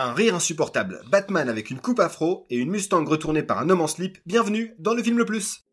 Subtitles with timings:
[0.00, 3.80] Un rire insupportable, Batman avec une coupe afro et une Mustang retournée par un homme
[3.80, 5.67] en slip, bienvenue dans le film le plus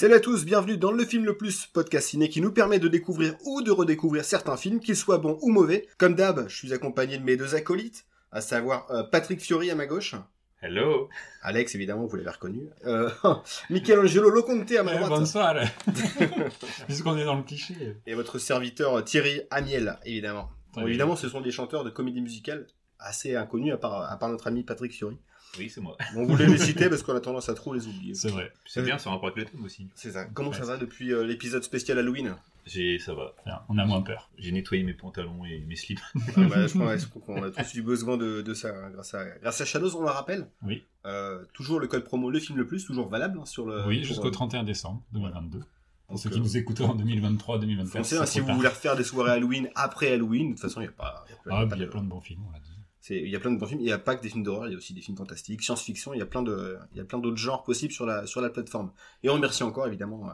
[0.00, 2.88] Salut à tous, bienvenue dans le film le plus podcast ciné qui nous permet de
[2.88, 5.88] découvrir ou de redécouvrir certains films, qu'ils soient bons ou mauvais.
[5.98, 9.74] Comme d'hab, je suis accompagné de mes deux acolytes, à savoir euh, Patrick Fiori à
[9.74, 10.14] ma gauche.
[10.62, 11.10] Hello.
[11.42, 12.70] Alex, évidemment, vous l'avez reconnu.
[12.86, 13.10] Euh,
[13.68, 15.10] Michelangelo Loconte à ma droite.
[15.10, 15.54] bonsoir.
[16.86, 17.98] Puisqu'on est dans le cliché.
[18.06, 20.48] Et votre serviteur euh, Thierry Amiel, évidemment.
[20.72, 24.30] Bon, évidemment, ce sont des chanteurs de comédie musicale assez inconnus, à part, à part
[24.30, 25.18] notre ami Patrick Fiori.
[25.58, 25.96] Oui, c'est moi.
[26.16, 28.14] On voulait les citer parce qu'on a tendance à trop les oublier.
[28.14, 28.52] C'est vrai.
[28.66, 29.88] C'est bien, ça rapporte le thème aussi.
[29.94, 30.24] C'est ça.
[30.26, 32.36] Comment ça va depuis euh, l'épisode spécial Halloween?
[32.66, 33.34] J'ai, ça va.
[33.68, 34.30] On a moins peur.
[34.38, 35.98] J'ai nettoyé mes pantalons et mes slips.
[36.36, 39.24] Ah bah, je crois qu'on a tous eu besoin de, de ça hein, grâce à
[39.42, 40.46] grâce à Shadows, on le rappelle.
[40.62, 40.84] Oui.
[41.06, 43.86] Euh, toujours le code promo le film le plus, toujours valable hein, sur le.
[43.86, 45.60] oui, jusqu'au euh, 31 décembre 2022.
[46.06, 47.86] Pour ceux qui euh, nous écoutent en 2023-2024.
[47.86, 50.80] foncez, hein, c'est si vous voulez refaire des soirées Halloween après Halloween, de toute façon
[50.80, 51.24] il y a pas.
[51.28, 52.69] il y a Ah, pas y a de- plein de bons films, on l'a dit.
[53.08, 53.80] Il y a plein de bons films.
[53.80, 55.62] Il n'y a pas que des films d'horreur, il y a aussi des films fantastiques,
[55.62, 56.12] science-fiction.
[56.12, 58.40] Il y a plein de, il y a plein d'autres genres possibles sur la sur
[58.42, 58.92] la plateforme.
[59.22, 60.32] Et on remercie encore évidemment euh,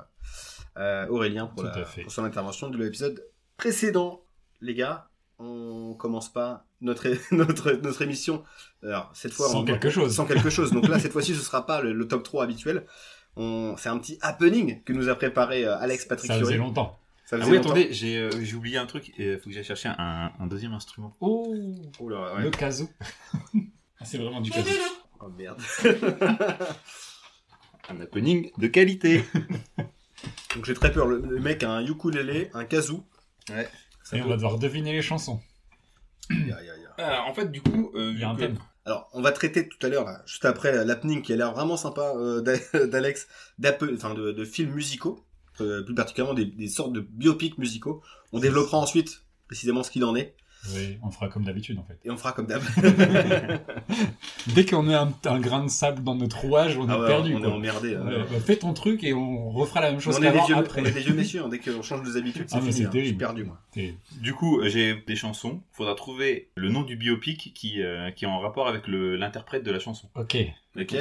[0.78, 3.25] euh, Aurélien pour, la- son intervention de l'épisode
[3.56, 4.23] précédent.
[4.61, 5.08] Les gars,
[5.39, 8.42] on commence pas notre notre notre émission.
[8.83, 10.14] Alors cette fois Sans on- quelque chose.
[10.14, 10.73] sans quelque chose.
[10.73, 12.86] Donc là, cette fois-ci, ce sera pas le, le top 3 habituel.
[13.36, 13.77] On...
[13.77, 16.98] C'est un petit happening que nous a préparé euh, Alex Patrick Ça faisait longtemps.
[17.27, 17.70] Ça Ah oui, longtemps.
[17.70, 19.12] attendez, j'ai, euh, j'ai oublié un truc.
[19.19, 21.16] Il faut que j'aille chercher un, un deuxième instrument.
[21.20, 21.55] Oh,
[21.98, 22.42] Oh là, ouais.
[22.42, 22.88] le casou.
[23.98, 24.68] Ah, c'est vraiment du casou.
[25.20, 25.58] Oh merde.
[27.88, 29.24] Un happening de qualité.
[30.55, 31.06] Donc j'ai très peur.
[31.06, 33.05] Le, le mec a un ukulélé, un kazoo.
[33.50, 33.68] Ouais.
[34.02, 35.40] Ça Et peut- on va devoir deviner les chansons.
[36.98, 38.58] Ah, en fait, du coup, euh, Il y a un thème.
[38.84, 42.12] Alors, on va traiter tout à l'heure, juste après l'happening qui a l'air vraiment sympa
[42.17, 43.27] euh, d'A- d'Alex,
[43.95, 45.24] enfin de, de films musicaux,
[45.56, 48.02] plus particulièrement des, des sortes de biopics musicaux.
[48.33, 50.34] On développera ensuite précisément ce qu'il en est,
[50.74, 51.98] Oui, on fera comme d'habitude en fait.
[52.05, 52.61] et on fera comme d'hab.
[54.55, 57.06] Dès qu'on met un, un grain de sable dans notre rouage, on Ah est ouais,
[57.06, 57.34] perdu.
[57.34, 57.95] on est emmerdé.
[57.95, 58.05] hein.
[58.06, 60.46] Ouais, bah, fais ton truc et on refera la même chose on, est des qu'avant
[60.46, 60.80] vieux, après.
[60.83, 61.48] on est des vieux messieurs, hein.
[61.48, 62.86] dès qu'on change nos habitudes, c'est Ah, mais fini.
[62.86, 62.90] hein.
[62.95, 63.61] Je suis perdu, moi.
[64.20, 65.61] Du coup, j'ai des chansons.
[65.72, 69.70] Faudra trouver le nom du biopic qui, euh, qui est en rapport avec l'interprète de
[69.70, 70.08] la chanson.
[70.14, 70.36] Ok.
[70.78, 70.96] Ok.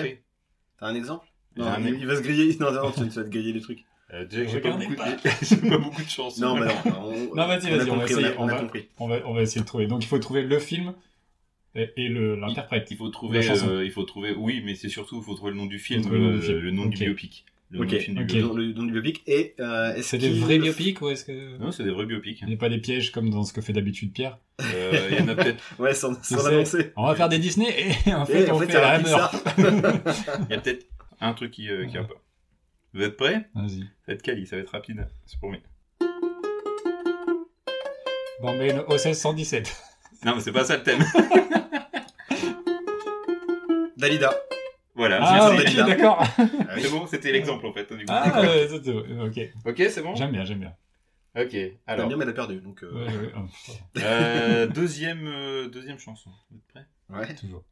[0.79, 1.25] T'as un exemple?
[1.57, 2.55] Non, un il, il va se griller.
[2.59, 3.85] Non, non, tu vas te griller les trucs.
[4.15, 5.07] Euh, déjà, j'ai pas, beaucoup, pas.
[5.41, 6.41] j'ai pas beaucoup de chansons.
[6.41, 6.73] Non, mais non.
[7.31, 8.87] On, Non, vas-y, vas-y, on va essayer, a- on a va- compris.
[8.97, 9.87] On va, on va essayer de trouver.
[9.87, 10.93] Donc il faut trouver le film
[11.75, 12.87] et, l'interprète.
[12.91, 13.67] Il faut trouver, La chanson.
[13.69, 16.09] euh, il faut trouver, oui, mais c'est surtout, il faut trouver le nom du film,
[16.09, 16.59] le nom euh, du film.
[16.59, 17.45] le nom du biopic.
[17.71, 18.21] Le nom du film du.
[18.21, 18.45] Le biopic.
[18.47, 19.21] nom- le nom du biopic.
[19.27, 21.57] Et euh, C'est des vrais biopics ou est-ce que.
[21.57, 22.39] Non, c'est des vrais biopics.
[22.41, 25.17] Il n'y a pas des pièges comme dans ce que fait d'habitude Pierre Euh, Il
[25.17, 26.37] y en a peut-être, Ouais, sans, sans.
[26.95, 27.67] On va faire des Disney
[28.05, 29.31] et en fait Et on fait, fait il y a la
[30.49, 30.85] il y a peut-être
[31.19, 32.13] un truc qui, euh, qui a pas.
[32.95, 33.49] Vous êtes prêts?
[33.53, 33.81] Vas-y.
[33.81, 35.05] Ça va être quali, ça va être rapide.
[35.25, 35.59] C'est pour moi.
[38.41, 39.75] Bon, mais le OSS 117.
[40.25, 41.03] Non, mais c'est pas ça le thème.
[43.97, 44.33] Dalida.
[44.93, 45.19] voilà.
[45.21, 45.83] Ah, ok, Dalida.
[45.87, 46.19] d'accord.
[46.21, 46.35] Ah
[46.75, 46.81] oui.
[46.81, 47.91] C'est bon, c'était l'exemple en fait.
[47.91, 48.13] du coup.
[48.13, 49.39] Ah, ouais, c'est- ok.
[49.65, 50.15] Ok, c'est bon?
[50.15, 50.73] J'aime bien, j'aime bien.
[51.37, 51.53] Ok.
[51.87, 52.61] Alors, bien, mais elle a perdu.
[52.61, 53.41] Donc, euh, Ouais, ouais, oh,
[53.97, 56.29] euh, deuxième, euh, deuxième chanson.
[56.49, 56.85] Vous êtes prêts?
[57.09, 57.35] Ouais.
[57.35, 57.63] toujours.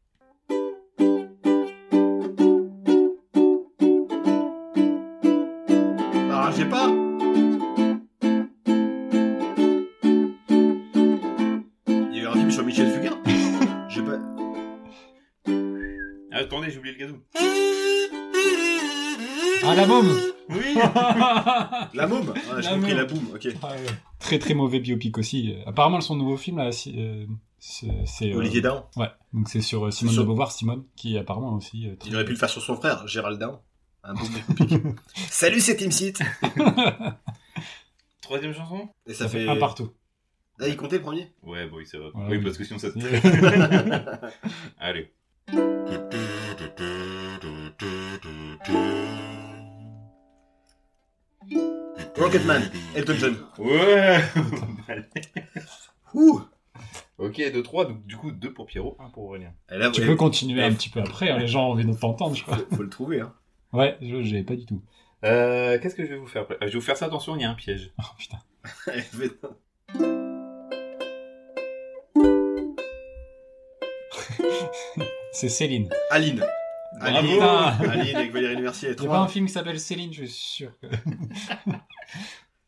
[19.85, 20.17] La môme
[20.49, 20.75] Oui.
[21.94, 22.33] La môme.
[22.51, 23.19] Ah, j'ai compris la boum.
[23.33, 23.47] Ok.
[23.61, 23.75] Ah, ouais.
[24.19, 25.55] Très très mauvais biopic aussi.
[25.66, 27.25] Apparemment, son nouveau film, là, si- euh,
[27.59, 27.88] c'est.
[28.33, 28.89] euh, Olivier Dahan.
[28.97, 32.09] Ouais, donc c'est sur euh, Simone sur- de Beauvoir, Simone, qui apparemment aussi euh, très...
[32.09, 33.61] Il aurait pu le faire sur son frère, Gérald Dahan.
[34.03, 34.27] Un boum
[34.57, 34.79] biopic.
[35.29, 36.19] Salut, c'est Team Seat.
[38.22, 38.90] Troisième chanson?
[39.08, 39.46] Et ça, Ça fait.
[39.46, 39.91] fait un partout.
[40.59, 41.31] Ah, il comptait le premier?
[41.41, 42.05] Ouais, bon, oui, ça va.
[42.08, 42.43] Ouais, oui, oui.
[42.43, 42.90] parce que sinon ça.
[44.78, 45.11] Allez.
[52.17, 52.61] Rocketman,
[52.95, 53.35] Elton John.
[53.57, 54.19] Ouais.
[56.13, 56.41] Ouh.
[57.17, 59.53] ok, 2 3 donc du coup 2 pour Pierrot, 1 pour Aurélien.
[59.72, 61.85] Et là, Tu ouais, peux continuer un petit peu après, hein, les gens ont envie
[61.85, 62.57] de t'entendre, je crois.
[62.57, 63.22] faut, faut le trouver.
[63.22, 63.34] Hein.
[63.72, 64.81] Ouais, je j'avais pas du tout.
[65.25, 66.43] Euh, qu'est-ce que je vais vous faire?
[66.43, 67.91] Après Euh, Je vais vous faire ça, attention, il y a un piège.
[67.99, 68.37] Oh putain.
[75.31, 75.89] C'est Céline.
[76.11, 76.46] Aline.
[77.01, 77.66] Ali, Putain.
[77.90, 78.90] Ali avec Valérie Mercier.
[78.97, 80.87] Il y a pas un film qui s'appelle Céline, je suis sûr que.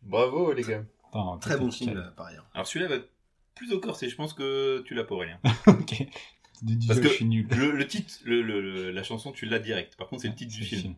[0.01, 0.83] Bravo les gars.
[1.09, 2.45] Attends, Très bon film, par ailleurs.
[2.53, 3.09] Alors celui-là va être
[3.55, 5.39] plus au corsé, je pense que tu l'as pas Aurélien.
[5.43, 6.05] a- ok.
[6.87, 7.47] Parce que je suis nul.
[7.51, 9.95] Le, le titre, le, le- le- la chanson, tu l'as direct.
[9.97, 10.95] Par contre, c'est le titre du film.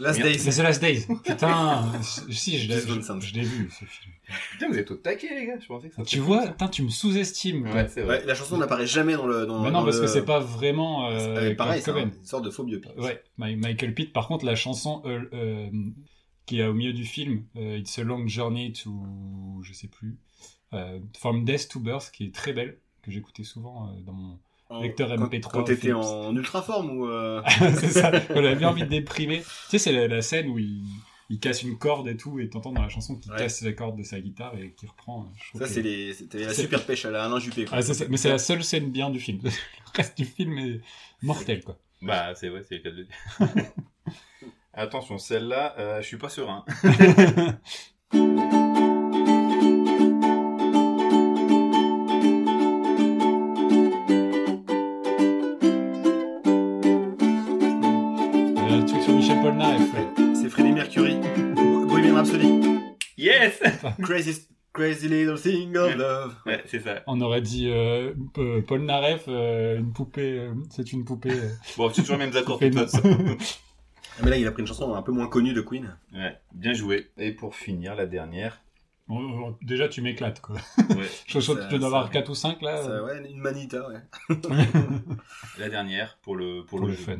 [0.00, 0.20] Last.
[0.20, 0.38] Days.
[0.38, 1.06] C'est The Last Days.
[1.24, 4.12] Putain, si, je l'ai je vu ce film.
[4.52, 6.82] Putain, vous êtes au taquet les gars, je pensais que ça Tu vois, putain, tu
[6.82, 7.64] me sous-estimes.
[7.70, 8.18] Ouais, c'est vrai.
[8.20, 9.46] Ouais, la chanson n'apparaît jamais dans le.
[9.46, 11.08] Dans, Mais dans non, parce le- que c'est pas vraiment.
[11.10, 12.92] Euh, pareil, c'est une sorte de faux biopic.
[12.98, 14.12] Ouais, Michael Pitt.
[14.12, 15.68] Par contre, la chanson euh, euh,
[16.46, 18.90] qui est au milieu du film, euh, It's a Long Journey to,
[19.62, 20.18] je sais plus,
[20.72, 24.38] euh, From Death to Birth, qui est très belle, que j'écoutais souvent euh, dans mon
[24.70, 25.50] En- lecteur quand- MP3.
[25.50, 27.06] Quand t'étais en ultra forme ou.
[27.08, 27.42] euh,
[27.74, 28.10] c'est ça.
[28.30, 29.40] On avait bien envie de déprimer.
[29.40, 30.82] Tu sais, c'est la, la scène où il,
[31.28, 33.38] il casse une corde et tout, et t'entends dans la chanson qu'il Ouais.
[33.38, 35.26] casse la corde de sa guitare et qu'il reprend.
[35.36, 36.14] Je trouve Ça, que- c'est les...
[36.46, 37.64] la super pêche à la Alain Juppé.
[37.66, 37.78] quoi.
[37.78, 38.04] Ah, ça.
[38.08, 39.40] Mais c'est la seule scène bien du film.
[39.44, 39.50] Le
[39.94, 40.80] reste du film est
[41.22, 41.76] mortel, quoi.
[42.02, 43.64] Bah, c'est vrai, c'est le cas de le dire.
[44.72, 46.64] Attention, celle-là, euh, je suis pas serein.
[59.30, 59.94] Le truc sur Michel Polnareff.
[59.94, 60.34] ouais.
[60.34, 61.16] C'est Freddie Mercury.
[61.88, 62.80] Bohemian Rhapsody.
[63.16, 63.60] Yes
[64.02, 66.34] Crazy, crazy little thing of love.
[66.46, 67.02] Ouais, c'est ça.
[67.06, 71.30] On aurait dit euh, euh, Paul Naref, euh, une poupée, euh, c'est une poupée.
[71.32, 72.60] euh, Bon, c'est toujours les mêmes accords.
[74.18, 75.96] Ah, Mais là, il a pris une chanson un peu moins connue de Queen.
[76.12, 77.10] Ouais, bien joué.
[77.16, 78.60] Et pour finir, la dernière.
[79.08, 80.56] Bon, Déjà, tu m'éclates, quoi.
[80.90, 82.82] Ouais, Je tu dois avoir 4 ou 5 là.
[82.82, 84.00] Ça, ouais, une manita, ouais.
[85.58, 87.04] la dernière pour le, pour pour le, le jeu.
[87.04, 87.18] fun.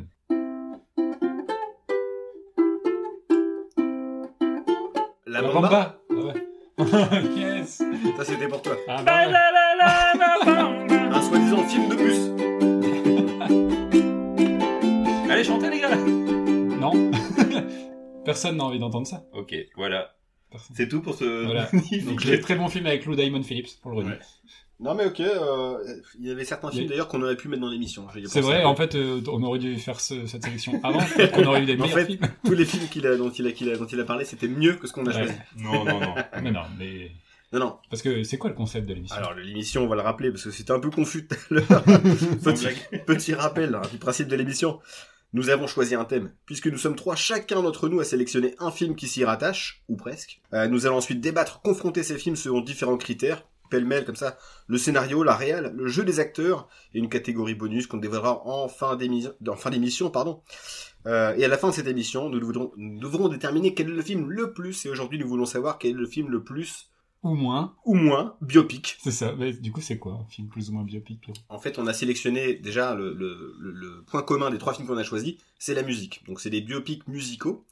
[5.31, 5.61] La La Bamba.
[5.61, 6.33] Bamba Ah ouais.
[7.37, 7.77] Yes
[8.17, 8.75] Ça, c'était pour toi.
[8.85, 9.33] Ah bah ouais.
[11.09, 12.19] Un soi-disant film de bus.
[15.31, 17.11] Allez, chantez les gars Non
[18.25, 19.23] Personne n'a envie d'entendre ça.
[19.31, 20.17] Ok, voilà.
[20.73, 21.45] C'est tout pour ce...
[21.45, 21.69] Voilà.
[22.05, 24.11] Donc, j'ai très bon film avec Lou Diamond Phillips, pour le redire.
[24.11, 24.19] Ouais.
[24.81, 25.19] Non, mais ok.
[25.19, 25.77] euh,
[26.19, 28.07] il y avait certains films Il- d'ailleurs qu'on aurait pu mettre dans l'émission.
[28.15, 30.99] Ai C'est vrai, en fait, euh, on aurait dû faire ce- cette sélection avant,
[31.33, 32.19] qu'on aurait eu des En meilleurs fait, films.
[32.43, 34.47] Tous les films qu'il a, dont, il a, qu'il a- dont il a parlé, c'était
[34.47, 35.23] mieux que ce qu'on a Ouais.
[35.25, 35.33] choisi.
[35.57, 36.15] Non, non, non.
[36.43, 37.11] Mais non, mais...
[37.53, 37.77] Non, non.
[37.89, 39.17] Parce que c'est quoi le concept de l'émission?
[39.17, 41.83] Alors, l'émission, on va le rappeler parce que c'était un peu confus tout à l'heure.
[43.05, 44.79] petit rappel hein, du principe de l'émission.
[45.33, 46.31] Nous avons choisi un thème.
[46.45, 49.95] Puisque nous sommes trois, chacun d'entre nous a sélectionné un film qui s'y rattache, ou
[49.95, 50.41] presque.
[50.53, 54.37] Euh, nous allons ensuite débattre, confronter ces films selon différents critères, pêle-mêle comme ça,
[54.67, 58.67] le scénario, la réal, le jeu des acteurs, et une catégorie bonus qu'on dévoilera en
[58.67, 60.43] fin d'émission, en fin d'émission, pardon.
[61.07, 63.93] Euh, et à la fin de cette émission, nous devrons, nous devrons déterminer quel est
[63.93, 66.91] le film le plus, et aujourd'hui nous voulons savoir quel est le film le plus,
[67.23, 68.97] Ou moins, ou moins, biopic.
[69.03, 69.33] c'est ça.
[69.37, 71.93] Mais du coup, c'est quoi un film plus ou moins biopic En fait, on a
[71.93, 75.73] sélectionné déjà le, le- le- le point commun des trois films qu'on a choisis, c'est
[75.75, 76.23] la musique.
[76.27, 77.65] Donc c'est des biopics musicaux,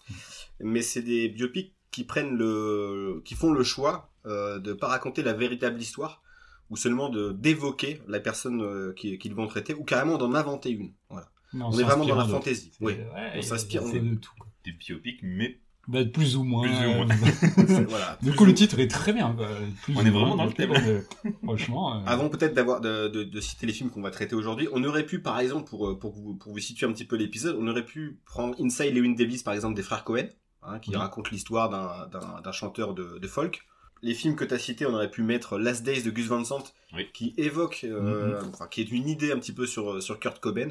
[0.59, 5.23] mais c'est des biopics qui prennent le, qui font le choix euh, de pas raconter
[5.23, 6.21] la véritable histoire
[6.69, 10.69] ou seulement de d'évoquer la personne euh, qui- qu'ils vont traiter ou carrément d'en inventer
[10.69, 10.91] une.
[11.09, 11.29] Voilà.
[11.53, 12.71] On est vraiment dans la fantaisie.
[12.79, 12.93] Oui.
[12.93, 14.31] ouais, on s'inspire, on- de tout.
[14.37, 14.47] Quoi.
[14.65, 15.57] Des biopics, mais
[15.87, 16.61] Bah, plus ou moins.
[16.61, 16.91] Plus ou
[17.73, 17.85] moins.
[17.87, 18.19] voilà.
[18.21, 19.35] du coup, ou- le titre est très bien.
[19.81, 20.73] Plus On est vraiment dans le thème.
[20.73, 21.01] euh,
[21.43, 21.95] franchement.
[21.95, 24.83] euh, Avant peut-être d'avoir de, de, de citer les films qu'on va traiter aujourd'hui, on
[24.83, 27.55] aurait pu par exemple pour euh, pour vous pour vous situer un petit peu l'épisode,
[27.59, 30.27] on aurait pu prendre Inside Lewin Davis par exemple des frères Cohen,
[30.63, 30.97] hein, qui Oui.
[30.97, 33.61] raconte l'histoire d'un d'un d'un chanteur de, de folk.
[34.01, 36.43] Les films que tu as cités, on aurait pu mettre Last Days de Gus Van
[36.45, 36.63] Sant,
[36.93, 37.07] Oui.
[37.13, 38.49] qui évoque, euh, Mhm.
[38.53, 40.69] enfin qui est une idée un petit peu sur sur Kurt Cobain.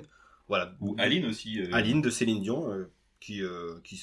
[0.49, 0.73] Voilà.
[0.81, 1.61] ou Aline aussi.
[1.61, 2.91] euh, Aline de Céline Dion, euh,
[3.21, 3.97] qui, euh, qui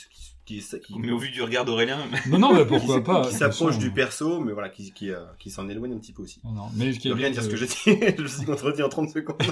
[0.45, 1.97] qui qui, qui, Mais au vu du regard d'Aurélien,
[2.29, 3.27] Non, non, mais pourquoi pas.
[3.27, 6.13] qui s'approche façon, du perso, mais voilà, qui qui, euh, qui s'en éloigne un petit
[6.13, 6.39] peu aussi.
[6.43, 7.75] Non, mais ce qui Je rien dire ce que j'ai dit,
[8.17, 9.41] je me suis contredit en 30 secondes.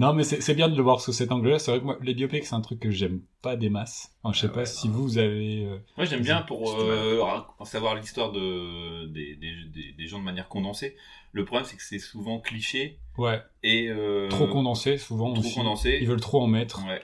[0.00, 1.58] non, mais c'est bien de le voir sous cet angle-là.
[1.58, 4.10] C'est vrai que moi, les biopics, c'est un truc que j'aime pas des masses.
[4.22, 4.94] Enfin, je sais Ah pas si non.
[4.94, 5.64] vous avez.
[5.66, 7.20] euh, Moi, j'aime bien pour euh,
[7.64, 10.96] savoir l'histoire de, des, des, des, des gens de manière condensée.
[11.32, 15.32] Le problème, c'est que c'est souvent cliché Ouais, et euh, trop condensé souvent.
[15.32, 15.54] trop aussi.
[15.54, 15.98] condensé.
[16.00, 16.84] Ils veulent trop en mettre.
[16.86, 17.00] Ouais.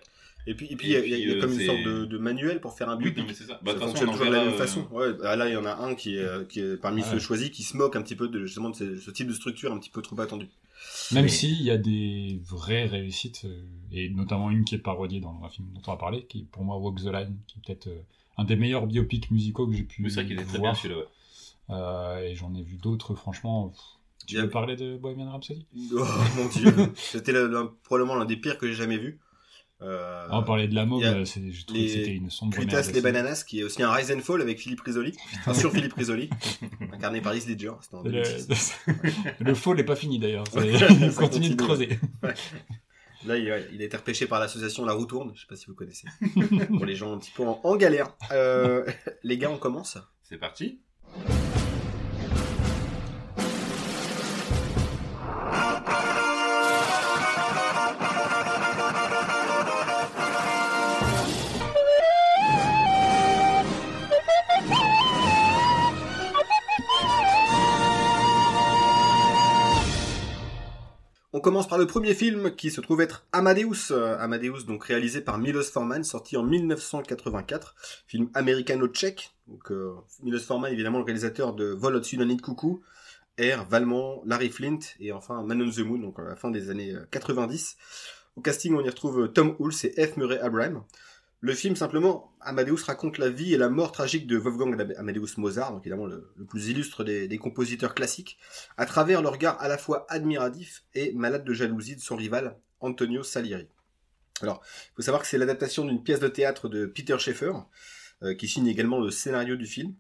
[0.49, 1.41] Et puis, et puis, Et il y a- il y, a- il y a puis,
[1.41, 3.19] comme euh, une c'est- sorte de, de manuel pour faire un Oui, biopic.
[3.19, 3.59] non, mais c'est ça.
[3.62, 4.87] Bah, ça façon, fonctionne on toujours de la même euh, façon.
[4.93, 7.09] Ouais, ah, là, il y en a un qui est, qui est parmi Ouais.
[7.11, 9.33] ceux choisis qui se moque un petit peu de, justement de ce, ce type de
[9.35, 10.49] structure un petit peu trop attendue.
[11.12, 15.21] Même Mais- s'il y a des vraies réussites, euh, et notamment une qui est parodiée
[15.21, 17.59] dans un film dont on va parler, qui est pour moi Walk the Line, qui
[17.59, 18.02] est peut-être euh,
[18.38, 20.75] un des meilleurs biopics musicaux que j'ai pu Mais c'est vrai qu'il est très bien
[20.75, 21.00] celui-là.
[21.00, 21.06] ouais.
[21.71, 23.73] Euh, et j'en ai vu d'autres, franchement.
[24.26, 25.66] Tu a- veux parler de Bohemian Rhapsody?
[25.95, 26.04] Oh
[26.37, 29.18] mon dieu, c'était le- le- probablement l'un des pires que j'ai jamais vu.
[29.83, 32.95] Euh, On parlait de la môme, je trouve les que c'était une sombre Cuitas merde
[32.95, 35.92] les bananas, qui est aussi un Rise and Fall avec Philippe Risoli, enfin, sur Philippe
[35.92, 36.30] Risoli,
[36.92, 37.73] incarné par Heath Ledger.
[37.92, 38.75] En 2006.
[38.87, 38.95] Le,
[39.45, 40.45] le faux n'est pas fini d'ailleurs.
[40.54, 41.49] Ouais, Il continue continue.
[41.50, 41.99] de creuser.
[43.26, 45.66] Là, il, il a été repêché par l'association La Roue Tourne, je sais pas si
[45.66, 46.06] vous connaissez.
[46.68, 48.14] Pour les gens un petit peu en, en galère.
[48.33, 48.85] Euh,
[49.25, 50.80] les gars, on commence C'est parti.
[71.47, 73.93] Commence par le premier film qui se trouve être Amadeus.
[73.93, 77.76] Euh, Amadeus, donc réalisé par Milos Forman, sorti en 1984.
[78.09, 79.31] Film américano-tchèque.
[79.47, 79.93] Donc, euh,
[80.25, 82.83] Milos Forman, évidemment, le réalisateur de Vol au-dessus d'un nid de coucou,
[83.38, 86.93] Valmont, Larry Flint et enfin Man on the Moon, donc à la fin des années
[86.97, 87.76] euh, 90.
[88.35, 90.17] Au casting, on y retrouve Tom Hulce et F.
[90.17, 90.83] Murray Abraham.
[91.40, 95.73] Le film, simplement, Amadeus raconte la vie et la mort tragique de Wolfgang Amadeus Mozart,
[95.73, 98.38] donc évidemment le, plus illustre des, des compositeurs classiques,
[98.76, 102.57] à travers le regard à la fois admiratif et malade de jalousie de son rival
[102.81, 103.69] Antonio Salieri.
[104.43, 107.52] Alors, il faut savoir que c'est l'adaptation d'une pièce de théâtre de Peter Schaeffer,
[108.23, 109.95] euh, qui signe également le scénario du film.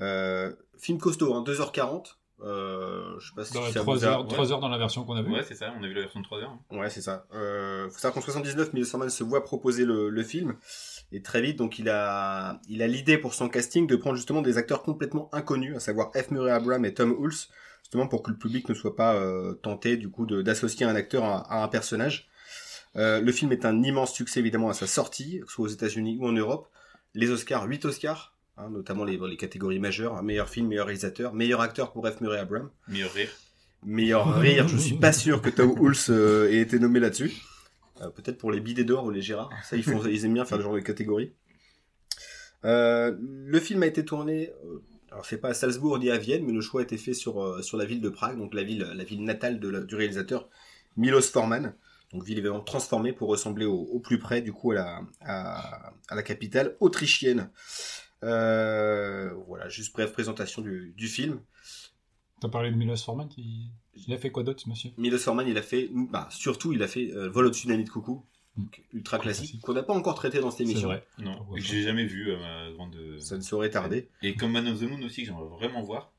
[0.00, 2.16] Euh, film costaud, hein, 2h40.
[2.42, 4.08] Euh, je sais pas si Dans ça 3 vous a...
[4.08, 5.32] heures, trois heures dans la version qu'on a vue.
[5.32, 5.72] Ouais, c'est ça.
[5.78, 6.58] On a vu la version de 3 heures.
[6.72, 7.26] Ouais, c'est ça.
[7.32, 10.56] Euh, faut savoir qu'en 79, Milos Forman se voit proposer le, le film.
[11.12, 14.42] Et très vite, donc, il a, il a l'idée pour son casting de prendre justement
[14.42, 16.30] des acteurs complètement inconnus, à savoir F.
[16.32, 17.48] Murray Abraham et Tom Hulce,
[17.82, 21.24] justement pour que le public ne soit pas euh, tenté, du coup, d'associer un acteur
[21.24, 22.28] à, à un personnage.
[22.96, 25.68] Euh, le film est un immense succès, évidemment, à sa sortie, que ce soit aux
[25.68, 26.68] États-Unis ou en Europe.
[27.14, 31.60] Les Oscars, 8 Oscars, hein, notamment les, les catégories majeures, meilleur film, meilleur réalisateur, meilleur
[31.60, 32.20] acteur pour F.
[32.20, 32.70] Murray Abraham.
[32.88, 33.30] Meilleur rire.
[33.84, 37.32] Meilleur rire, je suis pas sûr que Tom Hulce euh, ait été nommé là-dessus.
[38.00, 39.50] Euh, Peut-être pour les bidets d'or ou les Gérard.
[39.68, 41.32] Ça, ils, font, ils aiment bien faire ce genre de catégorie.
[42.64, 44.78] Euh, le film a été tourné, euh,
[45.12, 47.42] alors c'est pas à Salzbourg ni à Vienne, mais le choix a été fait sur,
[47.42, 49.94] euh, sur la ville de Prague, donc la ville, la ville natale de la- du
[49.96, 50.48] réalisateur
[50.96, 51.74] Milos Forman.
[52.12, 55.92] Donc ville évidemment transformée pour ressembler au, au plus près du coup à la, à,
[56.08, 57.50] à la capitale autrichienne.
[58.22, 61.40] Euh, voilà, juste brève présentation du, du film.
[62.40, 63.70] T'as parlé de Milos Forman, il...
[63.94, 64.90] il a fait quoi d'autre ce monsieur?
[64.98, 67.84] Milos Forman, il a fait, bah, surtout, il a fait euh, Vol au-dessus d'un nid
[67.84, 68.24] de coucou,
[68.56, 69.60] donc, ultra classique, Classique.
[69.62, 70.88] qu'on n'a pas encore traité dans cette C'est émission.
[70.88, 71.04] vrai.
[71.18, 72.96] Non, Pourquoi que j'ai jamais vu euh, ma grande.
[73.18, 74.08] Ça ne saurait tarder.
[74.22, 76.12] Et comme Man of the Moon aussi, que j'aimerais vraiment voir.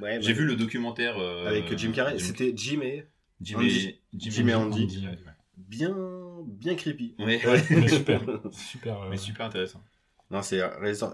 [0.00, 1.18] Ouais, J'ai bah, vu le documentaire.
[1.18, 2.18] euh, avec Jim Carrey.
[2.18, 3.06] Jim- C'était Jim et
[3.40, 3.86] Jim Andy.
[3.88, 5.06] et Jim et Andy.
[5.56, 5.94] Bien,
[6.46, 7.14] bien creepy.
[7.18, 8.22] Ouais, Ouais, mais super.
[8.52, 9.02] Super.
[9.02, 9.82] euh, mais super intéressant.
[10.30, 10.60] Non, c'est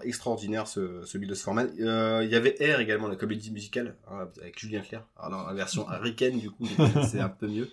[0.03, 1.69] extraordinaire, ce, ce Milos Forman.
[1.79, 5.05] Euh, il y avait Air également, la comédie musicale, hein, avec Julien Clerc.
[5.17, 6.65] Alors, la version américaine, du coup,
[7.07, 7.69] c'est un peu mieux.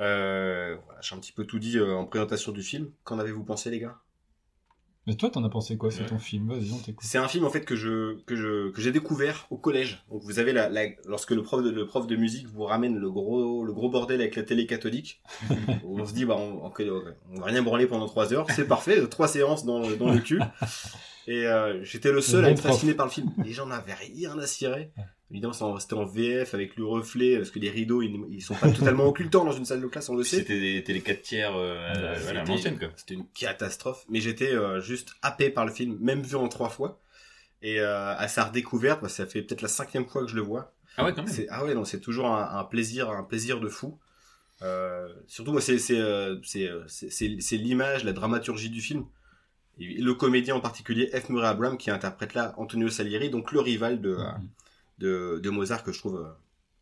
[0.00, 2.90] Euh, voilà, j'ai un petit peu tout dit euh, en présentation du film.
[3.04, 3.98] Qu'en avez-vous pensé, les gars?
[5.10, 5.90] Mais toi, t'en as pensé quoi?
[5.90, 6.06] C'est Ouais.
[6.06, 7.04] ton film Vas-y, on t'écoute.
[7.04, 10.04] C'est un film en fait que je que je que j'ai découvert au collège.
[10.08, 12.96] Donc vous avez la, la lorsque le prof de le prof de musique vous ramène
[12.96, 15.20] le gros le gros bordel avec la télé catholique.
[15.84, 16.70] on se dit bah on, on,
[17.34, 20.20] on va rien branler pendant trois heures, c'est parfait, trois séances dans le- dans le
[20.20, 20.40] cul.
[21.26, 23.32] Et euh, j'étais le seul à être fasciné par le film.
[23.44, 24.92] Les gens n'avaient rien à cirer.
[25.30, 28.70] Évidemment, c'était en- VF avec le reflet parce que les rideaux ils, ils sont pas
[28.70, 30.38] totalement occultants dans une salle de classe, on le sait.
[30.38, 32.88] C'était des télé 4 tiers, euh, Ouais, voilà, C'était- l'ancienne quoi.
[32.96, 36.68] C'était une catastrophe, mais j'étais euh, juste happé par le film, même vu en trois
[36.68, 37.00] fois.
[37.62, 40.40] Et euh, à sa redécouverte, bah, ça fait peut-être la cinquième fois que je le
[40.42, 40.72] vois.
[40.96, 41.32] Ah ouais, quand même.
[41.32, 43.98] C'est ah ouais non, c'est toujours un, un plaisir, un plaisir de fou.
[44.62, 45.76] Euh, surtout moi, c'est
[47.56, 49.04] l'image, la dramaturgie du film.
[49.78, 51.28] Et le comédien en particulier, F.
[51.30, 54.48] Murray Abraham, qui interprète là Antonio Salieri, donc le rival de, euh, Mhm.
[55.00, 56.30] De, de Mozart que je trouve euh,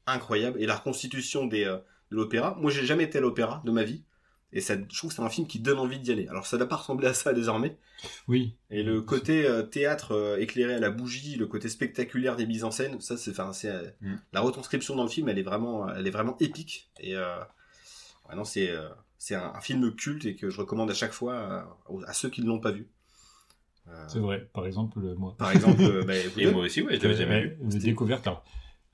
[0.07, 0.61] incroyable.
[0.61, 1.79] Et la reconstitution des, euh,
[2.11, 2.57] de l'opéra.
[2.61, 4.03] Moi, j'ai jamais été à l'opéra de ma vie.
[4.51, 6.27] Et ça, je trouve que c'est un film qui donne envie d'y aller.
[6.29, 7.77] Alors, ça n'a pas ressemblé à ça désormais.
[8.29, 8.55] Oui.
[8.71, 12.65] Et le côté euh, théâtre euh, éclairé à la bougie, le côté spectaculaire des mises
[12.65, 14.15] en scène, ça, c'est, enfin, c'est, euh, Mm.
[14.33, 16.91] la retranscription dans le film, elle est vraiment, elle est vraiment épique.
[16.99, 18.73] Et, ouais, non, c'est,
[19.19, 21.69] c'est un, un film culte et que je recommande à chaque fois
[22.07, 22.89] à ceux qui ne l'ont pas vu.
[23.91, 24.49] Euh, C'est vrai.
[24.53, 25.35] Par exemple, euh, moi.
[25.39, 27.57] par exemple, euh, bah, Et moi aussi, ouais, je l'avais jamais vu.
[27.63, 28.27] Euh, découverte.
[28.27, 28.45] Alors,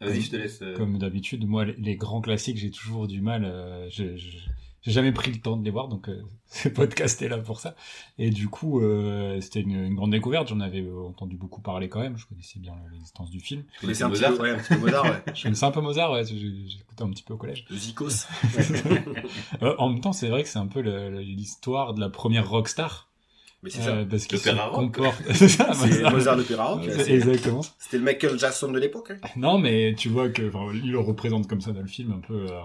[0.01, 0.61] Vas-y, je te laisse.
[0.63, 3.45] euh, Comme d'habitude, moi, les- grands classiques, j'ai toujours du mal.
[3.45, 4.39] euh, je- je-
[4.83, 7.59] j'ai jamais pris le temps de les voir, donc euh, ce podcast est là pour
[7.59, 7.75] ça.
[8.19, 10.49] Et du coup, euh, c'était une, une grande découverte.
[10.49, 12.19] J'en avais entendu beaucoup parler quand même.
[12.19, 13.63] Je connaissais bien l'existence du film.
[13.63, 15.23] Tu mais connaissais un petit Mozart peu, ouais, un petit peu Mozart, ouais.
[15.35, 17.65] Je connaissais un peu Mozart, ouais, écouté un petit peu au collège.
[17.71, 18.27] Le Zikos.
[19.63, 23.09] Euh, en même temps, c'est vrai que c'est un peu l'histoire de la première rockstar.
[23.64, 23.97] Mais c'est ça.
[23.97, 24.92] euh, parce se L'opéra rock.
[25.33, 26.37] c'est ça, C'est Mozart.
[26.37, 26.83] Rock.
[26.85, 27.62] C'est c'est- exactement.
[27.78, 29.11] C'était le Michael Jackson de l'époque.
[29.12, 29.28] hein.
[29.37, 30.42] Non, mais tu vois que
[30.75, 32.61] il le représente comme ça dans le film, un peu euh,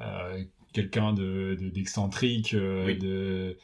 [0.00, 2.96] euh, quelqu'un de de- d'excentrique, Oui.
[2.98, 3.56] de,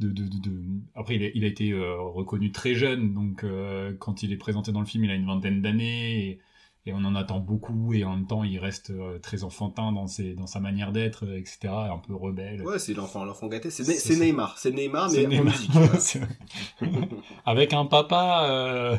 [0.00, 0.62] de, de, de- de-
[0.96, 4.36] Après, il a, il a été euh, reconnu très jeune, donc euh, quand il est
[4.36, 6.40] présenté dans le film, il a une vingtaine d'années.
[6.86, 10.06] Et, on en attend beaucoup, et en même temps, il reste euh, très enfantin dans,
[10.08, 12.62] ses, dans sa manière d'être, euh, etc., un peu rebelle.
[12.62, 13.70] Ouais, c'est l'enfant, l'enfant gâté.
[13.70, 15.44] C'est C'est- c'est c'est- Neymar, c'est Neymar, mais C'est en Neymar.
[15.54, 16.18] musique.
[17.46, 18.96] Avec un papa euh,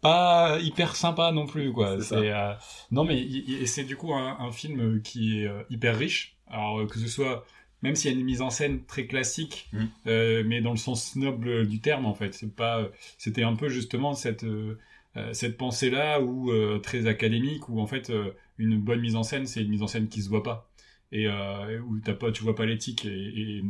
[0.00, 1.98] pas hyper sympa non plus, quoi.
[2.00, 2.52] C'est C'est euh,
[2.90, 3.26] non, mais
[3.66, 6.36] c'est du coup un, un film qui est hyper riche.
[6.48, 7.44] Alors que ce soit
[7.82, 9.84] même s'il y a une mise en scène très classique, Mm.
[10.06, 12.34] euh, mais dans le sens noble du terme en fait.
[12.34, 14.78] C'est pas, c'était un peu justement cette euh,
[15.32, 19.22] cette pensée là où euh, très académique où en fait euh, une bonne mise en
[19.22, 20.70] scène c'est une mise en scène qui se voit pas.
[21.12, 23.62] Et euh, où t'as pas tu vois pas l'éthique et,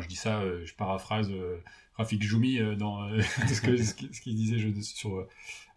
[0.00, 1.58] je dis ça euh, je paraphrase euh,
[1.96, 5.26] Rafik Joumi euh, dans euh, ce qu'il ce disait je- sur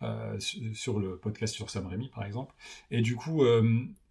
[0.01, 0.39] euh,
[0.73, 2.53] sur le podcast sur Sam Raimi par exemple.
[2.91, 3.43] Et du coup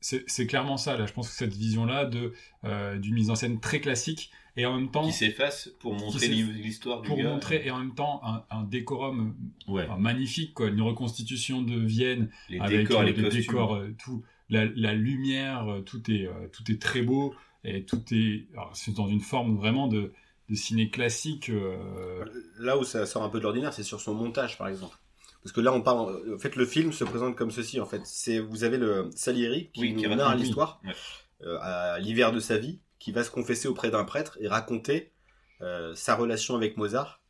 [0.00, 1.06] c'est clairement ça là.
[1.06, 2.32] Je pense que cette vision là de
[2.64, 6.28] euh, d'une mise en scène très classique et en même temps Qui s'efface pour montrer
[6.28, 7.28] l'histoire du pour gars.
[7.30, 9.34] montrer et en même temps un, un décorum
[9.68, 10.68] Ouais, magnifique quoi.
[10.68, 16.28] Une reconstitution de Vienne les avec décors, les décors, tout, la, la lumière, tout est,
[16.52, 17.34] tout est très beau
[17.64, 20.12] et tout est, c'est dans une forme vraiment de,
[20.48, 21.48] de ciné classique.
[21.50, 22.24] euh,
[22.58, 24.96] Là où ça sort un peu de l'ordinaire, c'est sur son montage, par exemple.
[25.42, 26.34] Parce que là, on parle.
[26.34, 27.80] En fait, le film se présente comme ceci.
[27.80, 30.42] En fait, c'est vous avez le Salieri qui Oui, nous qui narre oui.
[30.42, 30.80] l'histoire
[31.42, 35.12] euh, à l'hiver de sa vie, qui va se confesser auprès d'un prêtre et raconter
[35.62, 37.20] euh, sa relation avec Mozart.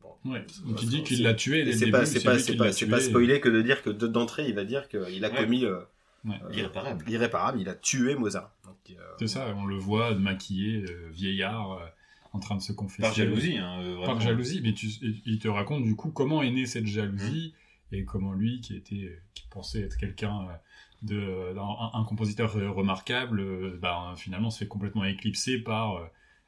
[0.00, 0.44] Bon, ouais.
[0.64, 3.48] Donc il dit qu'il l'a tué c'est pas, c'est pas, c'est pas, pas spoilé que
[3.48, 5.34] de dire que de- d'entrée, il va dire qu'il a Ouais.
[5.36, 5.78] commis euh,
[6.24, 6.34] Ouais.
[6.44, 7.04] euh, L'irréparable.
[7.06, 8.52] l'irréparable, il a tué Mozart.
[8.90, 11.86] Euh, C'est ça, on le voit maquillé, euh, vieillard, euh,
[12.32, 13.02] en train de se confesser.
[13.02, 14.04] Par jalousie, hein, euh, vraiment.
[14.06, 14.86] Par jalousie, mais tu,
[15.26, 17.54] il te raconte du coup comment est née cette jalousie
[17.92, 20.54] et comment lui, qui était, qui pensait être quelqu'un euh,
[21.02, 26.04] de, un, un compositeur euh, remarquable, euh, bah, finalement se fait complètement éclipser par euh,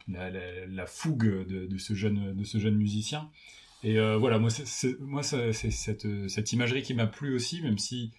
[0.09, 3.29] la, la- la fougue de, de ce jeune, de ce jeune musicien.
[3.83, 8.11] Et euh, voilà, moi, c'est- moi, cette, cette imagerie qui m'a plu aussi, même si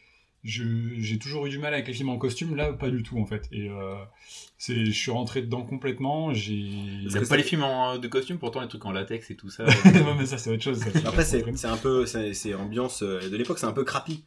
[0.45, 3.25] j'ai toujours eu du mal avec les films en costume, là, pas du tout en
[3.25, 3.47] fait.
[3.51, 3.95] Et euh,
[4.57, 6.33] c'est, je suis rentré dedans complètement.
[6.33, 6.69] J'ai.
[7.27, 9.65] Pas les films en- de costume, pourtant les trucs en latex et tout ça.
[9.85, 10.79] Ouais, mais ça, c'est autre chose.
[10.79, 10.89] ça.
[11.05, 14.23] Après, c'est c'est un peu, c'est ambiance euh, de l'époque, c'est un peu crappy.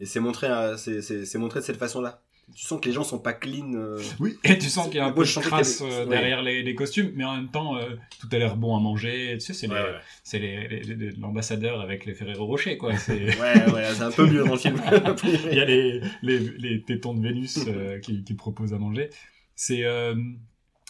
[0.00, 2.22] Et c'est montré, c'est c'est montré de cette façon-là.
[2.54, 3.72] Tu sens que les gens sont pas clean.
[3.74, 6.10] euh, Oui, et tu sens qu'il y a un peu de y avait- euh, ouais.
[6.10, 9.30] derrière les, les costumes, mais en même temps, euh, tout a l'air bon à manger.
[9.34, 11.10] Tu sais, c'est Ouais, ouais.
[11.18, 12.96] l'ambassadeur avec les Ferrero Rocher, quoi.
[12.96, 14.76] C'est- Ouais, ouais, c'est un peu mieux dans le film.
[15.50, 19.08] Il y a les, les, les tétons de Vénus euh, qui, qui proposent à manger.
[19.54, 20.14] C'est euh,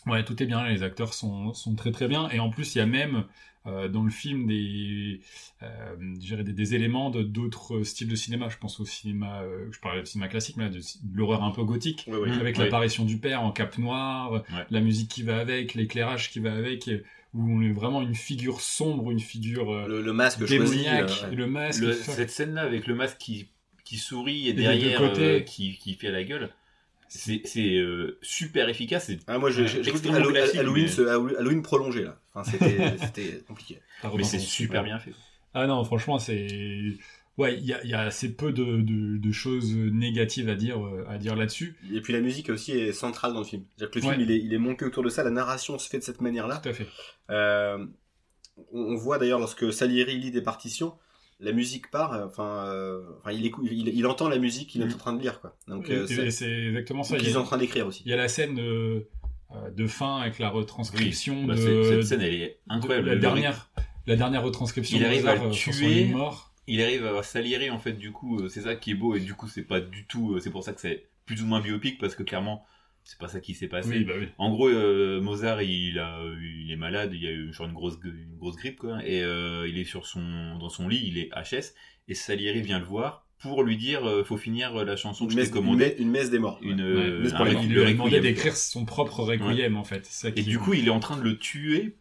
[0.07, 0.67] ouais, tout est bien.
[0.67, 2.29] Les acteurs sont, sont très très bien.
[2.31, 3.25] Et en plus, il y a même
[3.67, 5.21] euh, dans le film des,
[5.63, 5.97] euh,
[6.43, 8.49] des, des éléments de d'autres styles de cinéma.
[8.49, 11.43] Je pense au cinéma, euh, je parlais de cinéma classique, mais là, de, de l'horreur
[11.45, 12.09] un peu gothique.
[12.41, 14.65] Avec l'apparition du père en cape noire, Ouais.
[14.71, 16.91] la musique qui va avec, l'éclairage qui va avec,
[17.35, 20.59] où on est vraiment une figure sombre, une figure euh, Le, le masque choisi.
[20.59, 21.35] démoniaque, ouais.
[21.37, 21.83] le masque.
[21.83, 23.49] Le- qui fait- cette scène-là avec le masque qui,
[23.85, 26.51] qui sourit et derrière euh, qui, qui fait la gueule,
[27.09, 27.43] c'est
[27.77, 29.07] euh, super efficace.
[29.07, 32.19] c'est- Ah, moi, je- je- Halloween, mais- Halloween prolongé, là.
[32.35, 32.51] Enfin,
[32.99, 33.81] c'était compliqué.
[34.01, 35.13] Ça Mais c'est super bien fait.
[35.55, 36.95] Ah non, franchement, c'est.
[37.39, 40.55] Ouais, il y a, il y a assez peu de, de, de choses négatives à
[40.55, 41.77] dire, euh, à dire là-dessus.
[41.93, 43.65] Et puis la musique aussi est centrale dans le film.
[43.77, 45.25] C'est-à-dire que le film, il est, il est monté autour de ça.
[45.25, 46.59] La narration se fait de cette manière-là.
[46.59, 46.87] Tout à fait.
[47.31, 47.87] Euh,
[48.73, 50.93] on on voit d'ailleurs lorsque Salieri lit des partitions,
[51.41, 52.13] la musique part.
[52.13, 54.93] euh, Enfin, euh, enfin, il, écoute, il, il entend la musique qu'il est Mhm.
[54.95, 55.57] en train de lire, quoi.
[55.69, 57.17] Donc, Et- euh, et c'est exactement ça.
[57.17, 58.03] Il qu'ils sont en train d'écrire aussi.
[58.05, 58.59] il y a la scène
[59.53, 63.09] de, euh, de fin avec la retranscription Bah, de, cette, scène, elle est incroyable.
[63.09, 63.71] la dernière,
[64.07, 66.07] la dernière retranscription Il arrive à le euh, tuer.
[66.07, 66.53] mort.
[66.67, 69.21] il arrive à Salieri en fait du coup euh, c'est ça qui est beau et
[69.21, 71.99] du coup c'est pas du tout c'est pour ça que c'est plus ou moins biopic
[71.99, 72.65] parce que clairement
[73.05, 74.29] c'est pas ça qui s'est passé Oui, bah oui.
[74.39, 77.73] en gros euh, Mozart il a il est malade il y a eu genre une
[77.75, 81.19] grosse une grosse grippe quoi et euh, il est sur son dans son lit il
[81.19, 81.75] est HS
[82.09, 85.37] et Salieri vient le voir pour lui dire euh, faut finir la chanson que Une
[85.39, 86.59] je messe, t'ai une, commandée messe, une messe des morts.
[86.63, 86.87] une, Ouais.
[86.87, 88.23] euh, messe un il lui a demandé requiem.
[88.23, 90.07] d'écrire son propre requiem en fait.
[90.07, 91.97] Ça Et du coup, il est en train de le tuer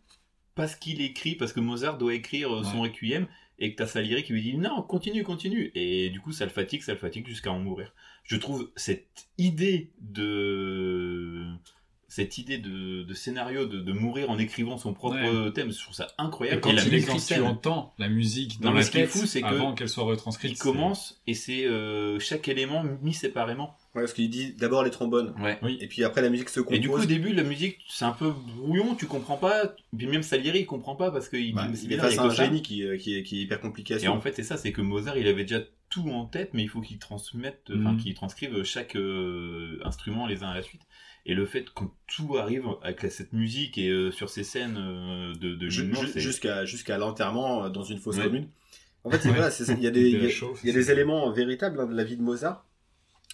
[0.56, 3.25] parce qu'il écrit, parce que Mozart doit écrire euh, son requiem,
[3.58, 5.71] et que t'as Salieri qui lui dit non, continue, continue.
[5.75, 7.93] Et du coup, ça le fatigue, ça le fatigue jusqu'à en mourir.
[8.23, 11.45] Je trouve cette idée de
[12.13, 15.52] cette idée de, de scénario de, de mourir en écrivant son propre Ouais.
[15.54, 16.60] thème, je trouve ça Et incroyable.
[16.60, 18.86] quand et la il mise écrit, en tu entends la musique dans Non, mais la
[18.86, 20.52] ce qui est tête fou, c'est avant qu'elle soit retranscrite.
[20.52, 23.76] il commence et c'est euh, chaque élément mis séparément.
[23.95, 25.34] Ouais, parce qu'il dit d'abord les trombones.
[25.41, 25.58] Ouais.
[25.62, 25.78] Oui.
[25.82, 26.76] Et puis après, la musique se compose.
[26.78, 29.74] Et du coup, au début, la musique, c'est un peu brouillon, tu comprends pas.
[29.97, 32.30] Puis même Salieri, il comprend pas parce qu'il Bah, il est face à a un
[32.30, 34.58] génie qui, euh, qui, est, qui est hyper compliqué à Et en fait, c'est ça,
[34.58, 37.91] c'est que Mozart, il avait déjà tout en tête, mais il faut qu'ils transmettent, enfin
[37.93, 37.97] Mhm.
[37.97, 40.82] qu'ils transcrivent chaque euh, instrument les uns à la suite.
[41.26, 45.34] Et le fait que tout arrive avec cette musique et euh, sur ces scènes euh,
[45.36, 48.24] de, de jusqu'à jusqu'à l'enterrement euh, dans une fosse Ouais.
[48.24, 48.48] commune.
[49.04, 50.30] En fait, c'est voilà, il y a des il y a-
[50.64, 52.66] Il y il des éléments véritables hein, de la vie de Mozart,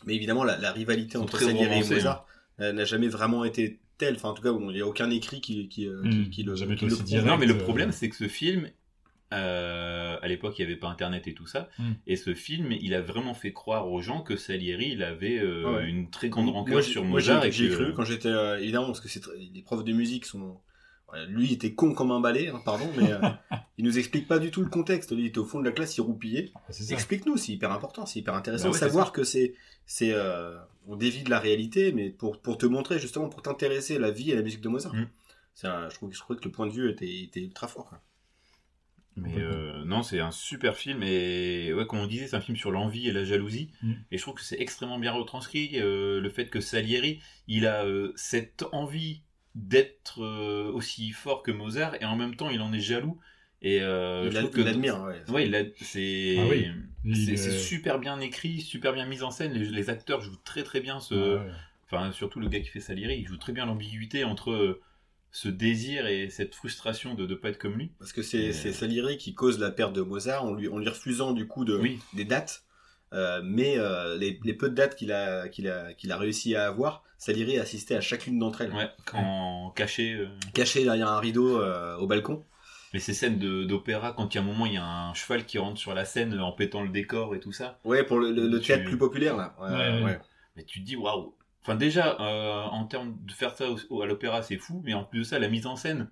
[0.06, 2.26] mais évidemment la, la rivalité entre Salieri et romancés, Mozart
[2.60, 4.16] n'a jamais vraiment été telle.
[4.16, 6.30] Enfin, en tout cas, bon, il n'y a aucun écrit qui qui, euh, qui, Mm,
[6.30, 7.28] qui le jamais qui le aussi direct.
[7.28, 8.70] Non, mais le problème, c'est que ce film,
[9.34, 11.70] euh, à l'époque, il n'y avait pas Internet et tout ça.
[11.80, 11.92] Mm.
[12.08, 15.64] Et ce film, il a vraiment fait croire aux gens que Salieri, il avait euh,
[15.68, 15.90] Ah ouais.
[15.90, 17.42] une très grande Moi, rancœur sur moi, Mozart.
[17.44, 19.22] j'ai- et J'ai que- cru quand j'étais euh, évidemment parce que c'est
[19.54, 20.60] les profs de musique sont
[21.30, 23.20] lui il était con comme un balai, hein, pardon, mais euh,
[23.78, 25.14] il nous explique pas du tout le contexte.
[25.16, 26.52] Lui, il était au fond de la classe, il roupillait.
[26.56, 26.60] Ah.
[26.90, 29.54] Explique-nous, c'est hyper important, c'est hyper intéressant Bah de ouais, savoir que c'est
[29.86, 33.96] c'est euh, on dévie de la réalité, mais pour pour te montrer justement pour t'intéresser
[33.96, 34.94] à la vie et à la musique de Mozart.
[34.94, 35.08] Mm.
[35.54, 37.86] C'est un- je trouve je trouvais que le point de vue était était ultra fort.
[37.86, 38.02] Quoi.
[39.18, 42.56] Mais euh, non, c'est un super film et ouais, comme on disait, c'est un film
[42.56, 43.72] sur l'envie et la jalousie.
[43.82, 43.94] Mm.
[44.12, 45.72] Et je trouve que c'est extrêmement bien retranscrit.
[45.76, 49.22] euh, le fait que Salieri, il a euh, cette envie
[49.56, 53.20] d'être euh, aussi fort que Mozart et en même temps, il en est jaloux.
[53.64, 55.02] Et euh, il je trouve que l'admire.
[55.02, 55.52] Ouais.
[55.82, 56.68] C'est Ah oui.
[57.48, 59.54] Euh, super bien écrit, super bien mis en scène.
[59.54, 61.38] Les, les acteurs jouent très très bien ce.
[61.38, 61.52] ouais.
[61.90, 64.82] Enfin, surtout le gars qui fait Salieri, il joue très bien l'ambiguïté entre euh,
[65.40, 67.92] ce désir et cette frustration de ne pas être comme lui.
[68.00, 70.90] Parce que c'est c'est Salieri qui cause la perte de Mozart en lui en lui
[70.90, 72.00] refusant du coup de Oui.
[72.14, 72.64] des dates.
[73.14, 76.56] Euh, mais euh, les, les peu de dates qu'il a, qu'il a, qu'il a réussi
[76.56, 78.74] à avoir, Salieri a assisté à chacune d'entre elles.
[78.74, 78.90] Ouais,
[79.76, 80.14] caché.
[80.16, 82.44] euh, Caché derrière un rideau euh, au balcon.
[82.94, 85.46] Mais ces scènes d'opéra, quand il y a un moment, il y a un cheval
[85.46, 88.32] qui rentre sur la scène en pétant le décor et tout ça, Ouais, pour le,
[88.32, 89.56] le- le Tu- théâtre plus populaire là.
[89.62, 90.04] Ouais, Ouais, ouais.
[90.04, 90.20] ouais.
[90.56, 91.34] mais tu te dis waouh.
[91.68, 94.94] Enfin, déjà, euh, en termes de faire ça au- au- à l'opéra, c'est fou, mais
[94.94, 96.10] en plus de ça, la mise en scène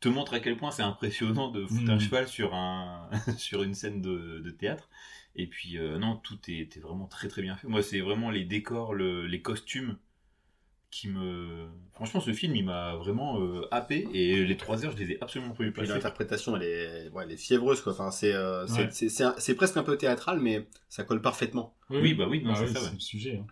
[0.00, 2.00] te montre à quel point c'est impressionnant de foutre un Mhm.
[2.00, 4.88] cheval sur, un, sur une scène de, de théâtre.
[5.34, 7.66] Et puis, euh, non, tout est, était vraiment très très bien fait.
[7.68, 9.96] Moi, c'est vraiment les décors, le- les costumes
[10.90, 11.68] qui me.
[11.92, 15.22] Franchement, ce film, il m'a vraiment euh, happé, et les trois heures, je les ai
[15.22, 15.92] absolument pas eu passer.
[15.92, 17.92] l'interprétation, elle est, ouais, elle est fiévreuse quoi.
[17.92, 19.54] Enfin, c'est, euh, c'est, Ouais.
[19.54, 21.74] presque un peu théâtral, mais ça colle parfaitement.
[21.90, 22.90] Oui, bah oui, non, Ah c'est ça, ouais.
[22.94, 23.36] le sujet.
[23.38, 23.46] hein.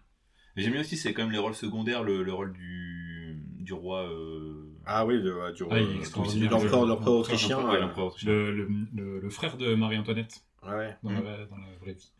[0.56, 3.72] Mais J'aime bien aussi, c'est quand même les rôles secondaires, le, le rôle du, du
[3.72, 4.04] roi.
[4.10, 4.54] euh,
[4.86, 7.58] Ah oui, le, du, Ah, il est euh, l'empereur, Le- l'empereur le- autrichien.
[7.68, 8.30] ouais, l'empereur autrichien.
[8.32, 10.96] Le, le, le, le frère de Marie-Antoinette ouais, ouais.
[11.02, 11.14] dans, Mm.
[11.24, 12.10] la, dans la vraie vie.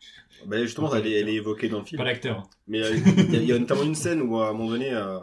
[0.45, 1.97] Bah, justement, elle est, elle est évoquée dans le film.
[1.97, 2.47] Pas l'acteur.
[2.67, 2.95] Mais euh,
[3.29, 5.17] il y, y a notamment une scène où à un moment donné, euh,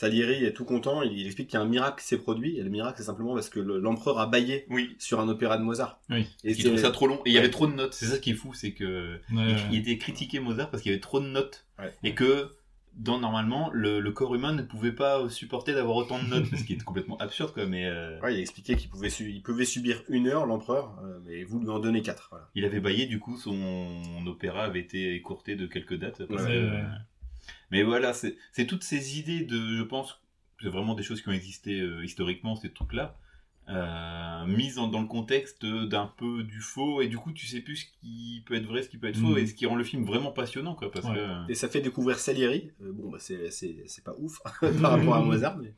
[0.00, 2.56] Salieri est tout content, il, il explique qu'il y a un miracle qui s'est produit,
[2.56, 5.58] et le miracle c'est simplement parce que le- l'empereur a baillé Oui, sur un opéra
[5.58, 6.00] de Mozart.
[6.08, 6.26] Oui.
[6.42, 7.16] Et il ça trop long.
[7.26, 7.92] Et il y avait trop de notes.
[7.92, 9.56] C'est ça qui est fou, c'est que Ouais, il, ouais.
[9.72, 11.92] il était critiqué Mozart parce qu'il y avait trop de notes Ouais.
[12.02, 12.48] et que
[12.96, 16.64] dans normalement le, le corps humain ne pouvait pas supporter d'avoir autant de notes, ce
[16.64, 17.66] qui est complètement absurde quoi.
[17.66, 20.98] Mais euh, Ouais, il a expliqué qu'il pouvait, su- il pouvait subir une heure, l'empereur,
[21.04, 22.28] euh, mais vous lui en donnez quatre.
[22.30, 22.48] Voilà.
[22.54, 26.24] il avait baillé, du coup son opéra avait été écourté de quelques dates.
[26.26, 26.84] parce Ouais, que- ouais.
[27.70, 28.36] Mais voilà, c'est
[28.66, 30.20] toutes ces idées de, je pense,
[30.62, 33.16] c'est vraiment des choses qui ont existé euh, historiquement, ces trucs-là,
[33.68, 37.60] euh, mises en- dans le contexte d'un peu du faux, et du coup tu sais
[37.60, 39.38] plus ce qui peut être vrai, ce qui peut être faux, Mhm.
[39.38, 41.14] et ce qui rend le film vraiment passionnant, quoi, parce Ouais.
[41.14, 41.50] que...
[41.52, 42.70] Et ça fait découvrir Salieri.
[42.82, 44.38] Euh, bon, bah, c'est, c'est, c'est pas ouf
[44.82, 45.74] par rapport à Mozart, mais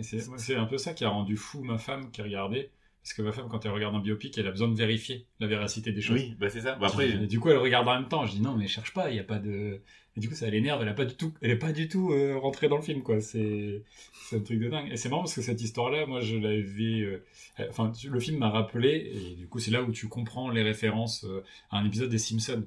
[0.00, 2.70] C'est un peu ça qui a rendu fou ma femme qui regardait.
[3.02, 5.46] Parce que ma femme, quand elle regarde un biopic, elle a besoin de vérifier la
[5.46, 6.16] véracité des choses.
[6.20, 6.74] Oui, bah c'est ça.
[6.74, 8.26] Bah, après, Et du coup, elle regarde en même temps.
[8.26, 9.80] Je dis non, mais cherche pas, il y a pas de.
[10.18, 10.82] Et du coup, ça l'énerve.
[10.82, 13.02] Elle a pas du tout, elle est pas du tout euh, rentrée dans le film,
[13.04, 13.20] quoi.
[13.20, 13.84] C'est,
[14.28, 14.90] c'est un truc de dingue.
[14.92, 17.00] Et c'est marrant parce que cette histoire-là, moi, je l'avais.
[17.02, 17.24] euh,
[17.70, 21.24] Enfin, le film m'a rappelé, et du coup, c'est là où tu comprends les références
[21.24, 22.66] euh, à un épisode des Simpsons.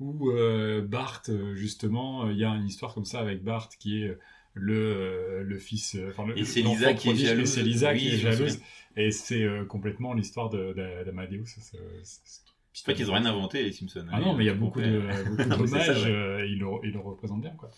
[0.00, 1.22] Où euh, Bart,
[1.54, 4.16] justement, il y a une histoire comme ça avec Bart qui est
[4.54, 5.96] le, le fils.
[6.08, 7.48] Enfin, le, Et c'est Lisa qui est et jalouse.
[7.48, 8.52] C'est Lisa Oui, qui est je me jalouse.
[8.52, 8.66] souviens.
[8.96, 11.44] Et c'est complètement l'histoire de- de- d'Amadeus.
[12.72, 14.06] C'est- pas qu'ils ont rien inventé, les Simpsons.
[14.12, 15.00] ah non, mais il y a beaucoup de,
[15.56, 17.70] beaucoup euh, ils, le, ils le représentent bien, quoi.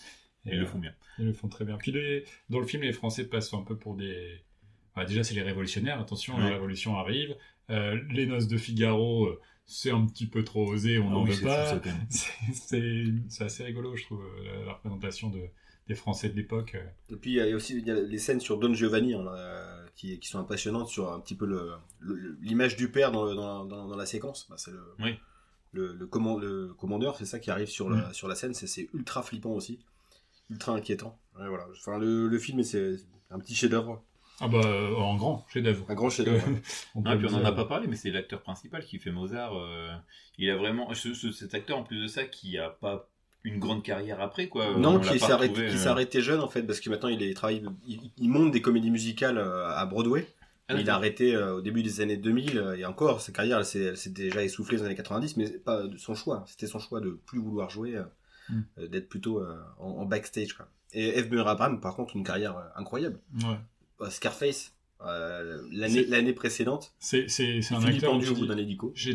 [0.46, 0.92] Et, Ils le font bien.
[1.18, 1.76] Ils le font très bien.
[1.76, 4.40] Puis les- dans le film, les Français passent un peu pour des...
[4.96, 7.36] Bah, déjà, c'est les révolutionnaires, attention, la révolution arrive.
[7.70, 11.24] Euh, les noces de Figaro, euh, c'est un petit peu trop osé, on Ah n'en
[11.24, 11.80] oui, veut pas.
[12.52, 15.40] C'est- assez rigolo, je trouve, euh, la, la représentation de,
[15.88, 16.76] des Français de l'époque.
[17.10, 19.24] Et puis il y a aussi il y a les scènes sur Don Giovanni hein,
[19.96, 23.34] qui, qui sont impressionnantes sur un petit peu le- le- l'image du père dans, le-
[23.34, 24.46] dans, dans- dans la séquence.
[24.48, 25.18] Bah, c'est le, Oui.
[25.72, 28.54] le, le, command- le commandeur, c'est ça qui arrive sur la, sur la scène.
[28.54, 29.78] C'est- ultra flippant aussi,
[30.50, 31.18] ultra inquiétant.
[31.38, 31.66] Ouais, voilà.
[31.72, 32.96] Enfin, le, le film, c'est
[33.30, 34.02] un petit chef-d'œuvre,
[34.40, 35.84] Ah bah, euh, en grand, chef-d'œuvre.
[35.88, 36.46] un grand chef-d'œuvre.
[36.94, 37.46] On Ah, peut puis on le en dire.
[37.48, 39.54] a pas parlé, mais c'est l'acteur principal qui fait Mozart.
[39.56, 39.94] euh,
[40.38, 40.92] il a vraiment.
[40.94, 43.09] ce- ce- cet acteur, en plus de ça, qui a pas
[43.44, 44.76] une grande carrière après, quoi.
[44.76, 48.10] non, qui qui euh, jeune en fait, parce que maintenant il, est, il travaille, il,
[48.18, 50.26] il monte des comédies musicales euh, à Broadway.
[50.68, 53.58] Ah, il a arrêté euh, au début des années 2000 euh, et encore sa carrière
[53.58, 56.78] elle s'est déjà essoufflée dans les années 90 mais pas de son choix c'était son
[56.78, 58.04] choix de plus vouloir jouer euh,
[58.48, 58.60] Mm.
[58.78, 60.68] euh, d'être plutôt euh, en, en backstage quoi.
[60.92, 61.28] et F.
[61.30, 63.56] Murray Abraham par contre une carrière euh, incroyable Ouais.
[64.00, 64.74] Euh, Scarface
[65.04, 67.26] euh, l'année précédente C'est
[67.72, 68.20] un acteur
[68.94, 69.14] j'ai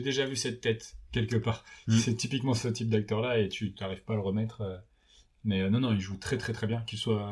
[0.00, 1.64] déjà vu cette tête quelque part.
[1.88, 1.92] Mm.
[1.98, 4.60] C'est typiquement ce type d'acteur-là et tu n'arrives pas à le remettre.
[4.62, 4.76] euh.
[5.44, 7.30] Mais euh, non, non, il joue très très très bien, qu'il soit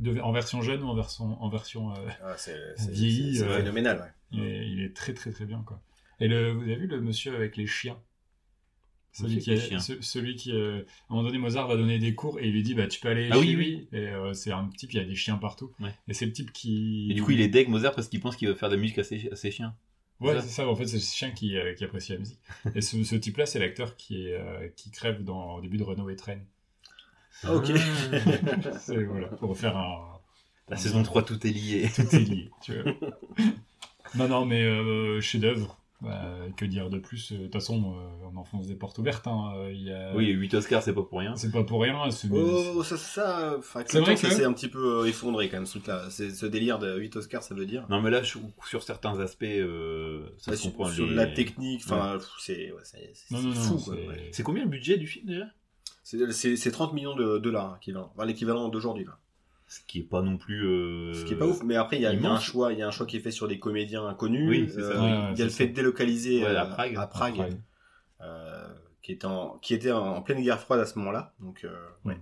[0.00, 3.40] de- en version jeune ou en version, en version euh, Ah, c'est c'est- Vieilli, c'est-
[3.44, 4.12] c'est euh, phénoménal ouais.
[4.32, 5.80] il, est, il est très très très bien quoi.
[6.20, 7.98] Et le, vous avez vu le monsieur avec les chiens?
[9.12, 12.38] Celui qui, ce- celui qui euh, à un moment donné Mozart va donner des cours
[12.38, 14.52] et il lui dit bah tu peux aller Ah chez oui, lui et euh, c'est
[14.52, 15.92] un type il y a des chiens partout Ouais.
[16.06, 18.36] et c'est le type qui Et du coup, il est deg Mozart parce qu'il pense
[18.36, 19.74] qu'il va faire de la musique à ses, à ses chiens.
[20.20, 20.68] Ouais, c'est ça.
[20.68, 22.38] En fait, c'est le chien qui, euh, qui apprécie la musique.
[22.74, 25.84] Et ce, ce type-là, c'est l'acteur qui, est, euh, qui crève dans, au début de
[25.84, 26.38] Renault et Train.
[27.42, 27.72] Ah, ok.
[28.80, 30.20] C'est, voilà, pour faire un.
[30.68, 31.88] La saison 3, tout est lié.
[31.94, 32.92] Tout est lié, tu vois.
[34.14, 35.79] Non, non, mais euh, chef-d'œuvre.
[36.02, 39.26] Bah, que dire de plus De toute façon, euh, on enfonce des portes ouvertes.
[39.26, 39.52] Hein.
[39.56, 40.14] Euh, Il y a...
[40.14, 41.36] Oui, 8 Oscars, c'est pas pour rien.
[41.36, 42.10] C'est pas pour rien.
[42.10, 42.28] C'est...
[42.32, 45.66] Oh, ça, ça, C'est vrai temps, que- s'est un petit peu euh, effondré quand même,
[45.66, 46.04] ce truc-là.
[46.08, 47.86] C'est ce délire de 8 Oscars, ça veut dire.
[47.90, 50.90] Non, mais là, je- sur certains aspects, euh, ça Ouais, se sur, comprend.
[50.90, 53.80] sur les- la technique, enfin, c'est ouais, c'est- c'est Non, non, fou, non.
[53.80, 53.94] quoi.
[53.96, 54.28] c'est- ouais.
[54.32, 55.44] C'est combien le budget du film déjà?
[56.02, 57.78] C'est- C'est c'est 30 millions de dollars, hein,
[58.24, 59.18] l'équivalent d'aujourd'hui, là.
[59.72, 60.66] Ce qui est pas non plus.
[60.66, 62.40] euh, Ce qui est pas ouf, mais après, il y, a- il y a un
[62.40, 64.48] choix, il y a un choix qui est fait sur des comédiens inconnus.
[64.50, 64.80] Oui, ça.
[64.80, 65.66] Euh, Ouais, il y a le fait ça.
[65.66, 66.96] de délocaliser Ouais, euh, à Prague.
[66.96, 67.60] à Prague, Prague.
[68.20, 68.66] euh,
[69.00, 71.34] qui, était en, qui était en, en pleine guerre froide à ce moment-là.
[71.38, 71.72] Donc, euh,
[72.04, 72.18] ouais.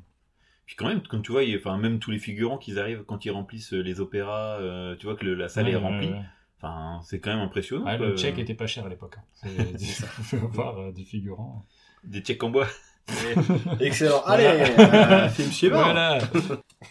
[0.66, 3.30] Puis quand même, comme tu vois, enfin, même tous les figurants qui arrivent quand ils
[3.30, 6.08] remplissent euh, les opéras, euh, tu vois que le- la salle Ouais, est remplie.
[6.10, 6.20] ouais.
[6.60, 7.96] Enfin, c'est quand même impressionnant.
[7.96, 9.14] Le tchèque était pas cher à l'époque.
[9.16, 9.22] hein.
[9.32, 10.36] C'est, C'est ça.
[10.50, 11.64] voir euh, des figurants.
[12.04, 12.66] Des tchèques en bois.
[13.80, 14.22] Excellent.
[14.26, 14.50] Voilà.
[14.50, 15.82] Allez, euh, film suivant.
[15.82, 16.18] Voilà.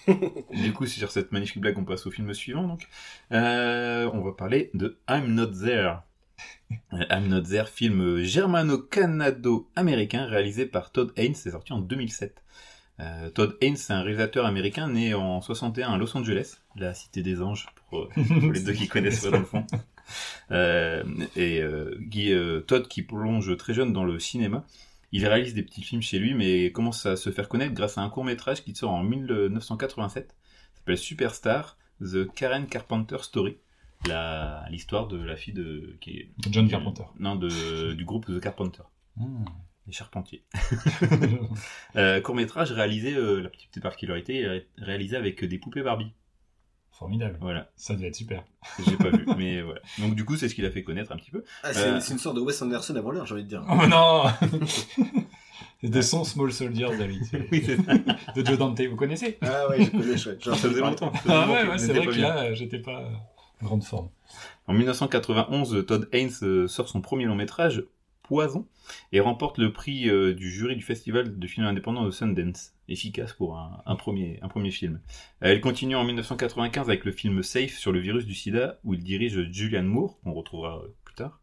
[0.53, 2.67] Du coup, sur cette magnifique blague, on passe au film suivant.
[2.67, 2.88] Donc,
[3.32, 5.99] Euh, on va parler de I'm Not There.
[6.93, 12.41] Euh, I'm Not There, film germano-canado-américain réalisé par Todd Haynes, c'est sorti en 2007.
[12.99, 17.21] Euh, Todd Haynes, c'est un réalisateur américain né en 61 à Los Angeles, la cité
[17.21, 18.10] des anges, pour, euh,
[18.41, 19.65] pour les deux qui connaissent pas dans le fond.
[20.51, 21.03] Euh,
[21.36, 24.63] et euh, Guy, euh, Todd qui plonge très jeune dans le cinéma.
[25.12, 28.02] Il réalise des petits films chez lui, mais commence à se faire connaître grâce à
[28.02, 30.28] un court métrage qui sort en 1987.
[30.30, 33.58] Ça s'appelle Superstar, The Karen Carpenter Story.
[34.70, 37.04] L'histoire de la fille de qui est John Carpenter.
[37.20, 38.84] non de du groupe The Carpenter,
[39.15, 39.46] Hmm.
[39.88, 40.43] les Charpentiers.
[41.96, 46.12] Euh, court métrage réalisé, euh, la petite particularité, euh, réalisé avec des poupées Barbie.
[46.99, 47.38] Formidable.
[47.41, 48.43] Voilà, Ça devait être super.
[48.86, 49.79] j'ai pas vu, mais voilà.
[49.99, 51.43] Donc du coup, c'est ce qu'il a fait connaître un petit peu.
[51.63, 51.99] Ah, c'est Euh.
[51.99, 53.63] c'est une sorte de Wes Anderson avant l'heure, j'ai envie de dire.
[53.69, 54.23] Oh non
[55.81, 57.19] C'était son Small lui.
[57.31, 57.62] c'est- Oui.
[58.36, 59.38] De Joe Dante, vous connaissez?
[59.41, 60.43] Ah ouais, je connais, chouette.
[60.43, 61.12] J'en Ça faisait longtemps.
[61.29, 62.33] Ah ouais, ouais c'est vrai que bien.
[62.33, 63.12] là, j'étais pas
[63.62, 64.10] en grande forme.
[64.65, 67.83] En 1991, Todd Haynes euh, sort son premier long métrage,
[68.27, 68.67] Poison,
[69.11, 72.73] et remporte le prix euh, du jury du festival de films indépendants de Sundance.
[72.89, 75.01] Efficace pour un, un premier, un premier film.
[75.43, 78.93] Euh, Elle continue en 1995 avec le film Safe sur le virus du sida, où
[78.93, 81.41] il dirige Julianne Moore, qu'on retrouvera euh, plus tard.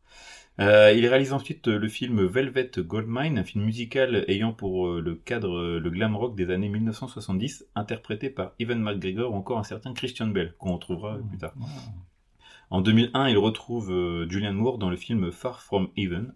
[0.60, 5.78] Euh, il réalise ensuite le film Velvet Goldmine, un film musical ayant pour le cadre
[5.78, 10.28] le glam rock des années 1970, interprété par Evan McGregor ou encore un certain Christian
[10.28, 11.54] Bell, qu'on retrouvera plus tard.
[12.70, 16.32] En 2001, il retrouve Julianne Moore dans le film Far From Even.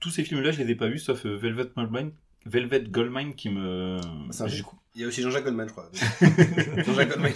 [0.00, 2.12] Tous ces films-là, je les ai pas vus, sauf euh, Velvet Goldmine,
[2.46, 3.98] Velvet Goldmine qui me...
[4.94, 5.90] Il y a aussi Jean-Jacques Goldman, je crois.
[6.84, 7.32] Jean-Jacques Goldman.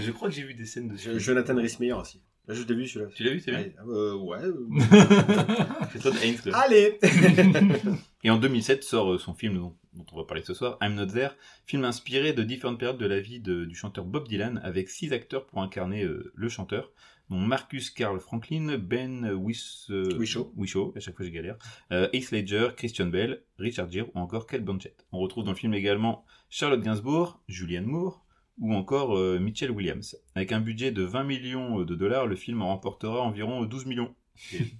[0.00, 2.20] Je crois que j'ai vu des scènes de Je- Jonathan Rhys-Meyer aussi.
[2.48, 3.10] Là, je l'ai vu celui-là.
[3.14, 4.40] Tu l'as vu, c'est bien Ouais, euh, ouais.
[6.42, 6.58] quoi.
[6.58, 6.98] Allez
[8.24, 10.94] Et en 2007 sort euh, son film dont, dont on va parler ce soir, I'm
[10.94, 11.30] Not There,
[11.66, 15.12] film inspiré de différentes périodes de la vie de- du chanteur Bob Dylan, avec six
[15.12, 16.90] acteurs pour incarner euh, le chanteur,
[17.32, 20.52] dont Marcus Carl Franklin, Ben Wish, euh, Wishaw.
[20.56, 21.56] Wishaw, à chaque fois je galère,
[21.92, 25.06] euh, Heath Ledger, Christian Bell, Richard Gere ou encore Kate Blanchett.
[25.12, 28.24] On retrouve dans le film également Charlotte Gainsbourg, Julianne Moore,
[28.58, 30.16] ou encore euh, Mitchell Williams.
[30.34, 34.14] Avec un budget de 20 millions de dollars, le film en remportera environ 12 millions.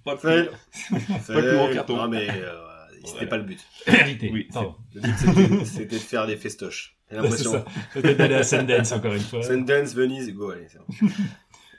[0.03, 0.49] Pas le Fail.
[1.27, 1.97] Pas le plus gros carton.
[1.97, 2.55] Non, mais euh,
[3.03, 3.27] c'était Voilà.
[3.27, 3.59] pas le but.
[3.87, 4.29] Vérité.
[4.31, 4.75] Oui, Pardon.
[4.93, 6.97] Le but, c'était- de faire des festoches.
[7.11, 7.51] L'impression.
[7.51, 7.65] ça.
[7.93, 9.43] Peut-être d'aller à Sundance encore une fois.
[9.43, 10.67] Sundance, Venise, go, allez.
[10.69, 11.07] c'est bon.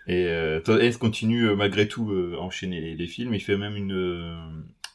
[0.06, 3.34] Et euh, Todd continue euh, malgré tout euh, à enchaîner les, les films.
[3.34, 4.36] Il fait même une, euh,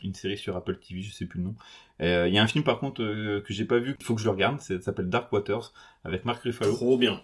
[0.03, 1.55] une série sur Apple TV, je sais plus le nom.
[2.01, 4.13] Euh, Il y a un film par contre euh, que j'ai pas vu, qu'il faut
[4.15, 4.59] que je le regarde.
[4.61, 6.73] Ça s'appelle Dark Waters avec Mark Ruffalo.
[6.73, 7.21] Trop bien.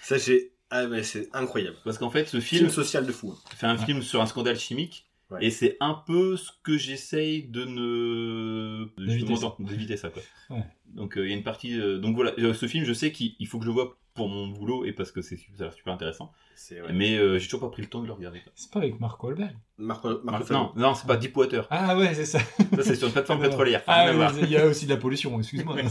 [0.00, 0.52] Ça, j'ai.
[0.70, 1.76] Ah, mais c'est incroyable.
[1.84, 3.34] Parce qu'en fait, ce Film film social de fou.
[3.56, 5.06] fait un film sur un scandale chimique.
[5.30, 5.46] Ouais.
[5.46, 9.54] Et c'est un peu ce que j'essaye de ne D'éviter ça.
[9.58, 10.22] d'éviter ça quoi.
[10.50, 10.64] Ouais.
[10.86, 11.78] Donc euh, il y a une partie.
[11.78, 13.96] euh, donc voilà, euh, ce film, je sais qu'il il faut que je le vois
[14.14, 16.32] pour mon boulot et parce que c'est ça a l'air super intéressant.
[16.54, 16.92] C'est ouais.
[16.92, 18.42] Mais euh, j'ai toujours pas pris le temps de le regarder.
[18.54, 19.56] C'est pas avec Mark Wahlberg.
[19.78, 21.66] Marco, Marco non, non, c'est pas Deepwater.
[21.70, 22.38] Ah ouais, c'est ça.
[22.38, 23.82] Ça c'est sur une plateforme pétrolière.
[23.86, 25.76] Ah il y a aussi de la pollution, excuse-moi.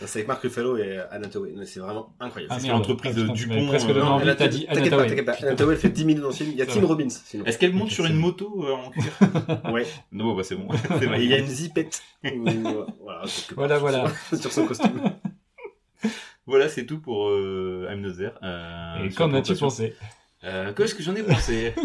[0.00, 1.52] Ça, C'est avec Marc Ruffalo et Anna Thaoué.
[1.52, 2.52] Non, C'est vraiment incroyable.
[2.52, 2.78] Ah C'est merde.
[2.78, 6.04] l'entreprise Ah, putain, du tu m'avais pont, presque euh, non, Thaoué- dit elle fait 10
[6.04, 6.50] minutes dans le film.
[6.50, 6.86] Il y a Ça Tim.
[6.86, 7.06] Robbins.
[7.46, 9.12] Est-ce qu'elle monte sur c'est une moto euh, en cuir
[9.72, 9.86] Ouais.
[10.10, 10.66] Non, bah c'est bon.
[10.98, 12.02] C'est il y a une zipette.
[12.24, 12.44] Ou-
[13.54, 15.00] voilà, Voilà, Sur son costume.
[16.46, 18.32] Voilà, c'est tout pour euh, I'm Not There.
[18.42, 19.94] Euh, Et qu'en as-tu pensé
[20.44, 21.74] Euh, Qu'est-ce que j'en ai pensé?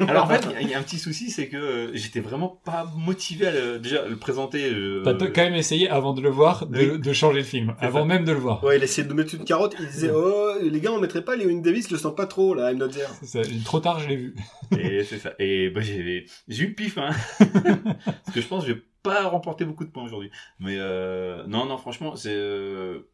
[0.00, 2.86] Alors en fait, il y a un petit souci, c'est que euh, j'étais vraiment pas
[2.94, 4.70] motivé à le, déjà à le présenter.
[4.70, 6.98] euh, T'as quand même essayé, avant de le voir, de, Oui.
[6.98, 7.74] de changer le film.
[7.80, 8.04] Avant ça.
[8.04, 8.62] même de le voir.
[8.62, 9.74] Ouais, il essayait de mettre une carotte.
[9.80, 12.54] Il disait, oh, les gars, on mettrait pas Léon Davis, je le sens pas trop,
[12.54, 13.08] là, I'm not there.
[13.22, 13.50] C'est ça.
[13.64, 14.34] Trop tard, je l'ai vu.
[14.78, 15.32] Et c'est ça.
[15.38, 17.10] Et bah, j'ai j'ai eu le pif, hein.
[17.38, 20.30] Parce que je pense que je vais pas remporter beaucoup de points aujourd'hui.
[20.60, 23.08] Mais euh, non, non, franchement, c'est euh,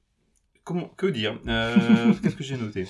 [0.64, 2.86] comment que dire Euh, Qu'est-ce que j'ai noté?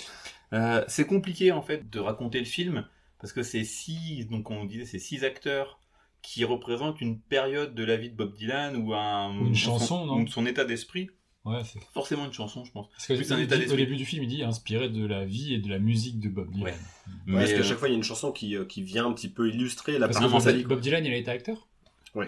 [0.53, 2.87] Euh, C'est compliqué en fait de raconter le film
[3.21, 5.79] parce que c'est six, donc on disait, c'est six acteurs
[6.23, 10.07] qui représentent une période de la vie de Bob Dylan ou un une son- chanson,
[10.07, 10.21] non?
[10.23, 11.09] ou son état d'esprit.
[11.45, 11.81] Ouais, c'est.
[11.93, 12.89] Forcément une chanson, je pense.
[12.91, 15.25] Parce que Plus un état dit- au début du film, il dit inspiré de la
[15.25, 16.65] vie et de la musique de Bob Dylan.
[16.67, 16.71] Ouais.
[16.73, 16.77] Ouais,
[17.27, 19.13] Mais, parce qu'à euh, chaque fois, il y a une chanson qui, qui vient un
[19.13, 21.67] petit peu illustrer la Parce que Bob, Dylan, il a été acteur?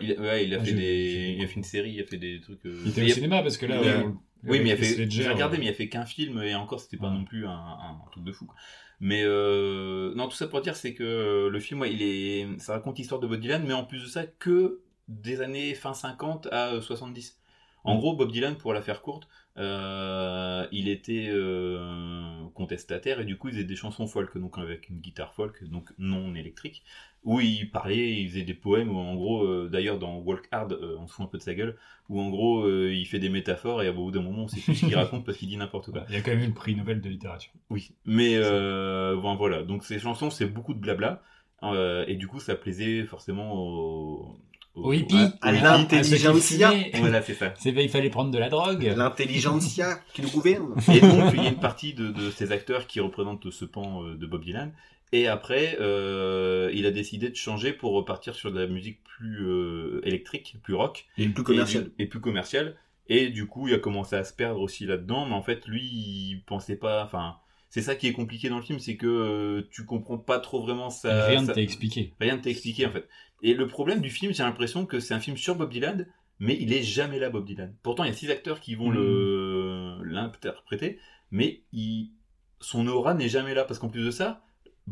[0.01, 2.05] Il, ouais, il a Ah, fait je- des, il a fait une série, il a
[2.07, 2.65] fait des trucs.
[2.67, 3.79] euh, Il était il au a- cinéma parce que là.
[3.83, 4.97] il a- on- Oui, mais il a fait.
[4.97, 7.25] Ledger, J'ai regardé, euh, mais il a fait qu'un film et encore, c'était pas non
[7.25, 8.49] plus un, un truc de fou.
[9.01, 12.59] Mais euh, non, tout ça pour dire, c'est que euh, le film, ouais, il est,
[12.61, 15.95] ça raconte l'histoire de Bob Dylan, mais en plus de ça, que des années fin
[15.95, 17.39] 50 à euh, 70.
[17.85, 17.99] En Mm.
[17.99, 23.49] gros, Bob Dylan, pour la faire courte, euh, il était euh, contestataire et du coup,
[23.49, 26.83] il faisait des chansons folk, donc avec une guitare folk, donc non électrique,
[27.23, 30.79] où il parlait, il faisait des poèmes, où en gros, euh, d'ailleurs dans Walk Hard,
[30.99, 31.77] on se fout un peu de sa gueule,
[32.09, 34.75] où en gros, il fait des métaphores et à bout d'un moment, on sait plus
[34.75, 36.05] ce qu'il raconte parce qu'il dit n'importe quoi.
[36.09, 37.53] Il y a quand même eu le prix Nobel de littérature.
[37.71, 39.62] Oui, mais bon, voilà.
[39.62, 41.23] Donc ces chansons, c'est beaucoup de blabla,
[41.62, 44.40] et du coup, ça plaisait forcément aux,
[44.75, 46.73] Au hippie à à l'intelligentsia.
[46.95, 47.55] Voilà, c'est ça.
[47.59, 48.93] C'est il fallait prendre de la drogue.
[48.97, 50.75] L'intelligentsia qui nous gouverne.
[50.93, 54.03] Et donc, il y a une partie de, de ces acteurs qui représentent ce pan
[54.03, 54.73] euh, de Bob Dylan.
[55.13, 59.47] Et après, euh, il a décidé de changer pour repartir sur de la musique plus
[59.47, 61.07] euh, électrique, plus rock.
[61.19, 61.91] Et plus commercial.
[62.01, 62.75] Et, plus commercial.
[63.09, 65.27] Et du coup, il a commencé à se perdre aussi là-dedans.
[65.27, 67.05] Mais en fait, lui, il pensait pas.
[67.05, 67.37] Enfin,
[67.71, 70.63] c'est ça qui est compliqué dans le film, c'est que euh, tu comprends pas trop
[70.63, 71.27] vraiment ça.
[71.27, 72.13] Rien ne ça- t'a expliqué.
[72.21, 73.09] Rien ne t'est expliqué en fait.
[73.42, 76.07] Et le problème du film, j'ai l'impression que c'est un film sur Bob Dylan,
[76.40, 77.75] mais il est jamais là Bob Dylan.
[77.83, 78.94] Pourtant, il y a six acteurs qui vont Mm.
[78.94, 80.99] le l'interpréter,
[81.31, 82.11] mais il...
[82.61, 84.42] son aura n'est jamais là parce qu'en plus de ça,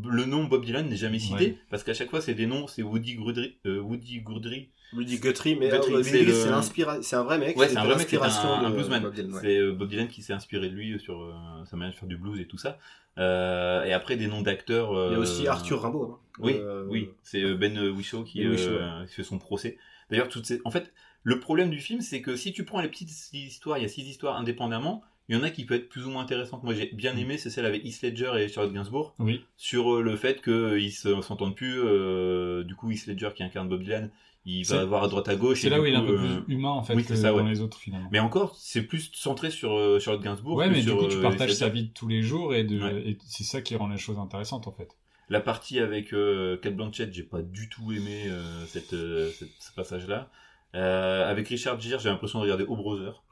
[0.03, 1.57] le nom Bob Dylan n'est jamais cité Ouais.
[1.69, 4.69] parce qu'à chaque fois c'est des noms, c'est Woody Guthrie, euh, Woody Guthrie.
[4.95, 7.57] Rudy Guthrie, mais Guthrie, euh, c'est Rudy, le- c'est l'inspira- c'est un vrai mec.
[7.57, 9.01] Ouais, c'est un vrai mec, c'est un, bluesman.
[9.03, 9.39] Bob Dylan, ouais.
[9.41, 11.31] C'est euh, Bob Dylan qui s'est inspiré de lui sur euh,
[11.65, 12.77] sa manière de faire du blues et tout ça.
[13.19, 14.91] Euh, et après des noms d'acteurs.
[15.09, 16.03] Il y a aussi Arthur Rimbaud.
[16.13, 16.19] hein.
[16.39, 19.77] Oui, Euh, oui, c'est Ben Whishaw qui, Ben qui fait son procès.
[20.09, 20.61] D'ailleurs, toutes ces...
[20.65, 20.91] en fait,
[21.23, 23.87] le problème du film, c'est que si tu prends les petites histoires, il y a
[23.89, 26.63] six histoires indépendamment, il y en a qui peuvent être plus ou moins intéressantes.
[26.63, 29.45] Moi, j'ai bien aimé, c'est celle avec Heath Ledger et Charlotte Gainsbourg, Oui.
[29.57, 31.79] sur le fait qu'ils se s'entendent plus.
[31.79, 34.09] euh, du coup, Heath Ledger qui incarne Bob Dylan,
[34.45, 35.61] il C'est- va voir à droite à gauche.
[35.61, 37.15] C'est là du où il est un peu euh, plus humain en fait oui, que
[37.15, 38.09] ça, dans les autres finalement.
[38.11, 40.55] Mais encore, c'est plus centré sur euh, Charlotte Gainsbourg.
[40.57, 42.53] ouais, que mais du sur, coup tu euh, partages sa vie de tous les jours
[42.53, 43.09] et, de, Ouais.
[43.09, 44.89] et c'est ça qui rend les choses intéressantes en fait.
[45.29, 49.49] La partie avec euh, Kate Blanchett, j'ai pas du tout aimé euh, cette, euh, cette-
[49.59, 50.29] ce passage-là.
[50.75, 53.23] Euh, avec Richard Gere, j'ai l'impression de regarder O Brother.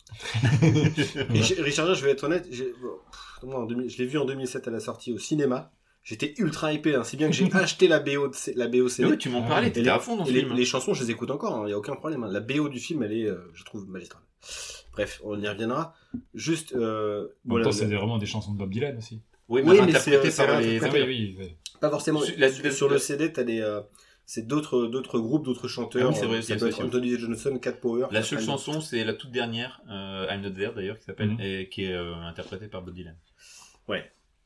[0.62, 4.06] Rich- Richard Gere, je vais être honnête, j'ai- bon, pff, moi, en 2000 je l'ai
[4.06, 5.72] vu en 2007 à la sortie au cinéma.
[6.04, 8.90] J'étais ultra hypé, hein, si bien que j'ai acheté la BO, de, la BO Mais
[8.90, 9.10] CD.
[9.12, 10.54] oui, tu m'en parlais, t'étais à fond dans ce les, film.
[10.56, 12.24] les chansons, je les écoute encore, il n'y a aucun problème.
[12.24, 12.30] hein.
[12.32, 14.24] La BO du film, elle est, euh, je trouve, magistrale.
[14.94, 15.94] Bref, on y reviendra.
[16.34, 19.22] Juste, euh, voilà, temps, c'est vraiment des chansons de Bob Dylan aussi.
[19.48, 20.84] Oui, Oui, mais mais interprété c'est- par les.
[20.84, 21.56] Ah oui, oui, oui.
[21.80, 22.20] pas forcément.
[22.22, 23.82] Sur- la- sur, la- sur le CD, t'as des, euh,
[24.26, 26.08] c'est d'autres, d'autres groupes, d'autres chanteurs.
[26.08, 26.84] Ah oui, c'est vrai, Euh, il y ça a peut être.
[26.84, 28.08] Anthony Johnson, Cat Power.
[28.12, 31.42] La seule chanson, c'est la toute dernière, euh, I'm Not There d'ailleurs, qui s'appelle, Mhm.
[31.42, 33.16] et qui est euh, interprétée par Bob Dylan.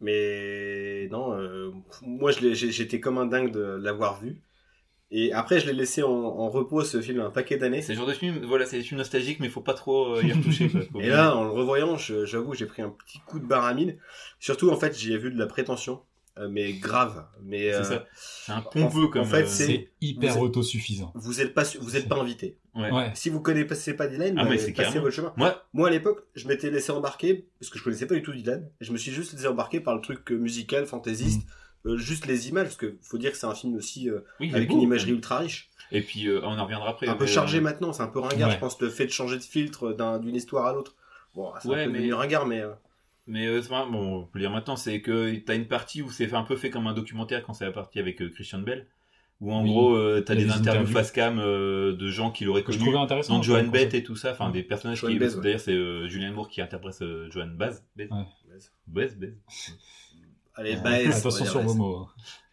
[0.02, 4.42] Mais non, euh, moi j'étais comme un dingue de l'avoir vu.
[5.12, 7.82] Et après, je l'ai laissé en, en repos ce film un paquet d'années.
[7.82, 10.16] C'est le genre de film, voilà, c'est des films nostalgiques, mais il faut pas trop
[10.16, 10.70] euh, y retoucher.
[11.00, 13.98] Et là, en le revoyant, j'avoue, j'ai pris un petit coup de baramine.
[14.40, 16.02] Surtout, en fait, j'y ai vu de la prétention,
[16.50, 17.26] mais grave.
[17.44, 18.06] Mais c'est euh, ça.
[18.16, 21.12] C'est un pompeux en fait, euh, c'est- hyper vous êtes- autosuffisant.
[21.16, 22.58] vous êtes pas, vous êtes pas invité.
[22.76, 22.92] ouais.
[22.92, 23.12] Ouais.
[23.16, 25.02] Si vous connaissez pas Dylan, Ah, bah, passez carrément.
[25.04, 25.34] votre chemin.
[25.38, 28.34] Moi, Moi, à l'époque, je m'étais laissé embarquer parce que je connaissais pas du tout
[28.34, 28.68] Dylan.
[28.82, 31.48] Et je me suis juste laissé embarquer par le truc euh, musical, fantaisiste,
[31.86, 34.52] euh, juste les images, parce que faut dire que c'est un film aussi euh, Oui,
[34.54, 34.76] avec beau.
[34.76, 37.08] une imagerie ultra riche, Et puis, euh, on en reviendra après.
[37.08, 38.56] un peu chargé euh, maintenant, c'est un peu ringard, Ouais.
[38.56, 40.96] je pense, le fait de changer de filtre d'un- d'une histoire à l'autre.
[41.36, 42.72] Bon, c'est Ouais, un peu mais- ringard, mais euh,
[43.28, 46.02] Mais euh, c'est vrai, bon, on peut le dire maintenant, c'est que t'as une partie
[46.04, 48.60] où c'est un peu fait comme un documentaire quand c'est la partie avec euh, Christian
[48.60, 48.88] Bell,
[49.42, 49.70] où en Oui.
[49.70, 50.94] gros euh, t'as des des interviews interviews.
[50.94, 53.36] face cam euh, de gens qui l'auraient Que je connu, trouvais intéressant.
[53.38, 54.54] dont Joan comme Bett et tout ça, enfin Ouais.
[54.54, 55.42] des personnages Joan qui, ouais.
[55.42, 58.26] d'ailleurs c'est euh, Julianne Moore qui interprète euh, Joan Baz, Baez, Ouais.
[58.88, 59.34] Baez, Baez.
[60.56, 61.98] allez, Baez, Attention sur vos mots.
[61.98, 62.08] hein.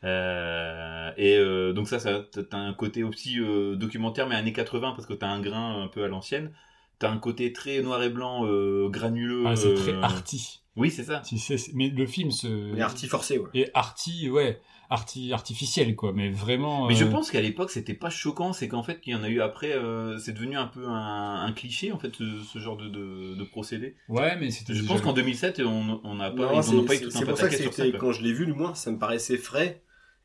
[0.05, 4.93] Euh, et euh, donc ça, ça t'as un côté aussi euh, documentaire mais années 80
[4.93, 6.51] parce que t'as un grain un peu à l'ancienne.
[6.99, 9.45] T'as un côté très noir et blanc, euh, granuleux.
[9.47, 10.62] Ah, c'est très arty.
[10.77, 11.23] Oui, c'est ça.
[11.25, 12.47] Si c'est- mais le film se.
[12.47, 13.49] Mais arty forcé, ouais.
[13.55, 14.61] Et arty, ouais.
[14.91, 16.13] Arty, artificiel, quoi.
[16.13, 16.87] Mais vraiment.
[16.87, 19.23] Mais je euh, pense qu'à l'époque c'était pas choquant, c'est qu'en fait qu'il y en
[19.23, 22.59] a eu après, euh, c'est devenu un peu un, un cliché en fait ce, ce
[22.59, 23.97] genre de, de, de procédé.
[24.09, 24.75] Ouais, mais c'était.
[24.75, 26.95] Je déjà- pense qu'en 2007 on on n'a pas, Non, ils en c'est- ont pas
[26.95, 27.85] eu tout un c'est pour ça que pataquès sur ça.
[27.85, 29.83] c'était, quand je l'ai vu, du moins, ça me paraissait frais.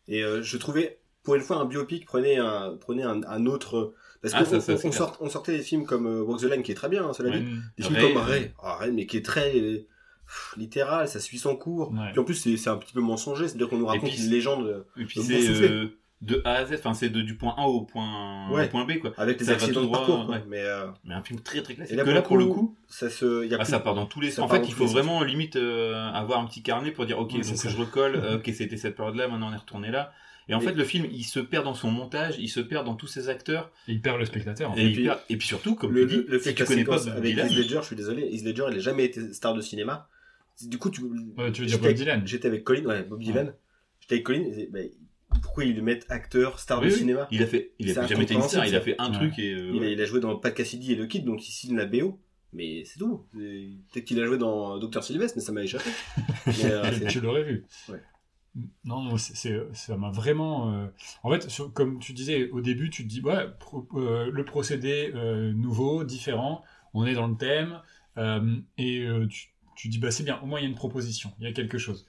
[0.09, 3.93] Et euh, je trouvais, pour une fois, un biopic prenait un, prenait un, un autre.
[4.21, 6.63] Parce Ah, qu'on on, on sort- on sortait des films comme euh, Walk the Line,
[6.63, 7.39] qui est très bien, hein, cela Ouais.
[7.39, 7.55] dit.
[7.77, 8.51] Des films Ray, comme Ray.
[8.61, 9.85] Ah, Ray, mais qui est très euh,
[10.57, 11.91] littéral, ça suit son cours.
[11.91, 12.11] Ouais.
[12.11, 14.65] Puis en plus, c'est un petit peu mensonger, c'est-à-dire qu'on nous raconte puis, une légende
[14.67, 15.87] euh, Et puis c'est euh,
[16.21, 18.65] de A à Z, enfin c'est de- du point A au point, Ouais.
[18.65, 19.13] au point B quoi.
[19.17, 20.25] avec les va accidents de droit, parcours.
[20.25, 20.35] quoi.
[20.35, 20.43] ouais.
[20.47, 21.93] Mais euh, Mais un film très très classique.
[21.93, 23.79] Et là, que là pour le coup, ça se, il y a ah, plus- ça
[23.79, 24.45] part dans tous les ça sens.
[24.45, 27.49] En fait, il faut vraiment limite euh, avoir un petit carnet pour dire ok, c'est
[27.49, 27.69] donc ça.
[27.69, 30.11] je recolle, ok c'était cette période-là, maintenant on est retourné là.
[30.49, 32.85] Et en Et- fait, le film, il se perd dans son montage, il se perd
[32.85, 34.71] dans tous ses acteurs, Et il perd le spectateur.
[34.71, 34.83] en et, fait.
[34.85, 36.63] il puis- perd- et puis surtout, comme le, tu dis, le- le si fait tu
[36.63, 39.33] connais pas avec Dylan, Heath Ledger, je suis désolé, Heath Ledger, il a jamais été
[39.33, 40.07] star de cinéma.
[40.65, 42.27] Du coup, tu, Ouais, tu veux dire j'étais Bob avec- Dylan.
[42.27, 43.53] J'étais avec Colin, ouais, Bob Dylan.
[43.99, 44.79] J'étais avec Colin, et, bah,
[45.43, 46.97] pourquoi ils le mettent acteur, star Oui, de oui.
[46.99, 49.17] cinéma il a fait, il a jamais été une star, il a fait un Ouais.
[49.17, 49.93] truc et euh, il, a, ouais.
[49.93, 52.19] il a joué dans Pat Cassidy et le Kid, donc il signe la BO.
[52.53, 53.25] Mais c'est tout.
[53.33, 55.89] Peut-être qu'il a joué dans Docteur Sylvestre, mais ça m'a échappé.
[56.47, 57.65] Mais, euh, tu, l'aurais vu.
[57.89, 58.01] Ouais.
[58.85, 60.73] Non, non, c'est, c'est- ça m'a vraiment.
[60.73, 60.87] euh,
[61.23, 64.45] En fait, sur- comme tu disais au début, tu te dis, ouais, pro- euh, le
[64.45, 67.81] procédé euh, nouveau, différent, on est dans le thème,
[68.17, 70.75] euh, et euh, tu, tu dis, bah c'est bien, au moins il y a une
[70.75, 72.05] proposition, il y a quelque chose.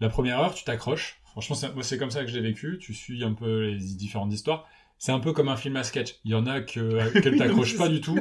[0.00, 1.20] La première heure, tu t'accroches.
[1.24, 2.78] Franchement, c'est- moi, c'est comme ça que je l'ai vécu.
[2.80, 4.66] Tu suis un peu les différentes histoires.
[5.00, 6.16] C'est un peu comme un film à sketch.
[6.24, 8.18] Il y en a que, qu'elles t'accrochent pas du tout.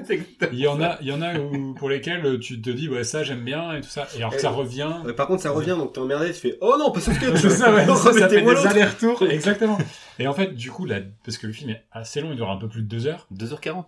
[0.52, 3.04] Il y en a, il y en a où- pour lesquels tu te dis, ouais,
[3.04, 4.08] ça j'aime bien et tout ça.
[4.16, 4.92] Et alors que ça revient.
[5.04, 7.14] Ouais, par contre, ça revient, donc t'es emmerdé, tu fais Oh non, pas C'est
[7.50, 8.68] ça, ouais, Non, ça, ça fait des l'autre.
[8.68, 9.24] allers-retours.
[9.24, 9.78] Exactement.
[10.20, 12.52] Et en fait, du coup, là, parce que le film est assez long, il dure
[12.52, 13.28] un peu plus de deux heures.
[13.34, 13.88] 2h40.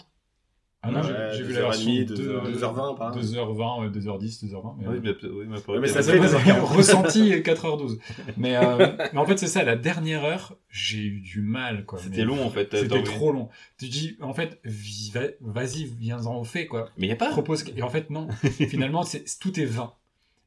[0.82, 3.09] Ah non, Ouais, j'ai- vu la version demie, de- deux heures- deux heures vingt, par
[3.09, 3.15] là.
[3.21, 4.75] 2h20, ouais, 2h10, 2h20.
[4.80, 6.61] mais- Oui, mais, oui, mais, Ouais, mais ça Ça fait fait 2h40.
[6.77, 7.99] ressenti 4h12.
[8.38, 11.99] Mais, euh, mais en fait, c'est ça, la dernière heure, j'ai eu du mal, quoi.
[11.99, 12.69] C'était long en fait.
[12.73, 13.49] C'était trop long.
[13.77, 14.61] Tu dis, en fait,
[15.41, 16.89] vas-y, viens-en au fait, quoi.
[16.97, 17.30] Mais il y a pas.
[17.32, 18.27] propose et en fait non
[18.69, 19.93] finalement c'est tout est vain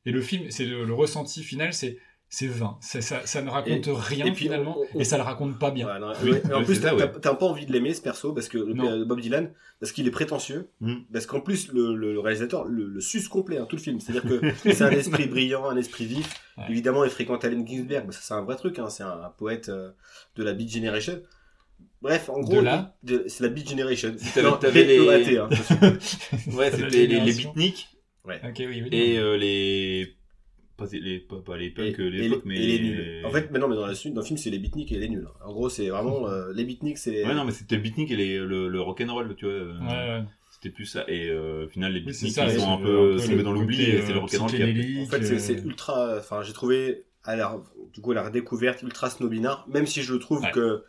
[0.07, 1.99] et le film c'est le, le ressenti final c'est
[2.35, 5.59] c'est vain ça, ne raconte rien et puis, finalement on- on- et ça le raconte
[5.59, 7.07] pas bien Ouais, non, Oui, ouais, et en plus, t'as ouais.
[7.07, 10.71] pas envie de l'aimer ce perso parce que le Bob Dylan, parce qu'il est prétentieux,
[10.81, 10.95] Mm.
[11.13, 14.01] parce qu'en plus le, le- le réalisateur le, le suce complet hein, tout le film.
[14.01, 14.41] C'est-à-dire que
[14.73, 16.29] c'est un esprit brillant, un esprit vif.
[16.57, 16.65] Ouais.
[16.71, 18.79] Évidemment, il fréquente Allen Ginsberg, mais ça c'est un vrai truc.
[18.79, 19.91] Hein, c'est un, un poète euh,
[20.37, 21.21] de la Beat Generation.
[22.01, 22.63] Bref, en gros,
[23.27, 24.15] c'est la Beat Generation.
[24.35, 25.49] t'avais- Non, t'avais les- hein.
[26.53, 27.89] Ouais, c'était les, les beatniks
[28.25, 30.17] ok oui, oui et euh, les.
[30.91, 32.57] Pas les, pas, pas les Et, punks et l'époque, les, mais.
[32.65, 33.23] et les nuls.
[33.27, 34.99] En fait, mais non, mais dans, la suite, dans le film, c'est les beatniks et
[34.99, 35.29] les nuls.
[35.45, 37.25] En gros, c'est vraiment euh, les beatniks, c'est les.
[37.25, 39.55] Ouais, non, mais c'était le beatnik et les, le, le rock'n'roll, tu vois.
[39.55, 40.25] euh, Ouais, ouais.
[40.51, 41.05] C'était plus ça.
[41.09, 44.17] Et euh, au final, les beatniks, ça, ils sont un peu dans l'oubli c'est le
[44.17, 45.03] euh, rock'n'roll qui a.
[45.03, 46.19] En fait, c'est- c'est euh, ultra.
[46.19, 47.57] Enfin, j'ai trouvé à la,
[47.93, 50.51] du coup, à la redécouverte ultra snobinard, même si je trouve Ouais.
[50.53, 50.85] que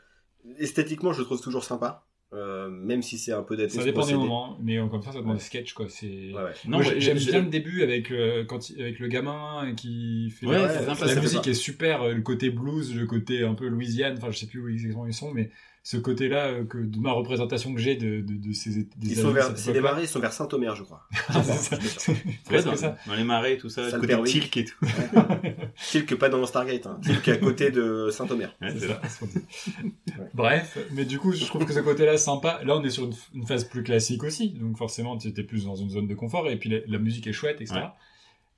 [0.60, 3.70] esthétiquement, je le trouve toujours sympa, euh, même si c'est un peu daté.
[3.70, 4.18] ça dépend des procédé.
[4.18, 5.38] moments mais euh, comme ça ça demande Ouais.
[5.38, 6.52] des sketchs quoi c'est Ouais, ouais.
[6.68, 10.46] Non, j'aime j'ai- bien le début avec euh, quand il- avec le gamin qui fait
[10.48, 13.68] Ouais, la, la fait musique est super euh, le côté blues le côté un peu
[13.68, 15.52] Louisiane enfin je sais plus où exactement ils sont mais
[15.86, 19.18] ce côté là que de ma représentation que j'ai de, de, de ces des Ils
[19.18, 21.06] sont de vers, c'est les marais, ils sont vers Saint-Omer, je crois.
[21.28, 22.14] Ah, c'est ça.
[22.50, 22.96] Ouais, dans, ça.
[23.06, 24.30] dans les marais, tout ça, Ça côté permet.
[24.30, 24.86] Tilk et tout.
[25.92, 27.00] Tilk pas dans Stargate, hein.
[27.04, 28.56] Tilk à côté de Saint-Omer.
[28.62, 29.28] Ouais, C'est.
[30.34, 32.62] Bref, mais du coup, je trouve que ce côté-là sympa.
[32.64, 35.66] Là, on est sur une, une phase plus classique aussi, donc forcément, tu étais plus
[35.66, 37.76] dans une zone de confort, et puis la, la musique est chouette, etc.
[37.76, 37.88] Ouais.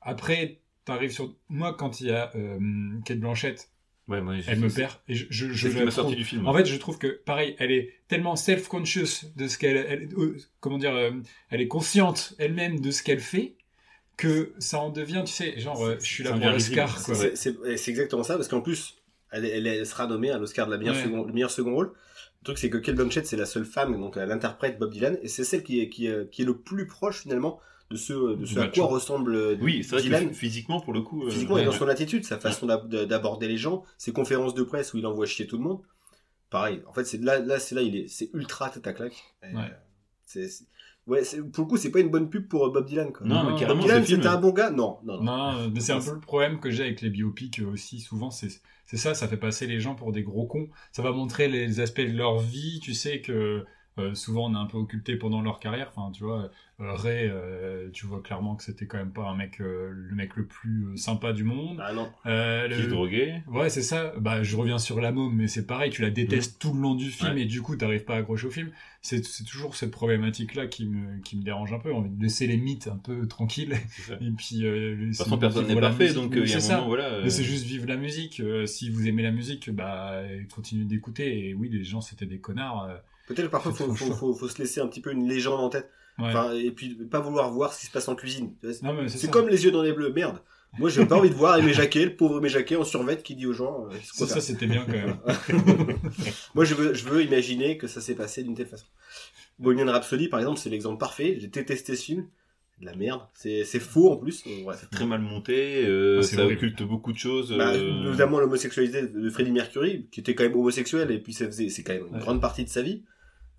[0.01, 1.33] Après, t'arrives sur...
[1.49, 2.59] Moi, quand il y a euh,
[3.03, 3.69] Kate Blanchett,
[4.07, 6.45] Ouais, moi, j'ai- elle me perd, et je, je, la m'a sorti trouve- du film.
[6.47, 9.77] En fait, je trouve que, pareil, elle est tellement self-conscious de ce qu'elle...
[9.77, 11.09] elle- euh, comment dire euh,
[11.49, 13.55] Elle est consciente elle-même de ce qu'elle fait,
[14.17, 16.97] que ça en devient, tu sais, genre, euh, je suis là pour l'Oscar.
[16.99, 18.95] C'est- exactement ça, parce qu'en plus,
[19.31, 21.03] elle, elle, elle sera nommée à l'Oscar de la meilleure Ouais.
[21.03, 21.87] second, le meilleur second rôle.
[22.41, 25.17] Le truc, c'est que Kate Blanchett, c'est la seule femme, donc elle interprète Bob Dylan,
[25.23, 27.59] et c'est celle qui est, qui, est, qui est le plus proche finalement
[27.95, 28.81] de ce, de ce à Macho.
[28.81, 30.29] quoi ressemble euh, Oui, c'est vrai Dylan.
[30.29, 31.23] que physiquement, pour le coup.
[31.25, 31.77] euh, Physiquement, ouais, et dans ouais.
[31.77, 35.25] son attitude, sa façon d'ab- d'aborder les gens, ses conférences de presse où il envoie
[35.25, 35.79] chier tout le monde.
[36.49, 36.81] Pareil.
[36.87, 39.23] En fait, c'est là, là, c'est là, il est, c'est ultra tête à claque.
[39.43, 39.47] Euh,
[40.25, 40.65] c'est, c'est-
[41.07, 43.11] ouais, c'est- pour le coup, c'est pas une bonne pub pour Bob Dylan.
[43.11, 43.25] Quoi.
[43.27, 44.69] Non, Non, mais non, carrément, Bob Dylan, c'était un bon gars?
[44.69, 45.23] Non, non, non.
[45.23, 47.99] Non, mais c'est un peu le problème que j'ai avec les biopics aussi.
[47.99, 48.49] Souvent, c'est
[48.87, 50.69] c'est ça, ça fait passer les gens pour des gros cons.
[50.91, 52.79] Ça va montrer les aspects de leur vie.
[52.83, 53.65] Tu sais que euh,
[54.13, 55.91] souvent on est un peu occulté pendant leur carrière.
[55.95, 56.49] Enfin, tu vois,
[56.81, 60.15] euh, Ray, euh, tu vois clairement que c'était quand même pas un mec, euh, le
[60.15, 61.81] mec le plus euh, sympa du monde.
[61.81, 62.09] Ah non.
[62.25, 63.43] Euh, Qui le- droguait.
[63.47, 64.13] Ouais, c'est ça.
[64.19, 66.95] Bah, je reviens sur la môme, mais c'est pareil, tu la détestes tout le long
[66.95, 67.41] du film Ouais.
[67.43, 68.69] et du coup, t'arrives pas à accrocher au film.
[69.01, 71.93] C'est toujours cette problématique-là qui me, qui me dérange un peu.
[71.93, 73.75] On va laisser les mythes un peu tranquilles.
[74.19, 76.17] Et puis, euh, De toute façon, personne n'est parfait, musique.
[76.21, 76.75] donc euh, il y a un C'est ça.
[76.77, 77.05] moment, voilà.
[77.13, 78.39] euh, Mais c'est juste vivre la musique.
[78.39, 80.21] Euh, si vous aimez la musique, bah,
[80.53, 81.47] continuez d'écouter.
[81.49, 82.89] Et oui, les gens, c'était des connards.
[83.27, 85.69] Peut-être parfois, C'est faut, faut, faut, faut se laisser un petit peu une légende en
[85.69, 85.89] tête.
[86.19, 86.25] ouais.
[86.27, 88.53] Enfin, et puis, pas vouloir voir ce qui se passe en cuisine.
[88.63, 90.11] C'est- C'est comme les yeux dans les bleus.
[90.13, 90.39] Merde.
[90.77, 93.33] Moi, j'ai pas envie de voir Aimé Jacquet, le pauvre Aimé Jacquet en survêt qui
[93.35, 93.87] dit aux gens.
[93.91, 95.17] euh, Ça, c'était bien quand même.
[96.55, 98.85] Moi, je veux, je veux imaginer que ça s'est passé d'une telle façon.
[99.59, 101.37] Bohemian Rhapsody, par exemple, c'est l'exemple parfait.
[101.39, 102.27] J'ai détesté ce film.
[102.77, 103.21] C'est de la merde.
[103.33, 104.43] C'est c'est faux en plus.
[104.65, 104.85] Bref.
[104.91, 106.57] très mal monté, euh, Ah, c'est ça horrible.
[106.57, 107.55] occulte beaucoup de choses.
[107.57, 111.45] Bah, euh, notamment l'homosexualité de Freddie Mercury, qui était quand même homosexuel, et puis ça
[111.45, 112.19] faisait, c'est quand même une Ouais.
[112.19, 113.03] grande partie de sa vie.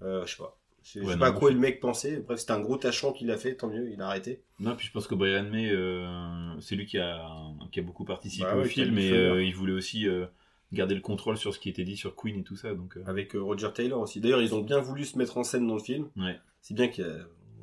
[0.03, 0.59] Euh, je sais pas.
[0.83, 2.19] Je sais Ouais, je sais non, pas à mais quoi le mec pensait.
[2.19, 4.43] Bref, c'était un gros tâchon qu'il a fait, tant mieux, il a arrêté.
[4.61, 7.27] Non, puis je pense que Brian May, euh, c'est lui qui a,
[7.73, 10.27] qui a beaucoup participé Bah au film feu euh, il voulait aussi euh,
[10.73, 12.73] garder le contrôle sur ce qui était dit sur Queen et tout ça.
[12.75, 14.21] Donc, Avec Roger Taylor aussi.
[14.21, 16.09] D'ailleurs, ils ont bien voulu se mettre en scène dans le film.
[16.17, 16.39] ouais.
[16.61, 17.03] C'est bien qu'on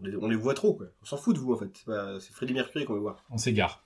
[0.02, 0.88] les, les voit trop, quoi.
[1.02, 1.86] On s'en fout de vous, en fait.
[2.22, 3.24] C'est Freddie Mercury qu'on veut voir.
[3.30, 3.83] On s'égare.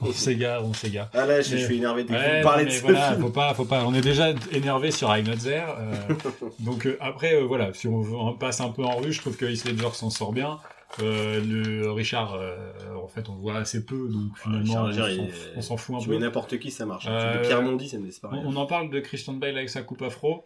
[0.00, 1.08] On s'égare, on s'égare.
[1.12, 3.20] Ah là, je, Mais- je suis énervé dès Ouais, non, de ce voilà, film.
[3.22, 3.84] faut pas, faut pas.
[3.84, 5.64] On est déjà énervé sur I'm Not There.
[5.78, 5.92] euh,
[6.60, 9.36] donc euh, après, euh, voilà, si on, on passe un peu en revue, je trouve
[9.36, 10.58] que Heath Ledger s'en sort bien.
[11.02, 12.54] Euh, le Richard, euh,
[13.02, 15.08] en fait, on le voit assez peu, donc finalement, Richard
[15.56, 16.14] on s'en- fout un Tu peu.
[16.14, 17.06] mets n'importe qui, ça marche.
[17.42, 20.02] Pierre Mondi, ça me laisse On, on en parle de Christian Bale avec sa coupe
[20.02, 20.44] afro.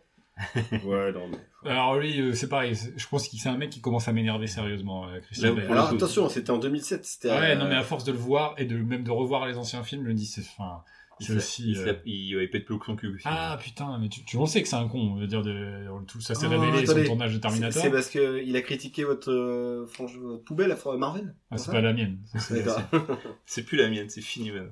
[0.85, 1.71] Ouais, non, mais.
[1.71, 2.75] Alors lui, euh, c'est pareil.
[2.97, 5.71] Je pense que c'est un mec qui commence à m'énerver sérieusement, euh, Christian Bale.
[5.71, 7.05] Alors attention, c'était en 2007.
[7.05, 9.47] C'était Ouais, euh, non, mais à force de le voir et de même de revoir
[9.47, 10.83] les anciens films, je me dis, c'est, enfin,
[11.21, 11.71] Il aussi.
[11.73, 13.25] il, euh, il, il pète plus haut que son cul aussi.
[13.27, 15.87] Ah putain, mais tu, tu on sait que c'est un con, on veut dire de
[16.07, 17.03] tout ça s'est Oh, révélé attendez.
[17.03, 17.83] son tournage de Terminator.
[17.83, 21.35] c'est parce que il a critiqué votre, euh, frange- votre poubelle à Marvel.
[21.51, 22.19] Ah, c'est pas la mienne.
[23.47, 24.71] C'est- plus la mienne, c'est fini maintenant.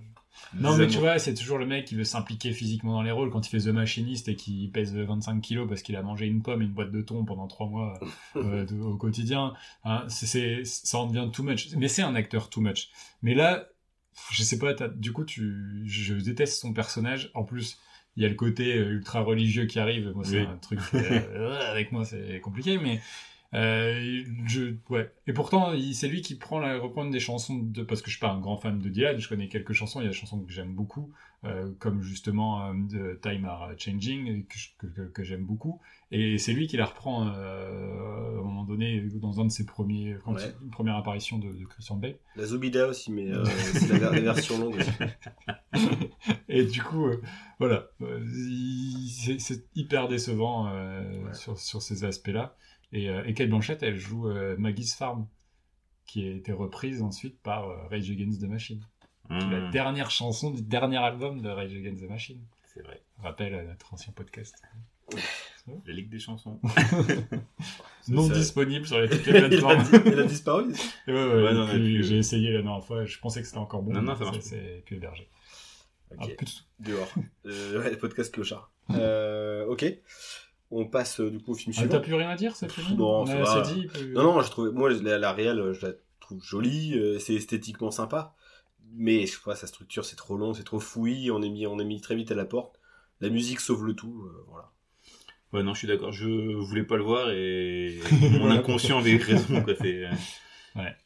[0.54, 3.30] Non mais tu vois, c'est toujours le mec qui veut s'impliquer physiquement dans les rôles
[3.30, 6.42] quand il fait The Machinist et qui pèse 25 kilos parce qu'il a mangé une
[6.42, 7.98] pomme et une boîte de thon pendant trois mois
[8.36, 9.54] euh, de- au quotidien.
[9.84, 11.68] Hein, ça en devient too much.
[11.76, 12.90] Mais c'est un acteur too much.
[13.22, 13.68] Mais là,
[14.30, 17.30] je sais pas, du coup, tu, je déteste son personnage.
[17.34, 17.78] En plus,
[18.16, 20.12] il y a le côté euh, ultra religieux qui arrive.
[20.14, 20.46] Moi, c'est Oui.
[20.46, 23.00] un truc euh, avec moi, c'est compliqué, mais
[23.54, 25.10] euh, je, ouais.
[25.26, 28.20] Et pourtant, c'est lui qui prend la reprendre des chansons de, parce que je suis
[28.20, 30.40] pas un grand fan de Dylan, je connais quelques chansons, il y a des chansons
[30.40, 31.12] que j'aime beaucoup,
[31.44, 34.44] euh, comme justement euh, de Time Are Changing,
[35.12, 35.80] que, j'aime beaucoup.
[36.10, 40.16] Et c'est lui qui la reprend à un moment donné dans un de ses premiers,
[40.24, 40.54] quand Ouais.
[40.62, 42.16] une première apparition de, de Christian Bale.
[42.36, 43.28] La Zubida aussi, mais
[43.74, 44.90] c'est la, ver- la version longue aussi.
[46.48, 47.06] Et du coup,
[47.58, 51.34] voilà, il- c'est hyper décevant Ouais.
[51.34, 52.56] sur, sur ces aspects-là.
[52.94, 55.26] Et, euh, et Kate Blanchett, elle joue euh, Maggie's Farm,
[56.06, 58.80] qui a été reprise ensuite par euh, Rage Against the Machine.
[59.28, 62.40] qui est La Mmh, dernière chanson du dernier album de Rage Against the Machine.
[62.72, 63.02] c'est vrai.
[63.18, 64.54] Rappel à notre ancien podcast.
[65.86, 66.60] La Ligue des chansons.
[68.08, 70.02] Non ça- disponible sur les toutes les il, a, plateformes.
[70.06, 70.72] il a disparu.
[71.08, 73.58] Et ouais, ouais, Ouais, non, puis, j'ai essayé la dernière fois, je pensais que c'était
[73.58, 73.92] encore bon.
[73.94, 75.28] Non, non, ça marche c'est- plus hébergé.
[76.10, 76.90] Ok, Ah, plus de tout.
[76.92, 77.14] dehors.
[77.46, 78.70] Euh, ouais, le podcast clochard.
[78.90, 79.86] Euh, ok.
[80.70, 81.92] On passe euh, du coup au film Ah, suivant.
[81.94, 83.24] T'as plus rien à dire, c'est fini Non,
[83.74, 83.86] dit.
[83.86, 87.34] plus- Non, non, je trouve, moi, la, la réelle, je la trouve jolie, euh, c'est
[87.34, 88.34] esthétiquement sympa,
[88.94, 91.66] mais je sais pas, sa structure, c'est trop long, c'est trop fouillis, on est mis,
[91.66, 92.80] on est mis très vite à la porte.
[93.20, 94.70] La musique sauve le tout, euh, voilà.
[95.52, 96.10] Ouais, non, je suis d'accord.
[96.10, 98.00] Je voulais pas le voir et
[98.40, 99.62] mon inconscient avait raison.
[99.62, 99.74] Quoi.
[99.80, 100.10] C'est, euh,
[100.74, 100.96] Ouais.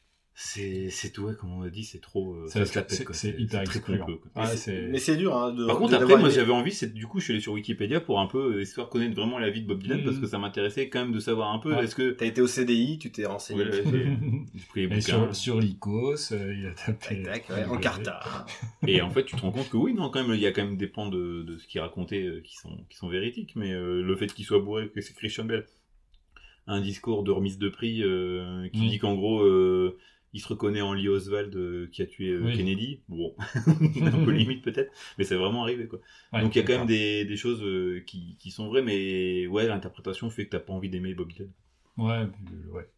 [0.41, 2.35] C'est, c'est tout, ouais, comme on a dit, c'est trop.
[2.35, 3.13] euh, C'est- ça se la pète, c'est- quoi.
[3.13, 4.07] c'est hyper très excluant.
[4.37, 5.67] Ah, mais c'est- dur, hein, de.
[5.67, 7.99] Par contre, de- après, moi j'avais envie, c'est, du coup, je suis allé sur Wikipédia
[8.01, 10.27] pour un peu, euh, histoire de connaître vraiment la vie de Bob Dylan, parce que
[10.29, 11.83] ça m'intéressait quand même de savoir un peu, Ouais.
[11.83, 12.11] est-ce que.
[12.13, 13.65] T'as été au CDI, tu t'es renseigné.
[13.65, 13.83] Ouais, j'ai
[14.69, 15.01] pris les bouquins.
[15.01, 17.23] sur, sur l'Icos, euh, il a tapé.
[17.25, 18.47] Tac, tac, ouais, en carta.
[18.87, 20.53] Et en fait, tu te rends compte que oui, non, quand même, il y a
[20.53, 23.57] quand même des pans de, de ce qu'il racontait euh, qui sont, qui sont véridiques,
[23.57, 25.67] mais euh, le fait qu'il soit bourré, que c'est Christian Bell,
[26.69, 28.89] un discours de remise de prix euh, qui Oui.
[28.91, 29.99] dit qu'en gros, euh,
[30.35, 32.57] il se reconnaît en Lee Oswald euh, qui a tué euh, Oui.
[32.57, 33.01] Kennedy.
[33.09, 36.01] Bon, un peu limite peut-être, mais c'est vraiment arrivé quoi.
[36.33, 38.83] Ouais, Donc il y a quand même des, des choses euh, qui, qui sont vraies,
[38.83, 41.51] mais ouais, l'interprétation fait que t'as pas envie d'aimer Bob Dylan.
[41.97, 42.89] Ouais, euh, ouais.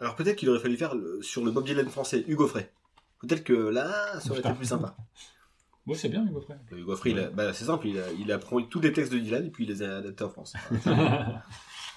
[0.00, 2.70] Alors peut-être qu'il aurait fallu faire le- sur le Bob Dylan français, Hugo Frey.
[3.20, 4.96] Peut-être que là, ça aurait été plus sympa.
[5.86, 6.56] Bon, c'est bien, Hugo Frey.
[6.72, 9.12] Hugo Frey, il a- bah, c'est simple, il a, il a pris tous les textes
[9.12, 10.54] de Dylan et puis il les a adaptés en France.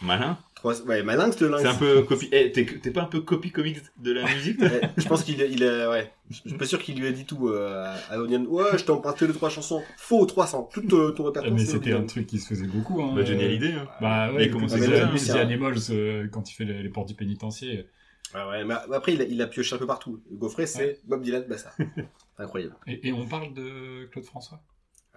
[0.02, 0.38] Malin.
[0.56, 0.80] Trois...
[0.84, 1.62] Ouais, malin que ce lynx.
[1.62, 2.30] C'est un peu copie.
[2.32, 5.40] Eh, t'es t'es pas un peu copie comics de la musique Ouais, je pense qu'il
[5.42, 6.12] a, il a, ouais.
[6.32, 8.46] Je suis pas sûr qu'il lui a dit tout euh, à, Onion.
[8.50, 9.84] Ouais, je t'ai emprunté les trois chansons.
[9.98, 10.70] Faux, 300.
[10.74, 11.54] Tout euh, ton répertoire.
[11.54, 13.02] mais c'était un truc qui se faisait beaucoup.
[13.02, 13.14] Hein.
[13.16, 13.74] Bah, génial idée.
[13.74, 13.88] Hein.
[14.02, 16.50] Bah Il ouais, a commencé comme comme ça, ça, Busy c'est un- Animals, euh, quand
[16.50, 17.88] il fait les, les portes du pénitencier.
[18.36, 20.20] Ouais, ouais, mais après, il a, il a pioché un peu partout.
[20.50, 21.00] Frey, c'est Ouais.
[21.06, 21.72] Bob Dylan, basta.
[22.40, 22.76] Incroyable.
[22.88, 24.60] Et, et on parle de Claude François?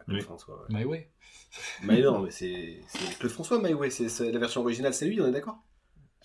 [0.09, 0.21] Oui.
[0.23, 0.79] François, ouais.
[0.79, 1.09] My Way.
[1.83, 2.81] Mais non, mais c'est
[3.19, 3.91] Claude François, My Way.
[3.91, 5.59] C'est la version originale, c'est lui, on est d'accord?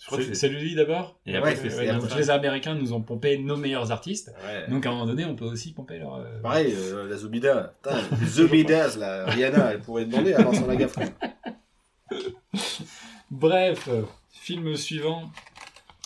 [0.00, 1.18] Je crois que C'est lui d'abord?
[1.26, 3.56] Et après, Ouais, c'est- c'est- Ouais, et donc après- les Américains nous ont pompé nos
[3.56, 4.30] meilleurs artistes.
[4.44, 4.68] Ouais.
[4.70, 6.16] Donc à un moment donné, on peut aussi pomper leur.
[6.16, 7.16] euh, Pareil, euh, la
[8.20, 9.24] les Zobidas, là.
[9.26, 10.32] Rihanna, elle pourrait demander
[10.66, 10.94] Lagaffe.
[10.94, 11.00] quand
[12.10, 12.22] même.
[13.30, 15.30] Bref, euh, film suivant,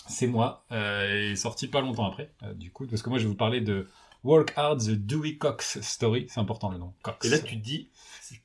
[0.07, 0.63] c'est moi.
[0.71, 3.29] Euh, il est sorti pas longtemps après, euh, du coup, parce que moi je vais
[3.29, 3.87] vous parler de
[4.23, 6.27] Work Hard, The Dewey Cox Story.
[6.29, 6.93] C'est important le nom.
[7.01, 7.25] Cox.
[7.25, 7.89] Et là, tu te dis,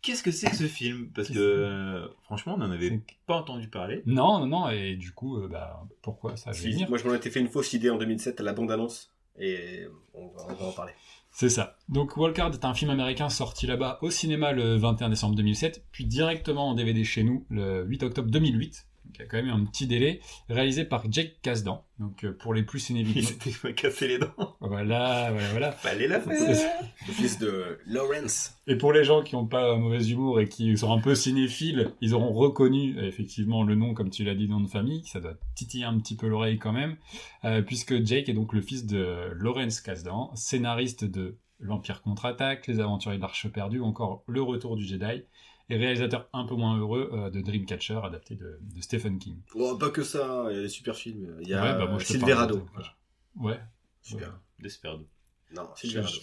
[0.02, 1.10] qu'est-ce que c'est que ce film?
[1.14, 4.02] Parce que euh, franchement, on n'en avait pas entendu parler.
[4.06, 6.88] Non, non, non, et du coup, euh, bah, pourquoi ça Si, venir?
[6.88, 9.12] moi, je m'en étais fait une fausse idée en 2007 à la bande-annonce.
[9.38, 10.92] Et on va, on va en parler.
[11.30, 11.76] C'est ça.
[11.90, 15.84] Donc Walk Hard est un film américain sorti là-bas au cinéma le 21 décembre 2007,
[15.92, 18.86] puis directement en DVD chez nous le 8 octobre 2008.
[19.06, 21.84] Donc il y a quand même eu un petit délai, réalisé par Jake Kasdan.
[21.98, 23.26] Donc euh, pour les plus Il cinévitaux.
[23.26, 24.34] s'était casser les dents.
[24.60, 25.72] voilà, voilà, voilà.
[25.72, 26.82] Fallait la C'est faire.
[27.06, 28.54] Le fils de Lawrence.
[28.66, 31.14] Et pour les gens qui n'ont pas un mauvais humour et qui sont un peu
[31.14, 35.02] cinéphiles, ils auront reconnu effectivement le nom, comme tu l'as dit, nom de famille.
[35.06, 36.96] Ça doit titiller un petit peu l'oreille quand même,
[37.44, 42.80] euh, puisque Jake est donc le fils de Lawrence Kasdan, scénariste de L'Empire contre-attaque, Les
[42.80, 45.22] Aventuriers de l'Arche perdue, ou encore Le Retour du Jedi,
[45.68, 49.36] et réalisateur un peu moins heureux euh, de Dreamcatcher, adapté de, de Stephen King.
[49.54, 51.36] Oh, pas que ça, hein, il y a des super films.
[51.42, 52.66] Il y a Ouais, bah, moi, Silverado.
[52.72, 52.94] Voilà.
[53.36, 53.60] Ouais.
[54.02, 54.38] Super.
[54.60, 55.06] Desperado.
[55.54, 56.14] Non, Je- Silverado.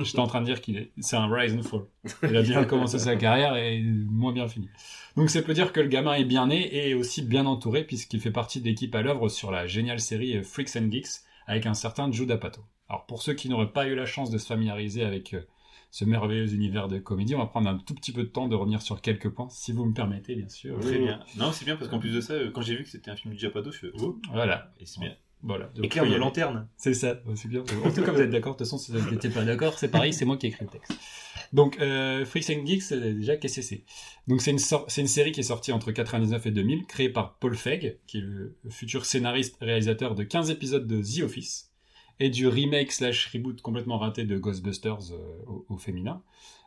[0.00, 1.82] J'étais en train de dire qu'il est, c'est un rise and fall.
[2.22, 4.68] Il a bien commencé sa carrière et moins bien fini.
[5.16, 8.20] Donc c'est peut dire que le gamin est bien né et aussi bien entouré puisqu'il
[8.20, 11.64] fait partie de l'équipe à l'œuvre sur la géniale série euh, Freaks and Geeks avec
[11.64, 12.60] un certain Joe D'Apato.
[12.88, 15.40] Alors pour ceux qui n'auraient pas eu la chance de se familiariser avec euh,
[15.96, 18.54] ce merveilleux univers de comédie, on va prendre un tout petit peu de temps de
[18.54, 20.78] revenir sur quelques points, si vous me permettez bien sûr.
[20.78, 21.20] Très bien.
[21.38, 23.16] Non, c'est bien parce qu'en plus de ça, euh, quand j'ai vu que c'était un
[23.16, 25.14] film du Japado, je fais oh, Voilà, et c'est bien.
[25.42, 25.70] voilà.
[25.74, 26.18] Donc, Éclair de aller.
[26.18, 26.68] lanterne.
[26.76, 27.62] C'est ça, c'est bien.
[27.82, 28.52] En tout cas, vous êtes d'accord.
[28.52, 30.66] De toute façon, si vous n'étiez pas d'accord, c'est pareil, c'est moi qui ai écrit
[30.66, 30.92] le texte.
[31.54, 33.84] Donc, euh, Freaks and Geeks, euh, déjà, qu'est-ce que c'est?
[34.28, 37.38] Donc, c'est une, c'est une série qui est sortie entre 99 et 2000, créée par
[37.38, 41.72] Paul Feig, qui est le futur scénariste réalisateur de 15 épisodes de The Office,
[42.20, 46.22] et du remake slash reboot complètement raté de Ghostbusters euh, au, au féminin.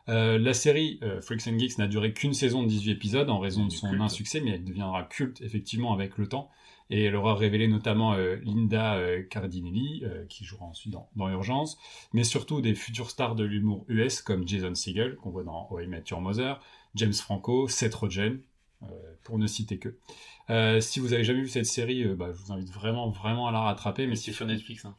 [0.08, 3.38] Euh, la série euh, Freaks and Geeks n'a duré qu'une saison de 18 épisodes en
[3.38, 4.02] raison de son culte.
[4.02, 6.50] insuccès, mais elle deviendra culte effectivement avec le temps.
[6.92, 8.98] Et elle aura révélé notamment euh, Linda
[9.30, 11.78] Cardinelli, qui jouera ensuite dans, dans Urgence,
[12.12, 15.80] mais surtout des futures stars de l'humour US comme Jason Segel, qu'on voit dans How
[15.80, 16.60] I Met Your Mother,
[16.96, 18.40] James Franco, Seth Rogen,
[19.22, 19.94] pour ne citer que.
[20.80, 23.60] Si vous avez jamais vu cette série, bah, je vous invite vraiment, vraiment à la
[23.60, 24.84] rattraper, mais Mais c'est sur Netflix.
[24.84, 24.96] Hein.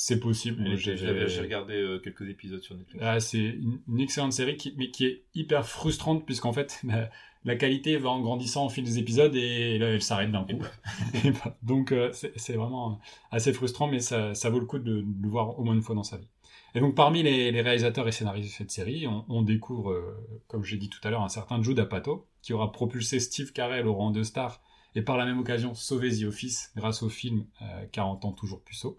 [0.00, 0.76] C'est possible.
[0.76, 0.96] J'ai-
[1.40, 3.02] regardé euh, quelques épisodes sur Netflix.
[3.04, 7.10] ah, c'est une, une excellente série, qui, mais qui est hyper frustrante, puisqu'en fait, la,
[7.44, 10.62] la qualité va en grandissant au fil des épisodes et là, elle s'arrête d'un coup.
[11.24, 13.00] Et bah, donc, euh, c'est vraiment
[13.32, 15.82] assez frustrant, mais ça, ça vaut le coup de, de le voir au moins une
[15.82, 16.28] fois dans sa vie.
[16.74, 20.16] Et donc, parmi les, les réalisateurs et scénaristes de cette série, on, on découvre, euh,
[20.46, 23.86] comme j'ai dit tout à l'heure, un certain Joe D'Apato, qui aura propulsé Steve Carell
[23.88, 24.60] au rang de star
[24.94, 28.62] et par la même occasion sauvé The Office grâce au film euh, 40 ans toujours
[28.62, 28.98] puceau.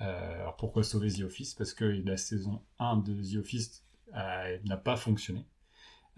[0.00, 1.54] Euh, alors pourquoi sauver The Office?
[1.54, 3.84] Parce que la saison 1 de The Office
[4.16, 5.46] euh, n'a pas fonctionné.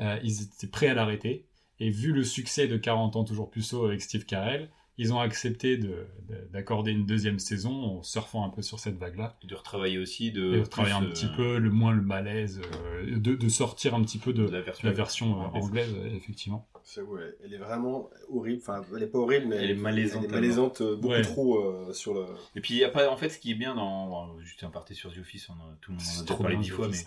[0.01, 1.47] Euh, ils étaient prêts à l'arrêter.
[1.81, 5.77] Et vu le succès de 40 ans toujours puceau avec Steve Carell, ils ont accepté
[5.79, 9.37] de- de- d'accorder une deuxième saison en surfant un peu sur cette vague-là.
[9.43, 12.03] Et de retravailler aussi, de, Et de travailler un euh, petit peu, le moins le
[12.03, 14.89] malaise, euh, de, de sortir un petit peu de, de la version.
[14.89, 15.95] la version euh, anglaise.
[15.97, 16.69] euh, effectivement.
[16.85, 18.61] C'est ouais, elle est vraiment horrible.
[18.61, 21.23] Enfin, elle est pas horrible, mais Elle est malaisante, Elle est malaisante euh, beaucoup Ouais.
[21.23, 22.27] trop euh, sur le.
[22.57, 25.13] Et puis après, en fait, ce qui est bien dans, bon, juste un parté sur
[25.15, 26.99] The Office, on a- tout le monde en a déjà trop parlé dix fois, mais.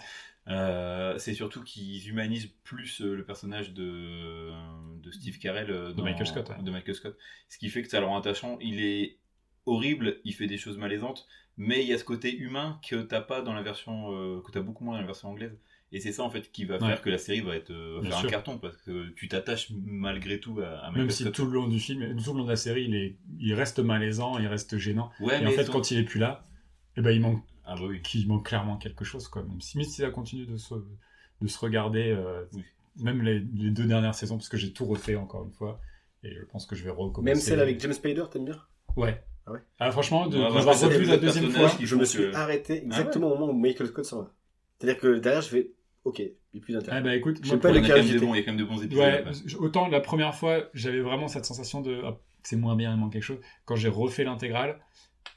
[0.47, 4.51] Euh, c'est surtout qu'ils humanisent plus euh, le personnage de,
[5.01, 6.61] de Steve Carell, euh, De Michael Scott, ouais.
[6.63, 7.17] de Michael Scott.
[7.49, 8.57] Ce qui fait que ça le rend attachant.
[8.61, 9.17] Il est
[9.65, 11.25] horrible, il fait des choses malaisantes,
[11.57, 14.51] mais il y a ce côté humain que t'as pas dans la version, euh, que
[14.51, 15.57] t'as beaucoup moins dans la version anglaise.
[15.91, 16.87] Et c'est ça en fait qui va Ouais.
[16.87, 18.27] faire que la série va être va faire sûr.
[18.27, 21.35] un carton parce que tu t'attaches malgré tout à, à Michael Même si Scott.
[21.35, 23.79] tout le long du film, tout le long de la série, il, est, il reste
[23.79, 25.11] malaisant, il reste gênant.
[25.19, 26.43] Ouais, Et en fait, son- quand il est plus là,
[26.97, 28.01] eh ben, il manque ah bah oui.
[28.01, 29.43] qu'il manque clairement quelque chose, quoi.
[29.43, 30.75] Même si, ça continue de se,
[31.41, 32.63] de se regarder, euh, Oui.
[32.97, 35.79] même les, les deux dernières saisons, parce que j'ai tout refait encore une fois,
[36.23, 37.23] et je pense que je vais recommencer.
[37.23, 38.61] Même celle avec James Spader, t'aimes bien?
[38.95, 39.23] Ouais,
[39.79, 41.69] Ah, franchement, de, Ouais, de parce l'avoir que c'est revu la deuxième fois.
[41.69, 44.33] qui Je me suis que- arrêté exactement au moment où Michael Scott s'en va.
[44.79, 45.71] C'est-à-dire que derrière, je fais,
[46.03, 46.97] ok, il n'y a plus d'intérêt.
[46.97, 48.19] Ah bah écoute, Je moi, sais pas Il y, en a lequel quand même j'étais.
[48.19, 49.03] de bons, il y a quand même de bons épisodes.
[49.03, 49.55] Ouais, ouais.
[49.59, 53.13] autant la première fois, j'avais vraiment cette sensation de ah, c'est moins bien, il manque
[53.13, 53.39] quelque chose.
[53.65, 54.79] Quand j'ai refait l'intégrale,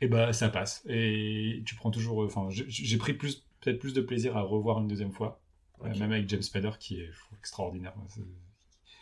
[0.01, 0.83] et bah ça passe.
[0.89, 2.23] Et tu prends toujours.
[2.23, 5.41] euh, Enfin, j'ai- pris plus, peut-être plus de plaisir à revoir une deuxième fois,
[5.85, 7.95] Euh, même avec James Spader qui est extraordinaire.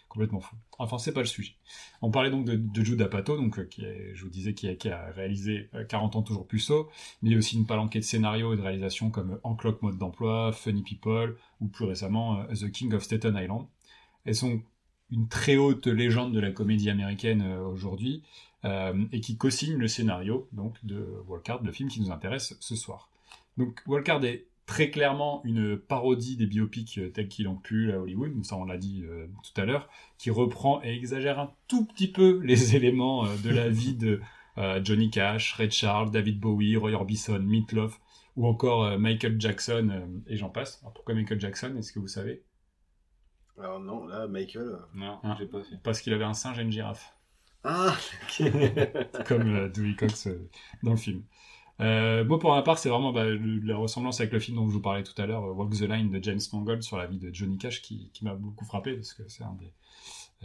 [0.09, 0.57] Complètement fou.
[0.79, 1.55] Enfin, c'est pas le sujet.
[2.01, 4.69] On parlait donc de, de Jude Apatow, donc euh, qui est, je vous disais, qui
[4.69, 6.89] a, qui a réalisé euh, 40 ans toujours puceau,
[7.23, 9.99] mais il y a aussi une palanquée de scénarios et de réalisations comme Encloque mode
[9.99, 13.67] d'emploi, Funny People, ou plus récemment euh, The King of Staten Island.
[14.25, 14.63] Elles sont
[15.11, 19.87] une très haute légende de la comédie américaine euh, aujourd'hui euh, et qui co-signe le
[19.89, 23.09] scénario donc de Walcard, le film qui nous intéresse ce soir.
[23.57, 28.01] Donc Walcard est très clairement une parodie des biopics euh, tels qu'ils ont pu à
[28.01, 29.89] Hollywood, ça on l'a dit euh, tout à l'heure,
[30.19, 34.21] qui reprend et exagère un tout petit peu les éléments euh, de la vie de
[34.59, 38.01] euh, Johnny Cash, Ray Charles, David Bowie, Roy Orbison, Meatloaf
[38.35, 40.81] ou encore euh, Michael Jackson euh, et j'en passe.
[40.83, 41.77] Alors, pourquoi Michael Jackson?
[41.79, 42.43] Est-ce que vous savez?
[43.59, 44.63] Alors non, là, Michael.
[44.67, 45.37] euh, Non, Ah.
[45.39, 45.77] j'ai pas fait.
[45.85, 47.16] Parce qu'il avait un singe et une girafe.
[47.67, 48.49] Ah, ok.
[49.27, 50.49] comme euh, Dewey Cox euh,
[50.83, 51.23] dans le film.
[51.81, 54.67] Euh, moi, pour ma part, c'est vraiment bah, le- la ressemblance avec le film dont
[54.69, 57.07] je vous parlais tout à l'heure, euh, Walk the Line de James Mangold sur la
[57.07, 59.73] vie de Johnny Cash, qui, qui m'a beaucoup frappé parce que c'est un des.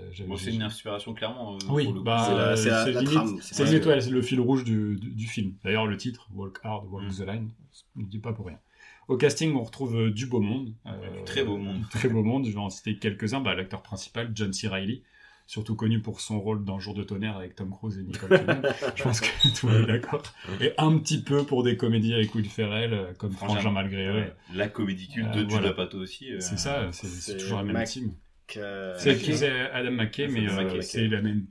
[0.01, 1.53] euh, Bon, c'est une inspiration clairement.
[1.55, 3.39] euh, Oui, bah, C'est la- c'est la- trame,
[3.85, 5.53] ouais, le fil rouge du, du, du film.
[5.63, 7.11] D'ailleurs, le titre, Walk Hard, Walk Mm.
[7.15, 7.49] the Line,
[7.95, 8.59] ne dit pas pour rien.
[9.07, 10.73] Au casting, on retrouve euh, du beau monde.
[10.85, 11.81] euh, Du très beau monde.
[11.91, 12.45] très beau monde.
[12.45, 13.39] Je vais en citer quelques-uns.
[13.41, 14.67] Bah, L'acteur principal, John C.
[14.67, 15.03] Reilly,
[15.51, 18.61] surtout connu pour son rôle dans Jour de tonnerre avec Tom Cruise et Nicole Kidman.
[18.95, 19.27] Je pense que
[19.59, 20.23] tout le monde est d'accord.
[20.61, 23.69] Et un petit peu pour des comédies avec Will Ferrell, euh, comme Frangin.
[23.69, 24.31] Malgré eux.
[24.53, 25.69] La comédie culte Euh, de voilà.
[25.71, 26.31] Apatow aussi.
[26.31, 28.13] euh, C'est ça, c'est toujours la même Mac- team.
[28.55, 31.47] Euh, C'est Adam McKay, mais euh, c'est la même,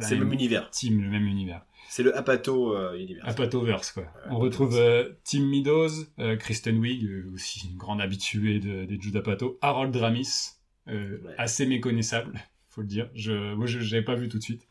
[0.00, 0.70] C'est le même univers.
[0.70, 1.66] team, le même univers.
[1.90, 3.28] C'est le Apato euh, univers.
[3.28, 4.04] Apatoverse, quoi.
[4.30, 8.98] On retrouve euh, Tim Meadows, euh, Kristen Wiig, euh, aussi une grande habituée de- des
[8.98, 10.52] Judd Apatow, Harold Ramis,
[10.88, 11.34] euh, Ouais.
[11.36, 12.32] assez méconnaissable,
[12.74, 13.10] faut le dire.
[13.14, 14.66] Je, moi, je n'avais pas vu tout de suite.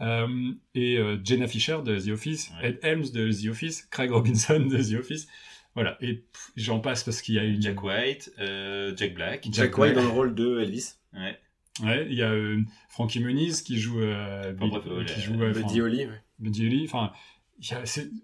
[0.00, 2.70] Euh, et euh, Jenna Fisher de The Office, Ouais.
[2.70, 5.28] Ed Helms de The Office, Craig Robinson de The Office.
[5.74, 6.24] Voilà, et
[6.56, 7.62] j'en passe parce qu'il y a une...
[7.62, 9.44] Jack White, euh, Jack Black.
[9.44, 10.04] Jack Jack White Black.
[10.04, 10.94] dans le rôle de Elvis.
[11.14, 11.38] Ouais.
[11.82, 14.00] Ouais, il y a euh, Frankie Muniz qui joue...
[14.00, 14.70] Euh, Bill-
[15.06, 16.06] qui joue Buddy enfin, Holly.
[16.06, 16.20] ouais.
[16.38, 16.84] Buddy Holly.
[16.84, 17.12] Enfin,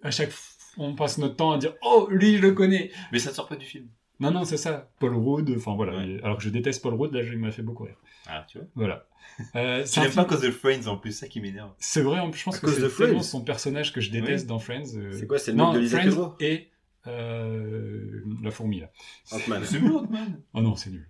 [0.02, 3.18] à chaque fois, on passe notre temps à dire «Oh, lui, je le connais!» Mais
[3.18, 3.88] ça ne sort pas du film.
[4.20, 4.90] Non, non, c'est ça.
[4.98, 5.96] Paul Rudd, enfin voilà.
[5.96, 6.18] Ouais.
[6.24, 7.96] Alors que je déteste Paul Rudd, là, il m'a fait beaucoup rire.
[8.26, 8.66] Ah, tu vois.
[8.74, 9.04] Voilà.
[9.54, 11.70] Euh, c'est n'aimes pas film- cause de Friends en plus, ça qui m'énerve.
[11.78, 13.22] C'est vrai, je pense À que c'est tellement Friends.
[13.22, 14.96] son personnage que je déteste dans Friends.
[14.96, 16.70] euh, C'est quoi, c'est le Non, mec de Lisa Friends et
[17.06, 18.90] euh, la fourmi, là.
[19.30, 19.62] Ant-Man.
[19.64, 20.40] C'est man.
[20.54, 21.06] Oh non, c'est nul.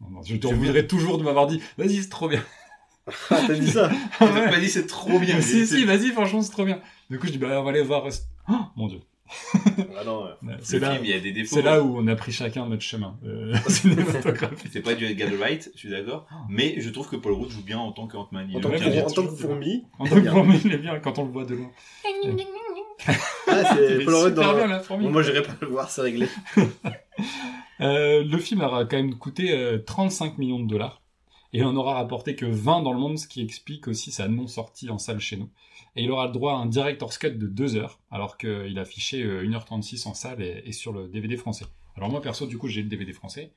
[0.00, 2.42] Non, je te voudrais toujours de m'avoir dit, vas-y, c'est trop bien.
[3.30, 3.90] Ah, t'as dit ça
[4.20, 5.40] Je t'ai pas dit c'est trop bien.
[5.40, 6.80] si, si, vas-y, franchement, c'est trop bien.
[7.10, 8.04] Du coup, je dis, bah, on va aller voir.
[8.48, 9.00] Oh, mon dieu.
[9.54, 10.30] Ah non, ouais.
[10.42, 11.56] Ouais, Le C'est là, film, il y a des défauts.
[11.56, 13.54] c'est là où on a pris chacun notre chemin euh.
[14.72, 16.26] C'est pas du Edgar Wright, je suis d'accord.
[16.48, 18.48] Mais je trouve que Paul Rudd joue bien en tant qu'Ant-Man.
[18.50, 19.84] Il En en tant que fourmi.
[19.98, 20.32] En tant que bien.
[20.32, 21.70] fourmi, il est bien quand on le voit de loin.
[23.48, 24.54] Ah, c'est est Paul Rudd super dans.
[24.56, 25.04] bien, la fourmi.
[25.04, 26.28] Bon, moi, j'irai pas le voir, c'est réglé.
[27.80, 31.02] Euh, le film aura quand même coûté euh, 35 millions de dollars.
[31.52, 34.28] Et il en aura rapporté que 20 dans le monde, ce qui explique aussi sa
[34.28, 35.50] non-sortie en salle chez nous.
[35.96, 39.22] Et il aura le droit à un director's cut de 2 heures, alors qu'il affichait
[39.22, 41.66] euh, 1h36 en salle et, et sur le DVD français.
[41.96, 43.52] Alors moi, perso, du coup, j'ai le DVD français.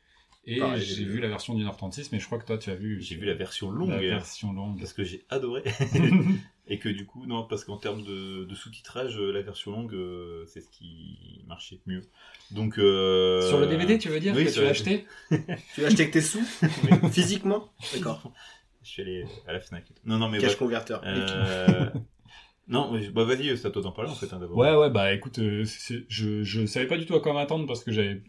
[0.48, 3.02] Et Pareil, j'ai vu la version d'1h36, mais je crois que toi, tu as vu
[3.02, 3.90] J'ai vu la version la longue.
[4.02, 4.78] version longue.
[4.78, 5.64] Parce que j'ai adoré.
[6.68, 9.94] Et que du coup, non, parce qu'en termes de, de sous-titrage, euh, la version longue,
[9.94, 12.02] euh, c'est ce qui marchait mieux.
[12.52, 12.78] Donc.
[12.80, 15.88] euh, Sur le DVD, tu veux dire oui, que tu as le- acheté Tu l'as
[15.88, 16.44] acheté avec tes sous
[17.12, 18.32] Physiquement D'accord.
[18.84, 19.86] Je suis allé à la Fnac.
[20.06, 20.58] Non, non, mais bref.
[20.58, 21.02] converteur.
[21.06, 21.90] Euh,
[22.68, 24.58] non, mais, bah vas-y, toi d'en parler en fait, hein, d'abord.
[24.58, 25.64] Ouais, ouais, bah écoute, euh,
[26.10, 28.22] je, je savais pas du tout à quoi m'attendre parce que j'avais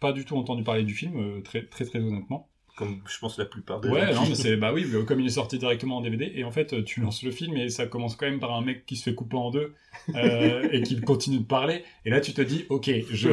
[0.00, 2.48] pas du tout entendu parler du film, euh, très, très, très honnêtement.
[2.76, 4.22] Comme je pense la plupart des Ouais, gens.
[4.22, 6.82] non, mais c'est bah oui, comme il est sorti directement en DVD et en fait
[6.84, 9.14] tu lances le film et ça commence quand même par un mec qui se fait
[9.14, 9.74] couper en deux
[10.16, 13.28] euh, et qui continue de parler et là tu te dis ok je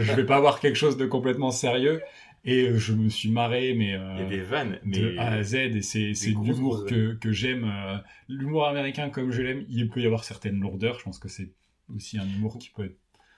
[0.00, 2.02] je vais pas avoir quelque chose de complètement sérieux
[2.44, 4.98] et euh, je me suis marré mais euh, Il y a des vannes, mais.
[4.98, 7.96] de A à Z et c'est l'humour que que j'aime euh,
[8.28, 11.50] l'humour américain comme je l'aime il peut y avoir certaines lourdeurs je pense que c'est
[11.94, 12.96] aussi un humour qui peut être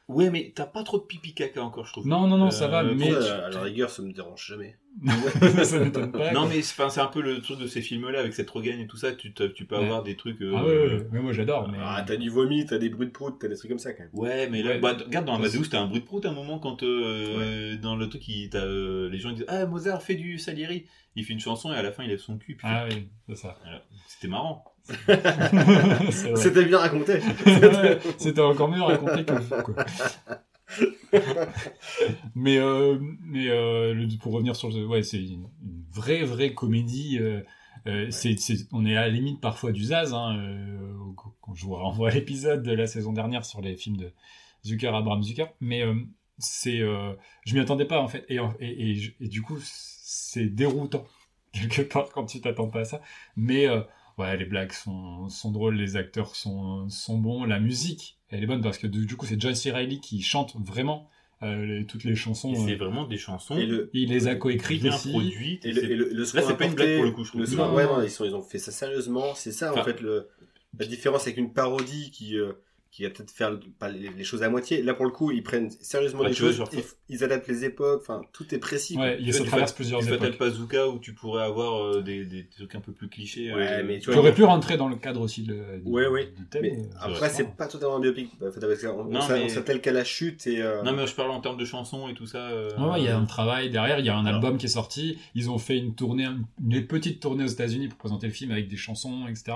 [0.09, 2.07] Ouais, mais t'as pas trop de pipi caca encore, je trouve.
[2.07, 4.76] non non non ça va Euh, mais à la rigueur, ça me dérange jamais.
[5.64, 8.18] ça m'étonne pas Non, mais c'est enfin, c'est un peu le truc de ces films-là
[8.20, 9.12] avec cette Rogen et tout ça.
[9.12, 9.84] Tu, tu peux Ouais.
[9.84, 10.42] avoir des trucs.
[10.42, 11.07] euh, ah ouais, ouais, ouais.
[11.12, 13.57] mais moi j'adore mais Ah, t'as du vomi, t'as des bruits de prout, t'as des
[13.57, 14.11] trucs comme ça quand même.
[14.12, 14.80] Ouais, mais là, Ouais.
[14.80, 17.96] bah, regarde dans Amadeus, t'as un bruit de prout à un moment quand euh, dans
[17.96, 20.86] le truc, il, t'as, euh, les gens ils disent Ah, Mozart fait du Salieri.
[21.14, 22.57] Il fait une chanson et à la fin il lève son cul.
[22.57, 23.57] puis ah oui c'est ça.
[24.09, 24.64] C'était marrant.
[26.36, 27.20] C'était bien raconté.
[28.18, 29.84] C'était encore mieux raconté que le film, quoi.
[32.34, 36.54] mais euh, mais euh, le- pour revenir sur le, ouais, c'est une, une vraie vraie
[36.54, 37.18] comédie.
[37.20, 37.42] euh,
[38.10, 38.36] c'est,
[38.72, 40.14] on est à la limite parfois du zaz.
[40.14, 40.36] Hein,
[41.40, 44.12] quand je vous renvoie à l'épisode de la saison dernière sur les films de
[44.64, 45.46] Zucker, Abraham Zucker.
[45.60, 45.82] Mais
[46.38, 51.04] c'est, je m'y attendais pas en fait, et, et, et, du coup c'est déroutant
[51.52, 53.00] quelque part quand tu t'attends pas à ça.
[53.36, 53.66] Mais
[54.22, 58.46] ouais, les blagues sont, sont drôles, les acteurs sont, sont bons, la musique elle est
[58.46, 59.70] bonne parce que du coup c'est John C.
[59.70, 61.10] Reilly qui chante vraiment
[61.42, 62.54] euh, les- toutes les chansons.
[62.54, 65.10] C'est euh, vraiment des chansons Et le, il les a coécrites bien aussi.
[65.10, 65.66] produites.
[65.66, 67.30] et le, et le, le soin Là, c'est pas une blague pour le coup, je
[67.30, 67.42] trouve.
[67.42, 68.00] Le Non, ouais, non.
[68.02, 69.34] ils, sont, ils ont fait ça sérieusement.
[69.34, 70.28] C'est ça, en fait, le,
[70.78, 72.52] la différence avec une parodie qui, euh,
[72.93, 73.59] qui va peut-être faire
[73.90, 74.82] les, choses à moitié.
[74.82, 76.62] Là, pour le coup, ils prennent sérieusement Ouais, les choses.
[76.74, 78.03] ils, ils adaptent les époques.
[78.03, 78.99] Enfin, tout est précis.
[78.99, 80.38] Ouais, il du traverse plusieurs du Fatal époques.
[80.40, 83.51] Bazooka où tu pourrais avoir euh, des, des trucs un peu plus clichés.
[83.51, 86.07] Ouais, euh, mais tu vois, aurait pu rentrer dans le cadre aussi de, de- Ouais,
[86.07, 86.34] ouais.
[86.36, 86.62] du thème.
[86.62, 87.66] Mais euh, après, c'est pas.
[87.66, 88.30] totalement un biopic.
[88.38, 90.61] Bah, Fatal Bazooka, On, Non, on s'a- mais- on s'attelle qu'à la chute et.
[90.61, 92.51] euh, Non, mais je parle en termes de chansons et tout ça.
[92.51, 92.68] euh,
[92.99, 94.34] il y a un travail derrière, il y a un Alors.
[94.43, 96.28] album qui est sorti, ils ont fait une tournée,
[96.62, 99.53] une petite tournée aux États-Unis pour présenter le film avec des chansons, etc.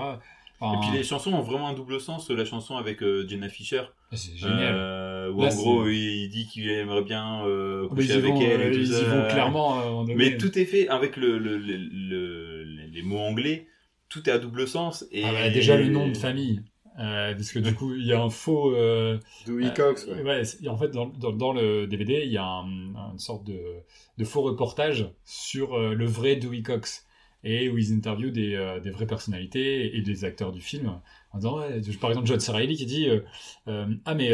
[0.59, 2.29] Enfin, Et puis les chansons ont vraiment un double sens.
[2.29, 3.83] La chanson avec euh, Jenna Fisher,
[4.13, 4.73] c'est génial.
[4.75, 8.33] euh, où Là, en gros il, il dit qu'il aimerait bien euh, Mais coucher avec
[8.33, 10.01] vont, elle euh, et tout ils y vont clairement.
[10.01, 10.13] euh.
[10.15, 13.67] Mais tout est fait avec le, le, le- le- les mots anglais.
[14.09, 15.05] Tout est à double sens.
[15.11, 15.23] Et...
[15.25, 16.61] Ah bah, déjà le nom de famille.
[16.99, 18.73] Euh, parce que du coup, il y a un faux.
[18.75, 20.07] euh, Dewey euh, Cox.
[20.07, 20.67] ouais.
[20.67, 23.59] en fait, dans, dans, dans le DVD, il y a un, une sorte de,
[24.17, 27.05] de faux reportage sur euh, le vrai Dewey Cox.
[27.49, 30.99] Et où ils interviewent des, euh, des vraies personnalités et des acteurs du film.
[31.31, 31.59] En disant,
[32.01, 32.39] par exemple, John.
[32.55, 33.21] Reilly qui dit euh,
[33.69, 34.31] euh, Ah, mais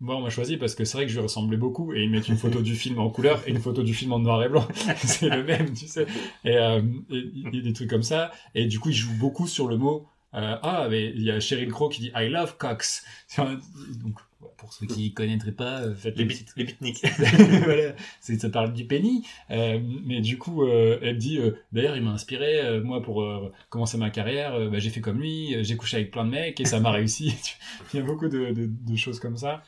[0.00, 1.92] moi, on m'a choisi parce que c'est vrai que je lui ressemblais beaucoup.
[1.94, 4.20] Et ils mettent une photo du film en couleur et une photo du film en
[4.20, 4.66] noir et blanc.
[4.98, 6.06] c'est le même, tu sais.
[6.44, 6.80] Et et- a
[7.50, 8.30] des trucs comme ça.
[8.54, 10.06] Et du coup, ils jouent beaucoup sur le mot.
[10.32, 13.04] ah, mais il y a Cheryl Crow qui dit I love Cox.
[13.38, 14.18] Donc,
[14.56, 17.02] pour ceux qui connaîtraient pas, euh, faites Les, bit, les beatniks.
[17.64, 19.26] voilà, ça parle du penny.
[19.50, 23.24] Euh, mais du coup, euh, elle dit, euh, d'ailleurs, il m'a inspiré, moi, pour
[23.68, 26.64] commencer ma carrière, bah, j'ai fait comme lui, j'ai couché avec plein de mecs et
[26.64, 27.34] ça m'a réussi.
[27.94, 29.62] il y a beaucoup de, de, de choses comme ça.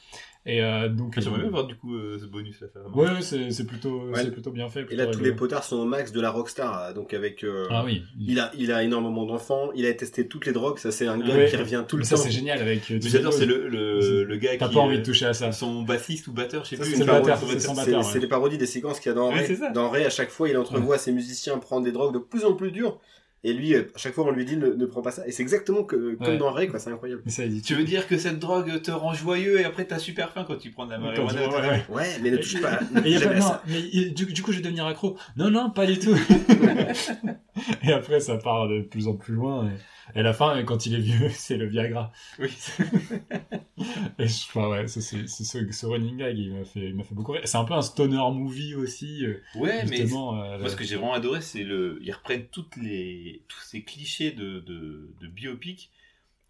[0.47, 2.67] Et euh, donc, J'aimerais euh, bien voir du coup euh, ce bonus là.
[2.95, 4.23] ouais, ouais, c'est c'est plutôt, Ouais.
[4.23, 4.87] c'est plutôt bien fait.
[4.91, 6.83] Et là, tous les potards sont au max de la rockstar.
[6.83, 7.43] euh, Donc, avec.
[7.45, 8.03] euh, Ah oui.
[8.21, 11.17] Il a, il a énormément d'enfants, il a testé toutes les drogues, ça c'est un
[11.19, 11.49] gars Ouais.
[11.49, 12.23] qui revient tout le Mais ça, temps.
[12.23, 12.91] c'est génial avec.
[12.91, 14.75] Mais J'adore, c'est le, le, le gars T'as qui.
[14.75, 15.51] pas envie de toucher à ça.
[15.51, 16.93] Son bassiste ou batteur, je sais Ça, plus.
[16.93, 18.05] c'est le c'est son C'est batteur.
[18.05, 18.21] c'est ouais.
[18.21, 19.59] des parodies des séquences qu'il y a dans Ouais, Ray.
[19.73, 22.53] Dans Ray, à chaque fois, il entrevoit ses musiciens prendre des drogues de plus en
[22.53, 23.01] plus dures.
[23.47, 25.27] Et lui, euh, à chaque fois, on lui dit ne, ne prends pas ça.
[25.29, 26.39] Et c'est exactement que, comme Ouais.
[26.39, 26.79] dans Ray, quoi.
[26.79, 27.23] C'est incroyable.
[27.27, 27.63] Mais ça, il dit.
[27.63, 30.57] Tu veux dire que cette drogue te rend joyeux et après t'as super faim quand
[30.57, 31.85] tu prends de la marijuana ouais, ouais.
[31.91, 32.81] Ouais, mais ne touche pas.
[33.05, 35.17] Et pas- non, mais du, du coup, je vais devenir accro.
[35.37, 36.17] Non, non, pas du tout.
[37.83, 39.67] et après, ça part de plus en plus loin.
[39.67, 39.71] Et,
[40.15, 42.13] et la fin, quand il est vieux, c'est le Viagra.
[42.39, 42.51] Oui.
[44.19, 47.43] Et je crois, ouais, ce, ce running gag, il m'a fait, il fait beaucoup rire.
[47.45, 50.97] C'est un peu un stoner movie aussi, euh, Ouais, mais euh, Moi, ce que j'ai
[50.97, 51.99] vraiment adoré, c'est le.
[52.03, 53.43] Ils reprennent toutes les...
[53.49, 55.91] tous ces clichés de, de, de biopic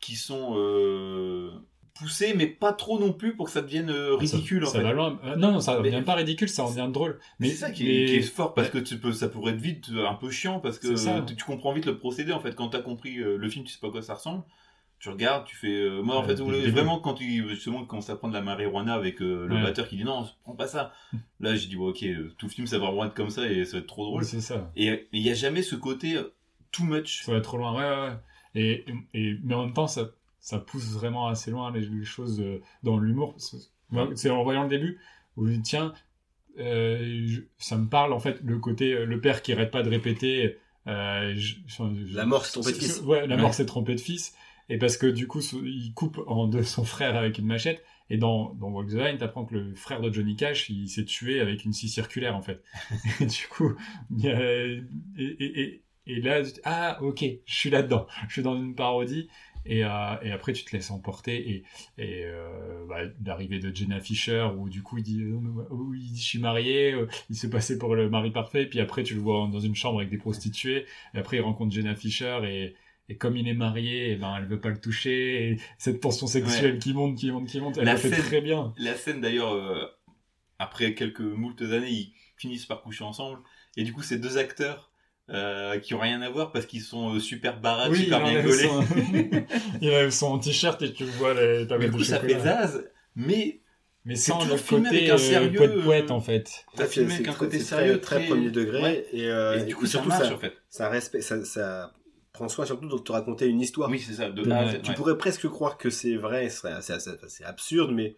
[0.00, 1.50] qui sont euh,
[1.94, 4.78] poussés, mais pas trop non plus pour que ça devienne euh, ridicule ça, en ça
[4.78, 4.84] fait.
[4.84, 5.20] va loin.
[5.24, 7.18] Euh, non, non, ça devient pas ridicule, ça en devient drôle.
[7.38, 9.52] Mais c'est ça qui, mais- est, qui est fort parce que tu peux, ça pourrait
[9.52, 11.22] être vite euh, un peu chiant parce que ça.
[11.26, 12.54] tu, tu comprends vite le procédé en fait.
[12.54, 14.42] Quand t'as compris le film, tu sais pas à quoi ça ressemble.
[15.00, 15.88] Tu regardes, tu fais.
[16.02, 19.20] moi en Ouais, fait, vraiment quand tu justement commence à prendre de la marijuana avec
[19.20, 19.62] euh, le Ouais.
[19.62, 20.92] batteur qui dit non, prends pas ça.
[21.40, 22.04] Là, j'ai dit ok,
[22.38, 24.24] tout le film ça va vraiment être comme ça et ça va être trop drôle.
[24.24, 24.70] c'est ça.
[24.76, 26.16] Et il y a jamais ce côté
[26.72, 27.22] too much.
[27.24, 28.08] Ça va trop loin, ouais, ouais.
[28.08, 28.16] ouais.
[28.56, 28.84] Et,
[29.14, 30.08] et, mais en même temps, ça,
[30.44, 33.34] ça pousse vraiment assez loin les, les choses euh, dans l'humour.
[33.38, 34.98] C'est- en voyant le début
[35.36, 35.92] où je dis, tiens,
[36.58, 39.82] euh, je- ça me parle en fait, le côté, euh, le père qui arrête pas
[39.82, 40.56] de répéter.
[40.86, 43.00] euh, je- je- La mort, c'est trompé de fils.
[43.00, 43.40] Ouais, la Ouais.
[43.40, 44.34] mort, c'est trompé de fils.
[44.68, 47.82] Et parce que du coup, il coupe en deux son frère avec une machette.
[48.10, 51.06] Et dans, dans Walk the Line, t'apprends que le frère de Johnny Cash, il s'est
[51.06, 52.62] tué avec une scie circulaire, en fait.
[53.20, 53.74] et du coup,
[54.22, 54.82] et,
[55.16, 58.06] et, et, et là, tu- ah, ok, je suis là-dedans.
[58.28, 59.28] Je suis dans une parodie.
[59.66, 59.88] Et, euh,
[60.22, 61.50] et après, tu te laisses emporter.
[61.50, 61.64] Et,
[61.98, 65.38] et euh, bah, l'arrivée de Jenna Fisher, où du coup, il dit, euh,
[65.94, 66.94] il dit je suis marié,
[67.30, 68.66] il s'est passé pour le mari parfait.
[68.66, 70.86] Puis après, tu le vois dans une chambre avec des prostituées.
[71.14, 72.74] Et après, il rencontre Jenna Fisher et,
[73.08, 75.50] et comme il est marié, eh ben, elle veut pas le toucher.
[75.50, 78.40] Et cette tension sexuelle qui monte, qui monte, qui monte, elle La le fait très
[78.40, 78.72] bien.
[78.78, 79.94] La scène d'ailleurs,
[80.58, 83.38] après quelques moultes années, ils finissent par coucher ensemble.
[83.76, 84.90] Et du coup, ces deux acteurs
[85.30, 88.42] euh, qui ont rien à voir parce qu'ils sont euh, super baraques, super il bien
[88.42, 88.64] gaulés.
[88.68, 88.84] son,
[89.80, 92.84] il enlève son t-shirt et tu vois les du coup, ça fait zaz,
[93.16, 93.60] mais
[94.04, 96.66] Mais c'est sans le côté avec un sérieux, poète poète en fait.
[96.76, 98.82] t'as filmé c'est avec un côté sérieux, très, très premier degré.
[98.82, 99.06] Ouais.
[99.12, 100.52] Et, euh, Et du coup, ça surtout, marche ça, en fait.
[100.68, 101.92] ça respecte, ça, ça
[102.34, 103.88] prend soin surtout de te raconter une histoire.
[103.88, 104.28] Oui, c'est ça.
[104.28, 104.94] De A Tu ouais.
[104.94, 108.16] pourrais presque croire que c'est vrai, c'est absurde, mais,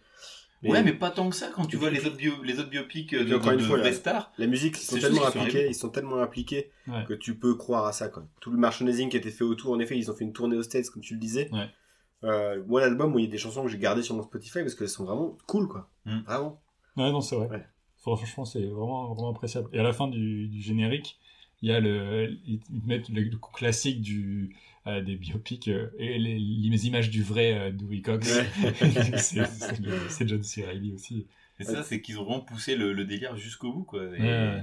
[0.63, 3.13] Ouais, mais pas tant que ça quand tu vois les autres, bio, les autres biopics
[3.15, 4.33] euh, de, encore de, une de fois, vraies là- stars.
[4.39, 5.69] la musique, ils sont tellement arrivés.
[5.69, 7.05] ils sont tellement impliqués Ouais.
[7.07, 8.09] que tu peux croire à ça.
[8.09, 8.27] Quoi.
[8.41, 10.57] Tout le merchandising qui a été fait autour, en effet, ils ont fait une tournée
[10.57, 11.49] aux States, comme tu le disais.
[11.53, 11.69] Ouais.
[12.25, 14.61] Euh, moi, l'album, où il y a des chansons que j'ai gardées sur mon Spotify
[14.61, 15.89] parce qu'elles sont vraiment cool, quoi.
[16.07, 16.21] Mm.
[16.27, 16.61] Vraiment.
[16.97, 17.49] Ouais, non, c'est vrai.
[17.49, 17.65] Ouais.
[17.99, 19.69] Franchement, c'est vraiment, vraiment appréciable.
[19.73, 21.19] Et à la fin du, du générique,
[21.61, 24.57] il y a le, ils ils te mettent le, le coup classique du,
[24.87, 28.29] euh, des biopics euh, et les, les images du vrai euh, Dewey Cox.
[29.19, 30.65] c'est John C.
[30.65, 31.27] Reilly aussi.
[31.59, 34.05] Et ça, c'est qu'ils ont vraiment poussé le, le délire jusqu'au bout, quoi.
[34.05, 34.63] Et, Ouais.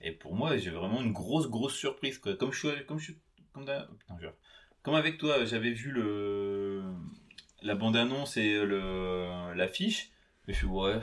[0.00, 2.34] et pour moi, j'ai vraiment une grosse, grosse surprise, quoi.
[2.36, 3.16] Comme je suis, comme je suis,
[3.52, 4.28] comme, d'hab- putain, je-
[4.82, 6.82] comme avec toi, j'avais vu le,
[7.62, 10.10] la bande-annonce et le, l'affiche,
[10.46, 11.00] mais je suis, ouais.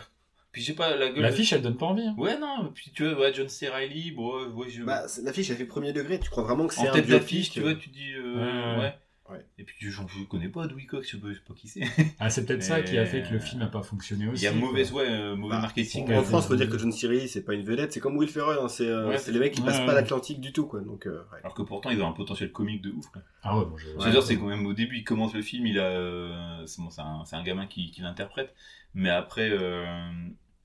[0.55, 1.21] Puis j'ai pas la gueule.
[1.21, 2.07] L'affiche, elle donne pas envie.
[2.07, 2.15] hein.
[2.17, 3.67] Ouais, non, puis tu vois, ouais, John C.
[3.67, 4.83] Reilly, bon, ouais, je...
[4.83, 6.17] Bah, l'affiche, elle fait premier degré.
[6.17, 8.13] Tu crois vraiment que c'est en un tête biopic, d'affiche, tu euh, vois, tu dis,
[8.13, 8.83] euh, Ouais, ouais.
[8.83, 8.93] ouais.
[9.27, 9.43] Ouais.
[9.57, 11.67] Et puis, je, je connais pas Dewey Cox, je sais pas, je sais pas qui
[11.67, 11.81] c'est.
[12.19, 14.29] Ah, c'est peut-être ça qui a fait que le Euh, film n'a pas fonctionné Il
[14.29, 14.43] aussi.
[14.45, 16.13] y a mauvaise, ouais, euh, mauvais Bah, marketing.
[16.13, 17.07] En France, c'est- faut dire que John C.
[17.07, 17.91] Reilly, c'est pas une vedette.
[17.91, 18.59] C'est comme Will Ferrell.
[18.61, 19.85] hein, C'est euh, Ouais, les mecs qui ouais, passent ouais.
[19.87, 20.79] pas l'Atlantique du tout, quoi.
[20.81, 21.39] Donc, euh, ouais.
[21.41, 23.23] Alors que pourtant, ils ont un potentiel comique de ouf, quoi.
[23.43, 23.87] Ah ouais, bon, je...
[23.99, 26.63] Je veux dire, c'est quand même au début, il commence le film, il a, euh,
[26.67, 28.53] c'est bon, c'est un, c'est un gamin qui, qui l'interprète,
[28.93, 30.07] mais après, euh,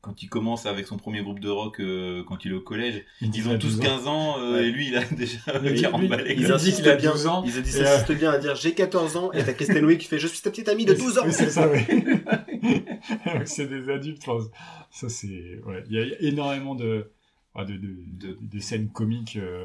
[0.02, 3.04] quand il commence avec son premier groupe de rock, euh, quand il est au collège,
[3.20, 3.82] dit ils ont tous 12 ans.
[3.82, 4.66] 15 ans, euh, Ouais.
[4.68, 6.96] et lui, il a déjà lui, 40 lui, il Ils a insistent dit qu'il a
[6.96, 9.98] bien, 12 ans, ils insistent bien à dire j'ai 14 ans et t'as Kristen Wiig
[9.98, 11.24] qui fait je suis ta petite amie de 12 ans.
[11.30, 11.80] C'est ça, oui.
[13.44, 14.22] C'est des adultes.
[14.26, 14.46] enfin,
[14.90, 15.60] ça, c'est.
[15.66, 15.82] Ouais.
[15.90, 17.10] Il y a énormément de,
[17.54, 17.88] ouais, de, de,
[18.28, 19.64] de, de scènes comiques euh,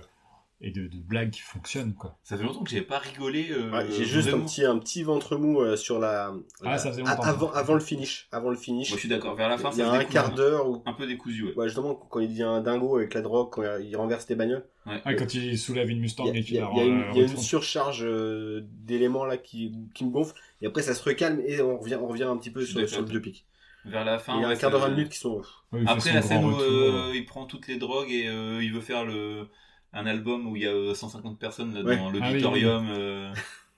[0.67, 2.17] et de, de blagues qui fonctionnent, quoi.
[2.23, 3.49] Ça fait longtemps que j'avais pas rigolé.
[3.51, 6.33] euh, Ouais, j'ai juste un petit, un petit ventre mou euh, sur la.
[6.63, 7.21] Ah, la- ça faisait longtemps.
[7.21, 8.27] avant, avant le finish.
[8.31, 8.89] Avant le finish.
[8.89, 10.81] Moi, je suis d'accord, vers la fin, il y a un quart d'heure où.
[10.87, 11.53] Un peu décousu, ouais.
[11.55, 14.65] Ouais, justement, quand il devient un dingo avec la drogue, quand il renverse des bagnoles.
[14.87, 15.15] Ouais.
[15.15, 16.99] Quand il soulève une Mustang et il qu'il y a- la il y a une,
[17.01, 17.43] re- il y a une retourne.
[17.43, 20.33] surcharge euh, d'éléments là qui, qui me gonfle.
[20.61, 22.89] Et après, ça se recalme et on revient, on revient un petit peu Je sur,
[22.89, 23.45] sur le biopic.
[23.85, 24.35] Vers la fin.
[24.37, 25.43] il y a un quart d'heure, 20 minutes qui sont.
[25.85, 29.05] Après la scène où euh, il prend toutes les drogues et euh, il veut faire
[29.05, 29.47] le
[29.95, 31.95] un album où il y a euh, 150 personnes là, Ouais.
[31.97, 32.87] dans Ah oui, l'auditorium.
[32.91, 33.33] euh,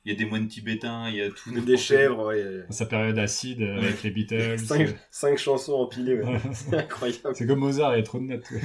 [0.05, 1.51] Il y a des moines tibétains, il y a tout.
[1.61, 2.63] Des chèvres, ouais.
[2.70, 4.57] Sa période acide euh, avec les Beatles.
[4.57, 6.39] 5, euh, chansons empilées, ouais.
[6.53, 7.32] C'est incroyable.
[7.36, 8.49] C'est comme Mozart, il y a trop de notes.
[8.51, 8.61] ouais.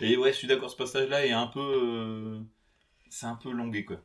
[0.00, 1.60] Et ouais, je suis d'accord, ce passage-là est un peu.
[1.60, 2.38] euh,
[3.10, 3.96] C'est un peu longué quoi.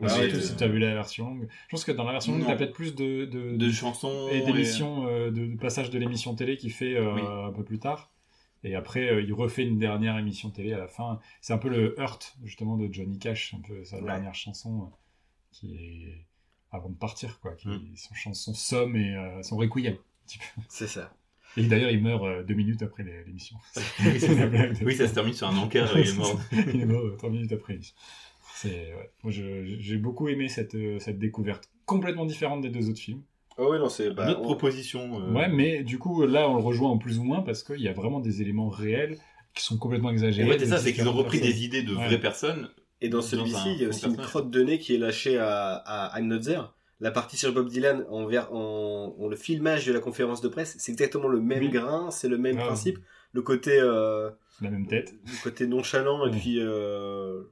[0.00, 1.48] Ah, Ouais, surtout euh, si tu as vu la version longue.
[1.66, 2.46] Je pense que dans la version longue, Non.
[2.46, 4.28] tu as peut-être plus de, de, De chansons.
[4.30, 7.22] et d'émissions, euh, de, de passages de l'émission télé qu'il fait euh, Oui.
[7.22, 8.10] un peu plus tard.
[8.64, 11.20] Et après, euh, il refait une dernière émission télé à la fin.
[11.40, 14.04] C'est un peu le Hurt, justement, de Johnny Cash, un peu sa Ouais.
[14.04, 14.96] dernière chanson, euh,
[15.52, 16.26] qui est
[16.72, 17.54] avant de partir, quoi.
[17.54, 17.92] Qui Mm.
[17.96, 19.96] son chanson Somme et euh, son Requiem.
[20.68, 21.14] C'est ça.
[21.56, 23.56] Et d'ailleurs, il meurt euh, deux minutes après l'é- l'émission.
[24.82, 26.40] Oui, ça se termine sur un encart il est mort.
[26.52, 27.94] il est mort trois minutes après l'émission.
[28.64, 29.10] Ouais.
[29.22, 33.22] Moi, j'ai beaucoup aimé cette, cette découverte complètement différente des deux autres films.
[33.58, 34.10] Oh, ouais, non, c'est.
[34.10, 35.20] Bah, Notre on- proposition.
[35.20, 37.80] euh, Ouais, mais du coup, là, on le rejoint en plus ou moins parce qu'il
[37.80, 39.16] y a vraiment des éléments réels
[39.54, 40.48] qui sont complètement exagérés.
[40.48, 41.54] ouais, c'est ça, c'est qu'ils ont repris personnes.
[41.54, 42.06] des idées de Ouais.
[42.06, 42.68] vraies personnes.
[43.00, 45.74] Et dans celui-ci, il y a aussi une crotte de nez qui est lâchée à,
[45.86, 46.20] à.
[47.00, 50.48] La partie sur Bob Dylan, en, ver- en, en le filmage de la conférence de
[50.48, 51.68] presse, c'est exactement le même Oui.
[51.68, 52.66] grain, c'est le même Ah.
[52.66, 52.98] principe.
[53.32, 54.30] Le côté, euh,
[54.60, 55.12] La même tête.
[55.26, 57.42] le côté nonchalant, et puis, euh,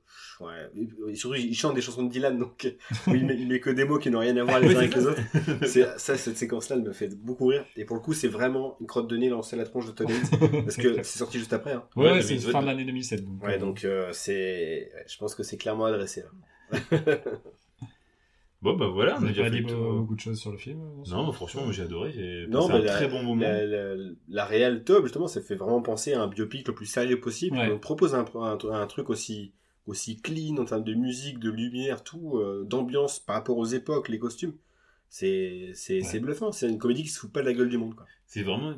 [0.41, 0.71] ouais.
[1.09, 2.73] Et surtout, il chante des chansons de Dylan, donc
[3.09, 4.95] il, met, il met que des mots qui n'ont rien à voir les uns avec
[4.95, 5.21] les autres.
[5.67, 7.65] C'est, ça, cette séquence-là, elle me fait beaucoup rire.
[7.77, 9.93] Et pour le coup, c'est vraiment une crotte de nez lancée à la tronche de
[9.93, 10.13] Tony
[10.65, 11.73] parce que c'est sorti juste après.
[11.73, 11.85] Hein.
[11.97, 12.53] Ouais, Ouais, c'est 2007.
[12.53, 13.25] fin de l'année 2007.
[13.25, 16.23] Donc, Ouais, euh, donc euh, c'est, ouais, je pense que c'est clairement adressé.
[16.23, 16.79] Là.
[18.63, 20.81] Bon, bah voilà, on a déjà pas fait dit beaucoup de choses sur le film
[20.81, 22.13] euh, Non, franchement, j'ai adoré.
[22.13, 23.43] J'ai Non, passé mais un la- très bon moment.
[23.43, 23.95] La, la,
[24.29, 27.57] la réelle top, justement, ça fait vraiment penser à un biopic le plus sérieux possible.
[27.57, 27.71] Ouais.
[27.73, 29.53] On propose un, un, un truc aussi,
[29.89, 34.09] aussi clean en termes de musique, de lumière, tout, euh, d'ambiance par rapport aux époques,
[34.09, 34.55] les costumes.
[35.09, 36.03] C'est c'est Ouais.
[36.03, 36.53] c'est bluffant.
[36.53, 37.95] C'est une comédie qui se fout pas de la gueule du monde.
[37.97, 38.07] Quoi.
[38.27, 38.75] C'est vraiment.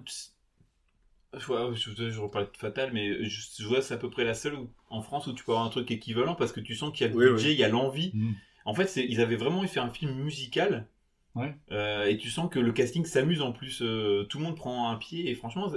[1.36, 4.24] Je, vois, je, je reparle de Fatal, mais je, je vois c'est à peu près
[4.24, 6.74] la seule où- en France où tu peux avoir un truc équivalent parce que tu
[6.76, 8.12] sens qu'il y a le Oui, budget, il y a l'envie.
[8.14, 8.32] Mm.
[8.64, 10.86] En fait, ils avaient vraiment fait un film musical.
[11.34, 11.54] Ouais.
[11.72, 13.82] Euh, et tu sens que le casting s'amuse en plus.
[13.82, 15.70] euh, tout le monde prend un pied et franchement,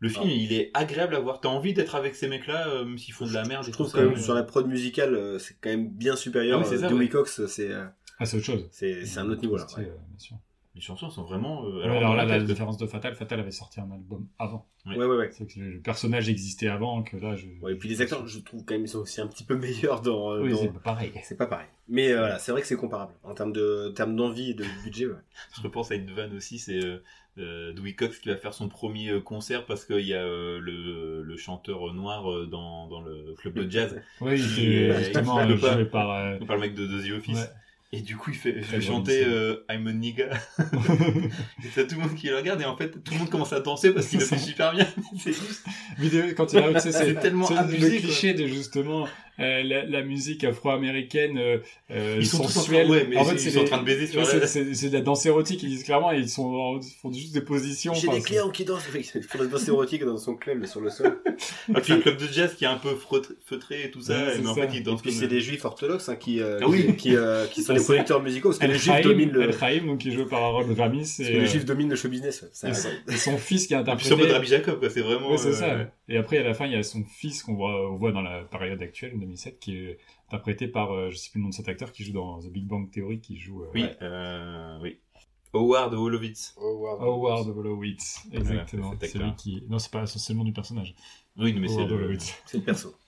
[0.00, 0.32] le film Ah.
[0.32, 1.40] il est agréable à voir.
[1.40, 3.64] T'as envie d'être avec ces mecs-là, euh, même s'ils font de la merde.
[3.64, 4.04] Je et trouve tout quand ça.
[4.06, 6.58] même sur la prod musicale, c'est quand même bien supérieur.
[6.60, 7.08] Ah oui, c'est ça, ouais.
[7.08, 7.86] Cox, c'est euh,
[8.18, 8.68] Ah, c'est autre chose.
[8.70, 9.66] c'est un autre niveau là.
[9.68, 9.86] C'est, ouais.
[9.86, 10.36] euh, bien sûr.
[10.78, 11.64] Les chansons sont vraiment.
[11.66, 14.64] euh, Ouais, alors, là, la différence de Fatal, Fatal avait sorti un album avant.
[14.86, 14.96] Ouais.
[14.96, 15.30] Ouais, ouais, ouais.
[15.32, 17.46] C'est que le personnage existait avant, que là, je.
[17.60, 19.56] Ouais, et puis les acteurs, je trouve quand même ils sont aussi un petit peu
[19.56, 20.30] meilleurs dans.
[20.34, 21.10] euh, Oui, dans- c'est pas pareil.
[21.24, 21.66] C'est pas pareil.
[21.88, 24.64] Mais euh, voilà, c'est vrai que c'est comparable en termes de termes d'envie et de
[24.84, 25.06] budget.
[25.06, 25.14] Ouais.
[25.56, 27.02] Je repense à une vanne aussi, c'est euh,
[27.38, 31.24] euh, Dewey Cox qui va faire son premier concert parce qu'il y a euh, le,
[31.24, 35.50] le chanteur noir dans, dans le club de jazz, Oui, il Qui, euh, justement il
[35.54, 36.10] euh, parle joué par.
[36.12, 37.36] euh, par le mec de, de The Office.
[37.36, 37.46] ouais.
[37.90, 40.28] Et du coup, il fait, je chanter euh, I'm a nigga.
[40.58, 43.54] et t'as tout le monde qui le regarde et en fait, tout le monde commence
[43.54, 44.86] à danser parce qu'il le fait super bien.
[45.18, 45.64] C'est juste.
[45.96, 49.08] Vidéo, quand il arrive, c'est tellement abusé, le cliché de justement
[49.40, 51.58] euh, la, la musique afro-américaine euh,
[51.90, 52.90] euh, Ils sont tous en train, sensuelle.
[52.90, 54.46] ouais, en fait, ils sont en les- train de baiser sur c'est- la...
[54.46, 57.32] c'est de la danse érotique, ils disent clairement, et ils sont en- ils font juste
[57.34, 57.94] des positions.
[57.94, 58.88] J'ai des c'est- clients qui dansent.
[58.94, 61.18] Il faudrait danser érotique dans son club, sur le sol.
[61.72, 62.96] Ah, c'est un club de jazz qui est un peu
[63.44, 64.62] feutré et tout ça, Ouais, mais c'est en ça.
[64.62, 65.20] fait, ils Et dansent puis comme...
[65.20, 66.86] c'est des juifs orthodoxes hein, qui, euh, Ah oui.
[66.86, 69.30] qui, qui, euh, qui sont Ah, des c'est- producteurs musicaux parce que les juifs dominent
[69.30, 71.64] le, El Chaim, donc qui est joué par Harold Ramis, parce et, que les juifs
[71.64, 72.44] dominent le show business.
[72.64, 74.08] et, et son fils qui est Et puis interprété.
[74.08, 74.90] c'est un peu de Rabbi Jacob, quoi.
[74.90, 75.30] C'est vraiment...
[75.30, 75.76] Ouais, c'est ça.
[76.08, 78.22] Et après, à la fin, il y a son fils qu'on voit, on voit dans
[78.22, 79.98] la période actuelle, en 2007, qui est
[80.28, 82.48] interprété par, euh, je sais plus le nom de cet acteur, qui joue dans The
[82.48, 84.98] Big Bang Theory, qui joue euh, Oui, ouais, euh, oui.
[85.54, 86.54] Howard Wolowitz.
[86.58, 88.20] Howard Wolowitz.
[88.32, 88.82] Exactement.
[88.92, 89.36] Voilà, c'est cet c'est lui acteur.
[89.42, 89.64] qui.
[89.68, 90.94] Non, c'est pas c'est le nom du personnage.
[91.38, 91.94] Oui, mais c'est le...
[91.96, 92.34] Wolowitz.
[92.46, 92.94] C'est le perso.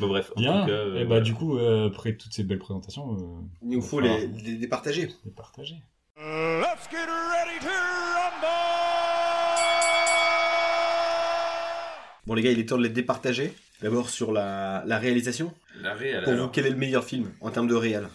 [0.00, 0.62] Bon, bref, en Bien.
[0.62, 0.72] tout cas...
[0.72, 4.00] euh, Et bah, du coup, euh, après toutes ces belles présentations, euh, Il nous faut
[4.00, 5.08] les, les, les partager.
[5.24, 5.76] les partager.
[6.16, 7.68] Let's get ready to
[12.26, 13.52] Bon les gars, il est temps de les départager.
[13.80, 15.52] D'abord sur la, la réalisation.
[15.80, 18.08] La réelle, Pour vous, quel est le meilleur film en termes de réal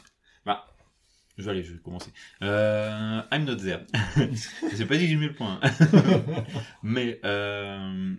[1.39, 2.11] Je vais aller, je vais commencer.
[2.41, 3.81] Euh, I'm not there.
[4.75, 5.59] J'ai pas dit que j'ai mis le point.
[5.61, 5.71] hein.
[6.83, 8.13] Mais euh,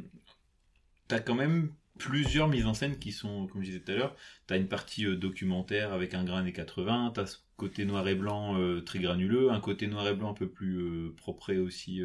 [1.08, 4.14] t'as quand même plusieurs mises en scène qui sont, comme je disais tout à l'heure,
[4.46, 8.14] t'as une partie euh, documentaire avec un grain des 80, t'as ce côté noir et
[8.14, 12.00] blanc très granuleux, un côté noir et blanc un peu plus propre aussi.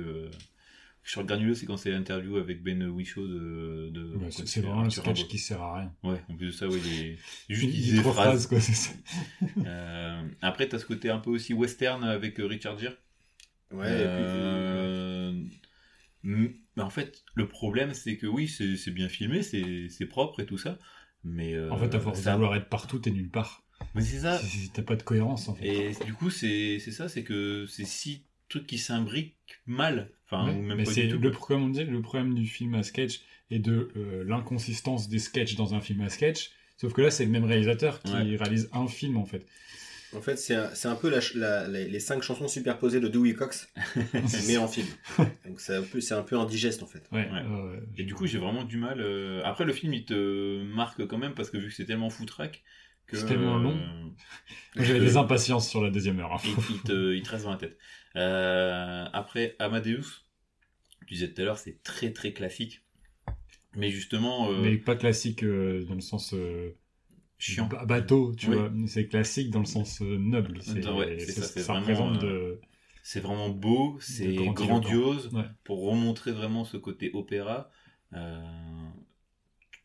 [1.06, 3.90] Sur le granuleux, c'est quand c'est l'interview avec Ben Whishaw de...
[3.92, 5.94] de Ouais, c'est vraiment le Arthur sketch qui sert à rien.
[6.04, 7.18] Ouais, en plus de ça, oui, il est...
[7.54, 8.28] juste Il il des trois phrases.
[8.28, 8.92] phrases, quoi, c'est ça.
[9.66, 12.94] Euh, après, t'as ce côté un peu aussi western avec euh, Richard Gere.
[13.72, 13.86] Ouais.
[13.88, 15.34] Euh,
[16.24, 20.58] Mais en fait, le problème, c'est que oui, c'est bien filmé, c'est propre et tout
[20.58, 20.80] ça.
[21.26, 23.64] Mais euh, En fait, à force de ça- vouloir être partout, t'es nulle part.
[23.96, 24.40] Mais c'est ça.
[24.74, 25.66] T'as pas de cohérence, en fait.
[25.68, 29.36] Et du coup, c'est ça, c'est que c'est six trucs qui s'imbriquent
[29.66, 30.10] mal.
[30.26, 31.20] Enfin, Ouais, ou même mais pas c'est du tout.
[31.20, 33.22] le comme on disait, le problème du film à sketch
[33.52, 36.52] et de euh, l'inconsistance des sketchs dans un film à sketch.
[36.78, 38.36] Sauf que là, c'est le même réalisateur qui Ouais.
[38.36, 39.46] réalise un film en fait.
[40.16, 43.00] En fait, c'est un, c'est un peu la, ch- la- les, les cinq chansons superposées
[43.00, 43.68] de Dewey Cox,
[44.48, 44.86] mais en film.
[45.46, 47.04] Donc c'est un peu, c'est un peu indigeste en fait.
[47.12, 47.28] Ouais.
[47.32, 47.42] Ouais.
[47.50, 49.00] euh, Et du coup, j'ai vraiment du mal.
[49.02, 52.10] euh, Après, le film, il te marque quand même parce que vu que c'est tellement
[52.12, 52.62] foutraque que.
[53.12, 53.78] C'est tellement long.
[54.76, 56.34] J'avais des impatiences sur la deuxième heure.
[56.34, 56.38] hein.
[56.46, 57.78] il, il te, il te reste dans la tête.
[58.16, 60.24] Euh, après, Amadeus,
[61.08, 62.84] tu disais tout à l'heure, c'est très très classique.
[63.76, 66.36] Mais justement, euh, Mais pas classique euh, dans le sens
[67.38, 67.68] chiant.
[67.68, 68.56] ba- bateau, tu Oui.
[68.56, 68.72] vois.
[68.88, 70.60] C'est classique dans le sens noble.
[70.62, 72.60] C'est Ouais, ça, vraiment, représente de.
[73.04, 75.44] C'est vraiment beau, c'est grandiose, Ouais.
[75.66, 77.70] pour remontrer vraiment ce côté opéra.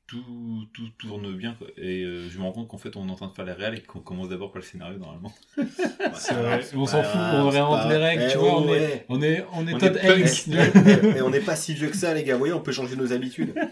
[0.08, 1.54] Tout, tout tourne bien.
[1.54, 1.68] Quoi.
[1.76, 3.54] Et euh, je me rends compte qu'en fait, on est en train de faire la
[3.54, 5.32] réelle et qu'on commence d'abord par le scénario normalement.
[6.14, 6.62] C'est vrai.
[6.74, 8.54] On s'en fout, grave, on réinvente pas les règles, Eh, tu vois.
[8.56, 9.06] oh, On est, ouais.
[9.10, 10.48] on est, on est On Todd est Hanks.
[10.48, 12.34] Eh, eh, eh, on n'est pas si vieux que ça, les gars.
[12.34, 13.54] Vous voyez, on peut changer nos habitudes.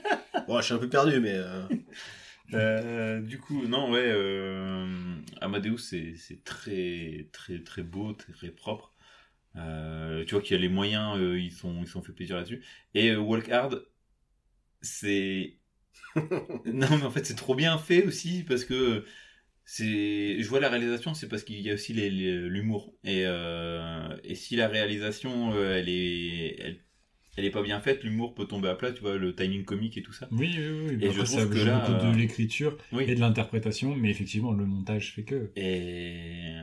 [0.46, 1.62] Bon, je suis un peu perdu, mais euh,
[2.54, 4.86] Euh, du coup, non, ouais, euh,
[5.40, 8.92] Amadeus, c'est c'est très, très, très beau, très propre.
[9.56, 12.36] Euh, tu vois qu'il y a les moyens, euh, ils sont, ils sont fait plaisir
[12.36, 12.62] là-dessus.
[12.94, 13.86] Et euh, Walk Hard,
[14.82, 15.56] c'est,
[16.66, 19.04] non, mais en fait, c'est trop bien fait aussi parce que
[19.64, 22.94] c'est, je vois la réalisation, c'est parce qu'il y a aussi l'humour.
[23.04, 26.80] Et, euh, et si la réalisation, euh, elle est, elle,
[27.36, 28.92] elle est pas bien faite, l'humour peut tomber à plat.
[28.92, 30.28] Tu vois, le timing comique et tout ça.
[30.30, 30.98] Oui, oui, oui.
[31.00, 33.04] Et Après, je ça trouve que joue là, beaucoup euh, de l'écriture Oui.
[33.06, 35.52] et de l'interprétation, mais effectivement, le montage fait que.
[35.56, 36.56] Et,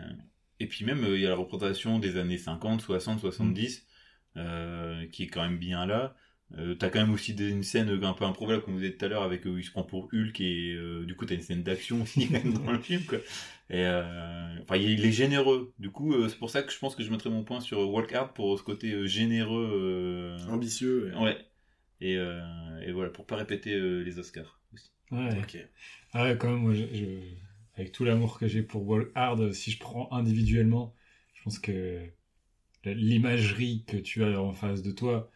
[0.60, 3.86] et puis même, euh, il y a la représentation des années 50, 60, 70,
[4.36, 4.40] Mm.
[4.40, 6.16] euh, qui est quand même bien là.
[6.58, 9.06] Euh, t'as quand même aussi des, une scène un peu improbable, comme vous disiez tout
[9.06, 11.36] à l'heure, avec euh, où il se prend pour Hulk, et euh, du coup, t'as
[11.36, 12.28] une scène d'action aussi
[12.66, 13.18] dans le film, quoi.
[13.70, 15.74] Et, euh, enfin, il est généreux.
[15.80, 17.80] Du coup, euh, c'est pour ça que je pense que je mettrais mon point sur
[17.90, 19.70] Walk Hard pour ce côté euh, généreux.
[19.74, 21.12] euh, ambitieux.
[21.16, 21.22] ouais.
[21.24, 21.38] ouais.
[22.02, 22.42] Et, euh,
[22.86, 24.92] et voilà, pour pas répéter euh, les Oscars aussi.
[25.12, 25.38] Ouais.
[25.42, 25.58] Ok.
[26.14, 27.36] Ah ouais, quand même, moi, je, je-
[27.76, 30.96] avec tout l'amour que j'ai pour Wall Hard, si je prends individuellement,
[31.36, 32.00] je pense que
[32.86, 35.32] l'imagerie que tu as en face de toi,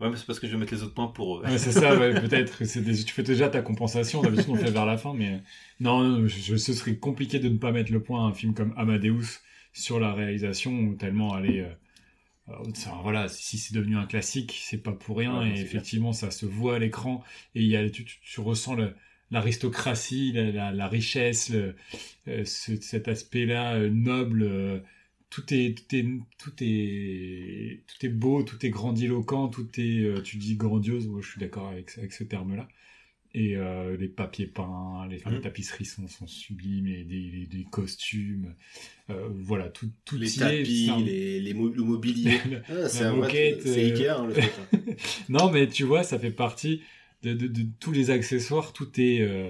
[0.00, 1.40] Ouais, mais c'est parce que je vais mettre les autres points pour.
[1.40, 2.62] euh, ouais, c'est ça, ouais, peut-être.
[2.80, 5.40] Des- tu fais déjà ta compensation, d'habitude on le fait vers la fin, mais
[5.78, 8.54] non, non, je, ce serait compliqué de ne pas mettre le point à un film
[8.54, 9.40] comme Amadeus
[9.72, 11.60] sur la réalisation, tellement aller.
[11.60, 11.68] euh,
[12.50, 16.12] euh, ça, voilà, si c'est devenu un classique, c'est pas pour rien, Ouais, et effectivement,
[16.12, 17.22] ça se voit à l'écran,
[17.54, 18.76] et y a, tu, tu- tu ressens
[19.30, 21.74] l'aristocratie, la, la- la richesse, le-
[22.28, 24.80] euh, ce- cet aspect-là euh, noble, euh,
[25.30, 26.04] tout est tout est
[26.38, 31.06] tout est tout est beau, tout est grandiloquent, tout est euh, tu dis grandiose.
[31.08, 32.68] Moi, je suis d'accord avec avec ce terme-là.
[33.32, 35.40] Et euh, les papiers peints, les, les Mhm.
[35.40, 38.56] tapisseries sont, sont sublimes, et des, les- des costumes,
[39.08, 40.40] euh, voilà, tout, tout Les est.
[40.40, 42.32] tapis, c'est un- les, les mo- le mobilier.
[42.68, 44.50] Ah, c'est La un vrai- moquette, C'est Ikea, hein, le truc.
[44.72, 44.78] hein.
[45.28, 46.82] non, mais tu vois, ça fait partie
[47.22, 48.72] de, de, de tous les accessoires.
[48.72, 49.48] Tout est, euh,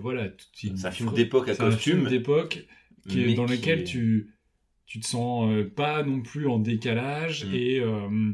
[0.00, 2.08] voilà, tout est une C'est un film fre- d'époque à costume.
[2.08, 2.64] d'époque
[3.10, 4.30] est- dans lequel est- tu
[4.86, 7.54] tu te sens euh, pas non plus en décalage Mm.
[7.54, 8.32] et euh,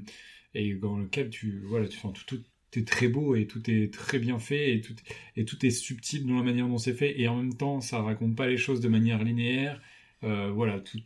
[0.54, 3.92] et dans lequel tu voilà tu sens tout, tout est très beau et tout est
[3.92, 4.94] très bien fait et tout
[5.36, 8.00] et tout est subtil dans la manière dont c'est fait et en même temps ça
[8.02, 9.80] raconte pas les choses de manière linéaire
[10.24, 10.98] euh, voilà tout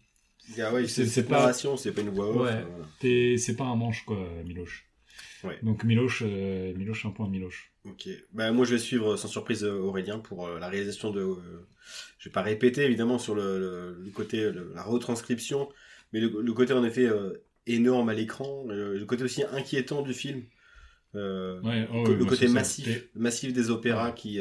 [0.61, 2.37] Ah ouais, C'est- c'est pas- c'est pas une voix off.
[2.37, 2.63] Ouais.
[2.71, 2.89] voilà.
[3.01, 4.85] t'es- c'est pas un manche quoi Miloche
[5.45, 5.59] Ouais.
[5.63, 8.09] donc Miloche euh, Miloche un point Miloche Ok.
[8.33, 11.21] Bah, moi, je vais suivre euh, sans surprise euh, Aurélien pour euh, la réalisation de.
[11.21, 11.37] euh,
[12.19, 15.69] je vais pas répéter évidemment sur le, le- le côté, le- la retranscription,
[16.13, 20.43] mais le, côté en effet euh, énorme à l'écran, le côté aussi inquiétant du film.
[21.15, 24.15] Ouais, oh, le moi, côté massif, massif des opéras Ouais.
[24.15, 24.41] qui,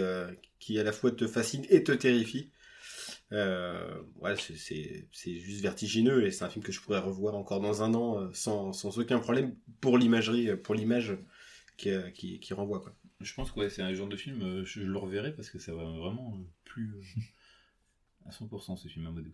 [0.59, 2.49] qui à la fois te fascine et te terrifie.
[3.31, 7.93] Ouais, c'est- juste vertigineux et c'est un film que je pourrais revoir encore dans un
[7.93, 11.17] an sans, sans aucun problème pour l'imagerie, pour l'image
[11.77, 12.93] qui, qui, qui renvoie quoi.
[13.21, 15.49] Je pense que ouais, c'est un genre de film, euh, je, je le reverrai parce
[15.49, 17.01] que ça va vraiment euh, plus euh,
[18.27, 19.31] à 100% ce film Amadeus.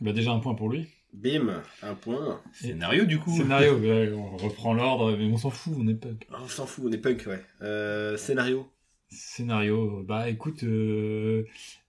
[0.00, 2.42] bah déjà un point pour lui Bim, un point.
[2.52, 3.34] Scénario du coup.
[3.36, 6.66] scénario ouais, on reprend l'ordre mais on s'en fout on est pas Ah, on s'en
[6.66, 7.42] fout, on est punk, ouais.
[7.62, 8.68] Euh, scénario.
[9.08, 11.44] Scénario, bah écoute, euh,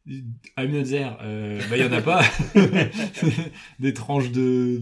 [0.08, 2.24] I'm not there, euh, bah il y en a pas.
[3.80, 4.82] des tranches de.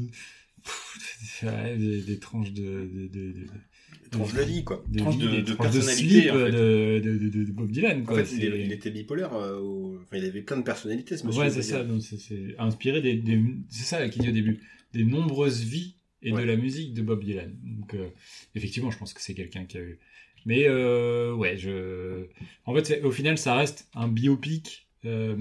[0.63, 2.61] Pff, ouais, des, des tranches de.
[2.93, 3.47] de, de, de
[4.15, 4.83] Tranche de vie, quoi.
[4.87, 6.51] de, Tranches de- des de tranches de personnalité, slip en fait.
[6.51, 8.23] de, de, de, de Bob Dylan, En quoi.
[8.23, 9.33] fait, il, il était bipolaire.
[9.33, 11.41] euh, au- Enfin, il avait plein de personnalités, ce monsieur.
[11.41, 14.59] ouais, c'est ça, donc c'est- c'est inspiré des, des c'est ça qu'il dit au début,
[14.93, 16.41] des nombreuses vies et Ouais.
[16.41, 17.53] de la musique de Bob Dylan.
[17.63, 18.07] Donc euh,
[18.55, 19.99] effectivement, je pense que c'est quelqu'un qui a eu.
[20.45, 22.25] Mais euh, ouais, je.
[22.65, 24.87] En fait, c'est- au final, ça reste un biopic.
[25.05, 25.35] euh,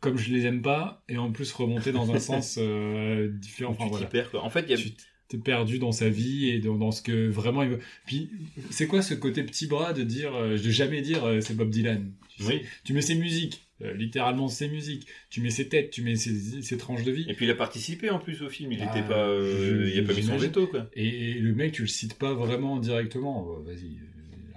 [0.00, 3.72] comme je les aime pas, et en plus remonter dans un sens euh, différent.
[3.72, 4.06] Tu Enfin, t'y voilà.
[4.06, 4.42] perds, quoi.
[4.44, 4.90] En fait, il y a Tu
[5.36, 7.80] perdu dans sa vie et dans, dans ce que vraiment il veut.
[8.06, 8.30] Puis,
[8.70, 11.70] c'est quoi ce côté petit bras de dire, euh, de jamais dire euh, c'est Bob
[11.70, 12.48] Dylan tu, sais?
[12.48, 12.60] Oui.
[12.84, 16.62] tu mets ses musiques, euh, littéralement ses musiques, tu mets ses têtes, tu mets ses,
[16.62, 17.26] ses tranches de vie.
[17.28, 19.90] Et puis il a participé en plus au film, il Ah, était pas, euh, je-
[19.92, 20.88] il a pas mis son veto quoi.
[20.94, 23.44] Et, et le mec, tu le cites pas vraiment directement.
[23.64, 23.98] Vas-y,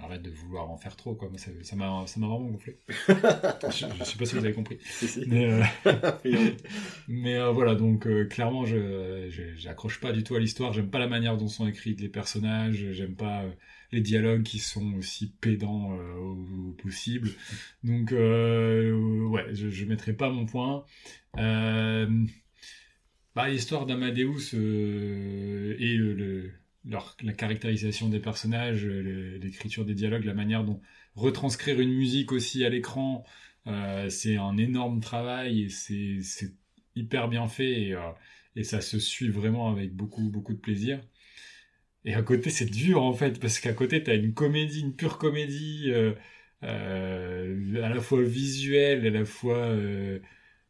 [0.08, 1.28] arrête de vouloir en faire trop, quoi.
[1.28, 2.78] Moi, ça m'a ça m'a vraiment gonflé.
[2.88, 4.78] je, je sais pas si vous avez compris.
[4.80, 5.24] Si, si.
[5.26, 5.62] Mais, euh,
[7.08, 10.72] mais euh, voilà, donc euh, clairement, je j'accroche pas du tout à l'histoire.
[10.72, 12.92] J'aime pas la manière dont sont écrits les personnages.
[12.92, 13.44] J'aime pas
[13.92, 17.30] les dialogues qui sont aussi pédants au, au possible.
[17.84, 20.84] Donc ouais, je, mettrai pas mon point.
[21.34, 22.06] Bah,
[23.48, 26.50] l'histoire d'Amadeus et le,
[26.88, 30.80] leur, la caractérisation des personnages, euh, l'écriture des dialogues, la manière dont
[31.14, 33.24] retranscrire une musique aussi à l'écran,
[33.66, 36.52] euh, c'est un énorme travail et c'est
[36.96, 38.00] hyper bien fait et, euh,
[38.56, 41.00] et ça se suit vraiment avec beaucoup beaucoup de plaisir.
[42.04, 45.18] Et à côté, c'est dur en fait parce qu'à côté, t'as une comédie, une pure
[45.18, 45.92] comédie,
[46.62, 46.66] à
[47.74, 49.76] la fois visuelle, à la fois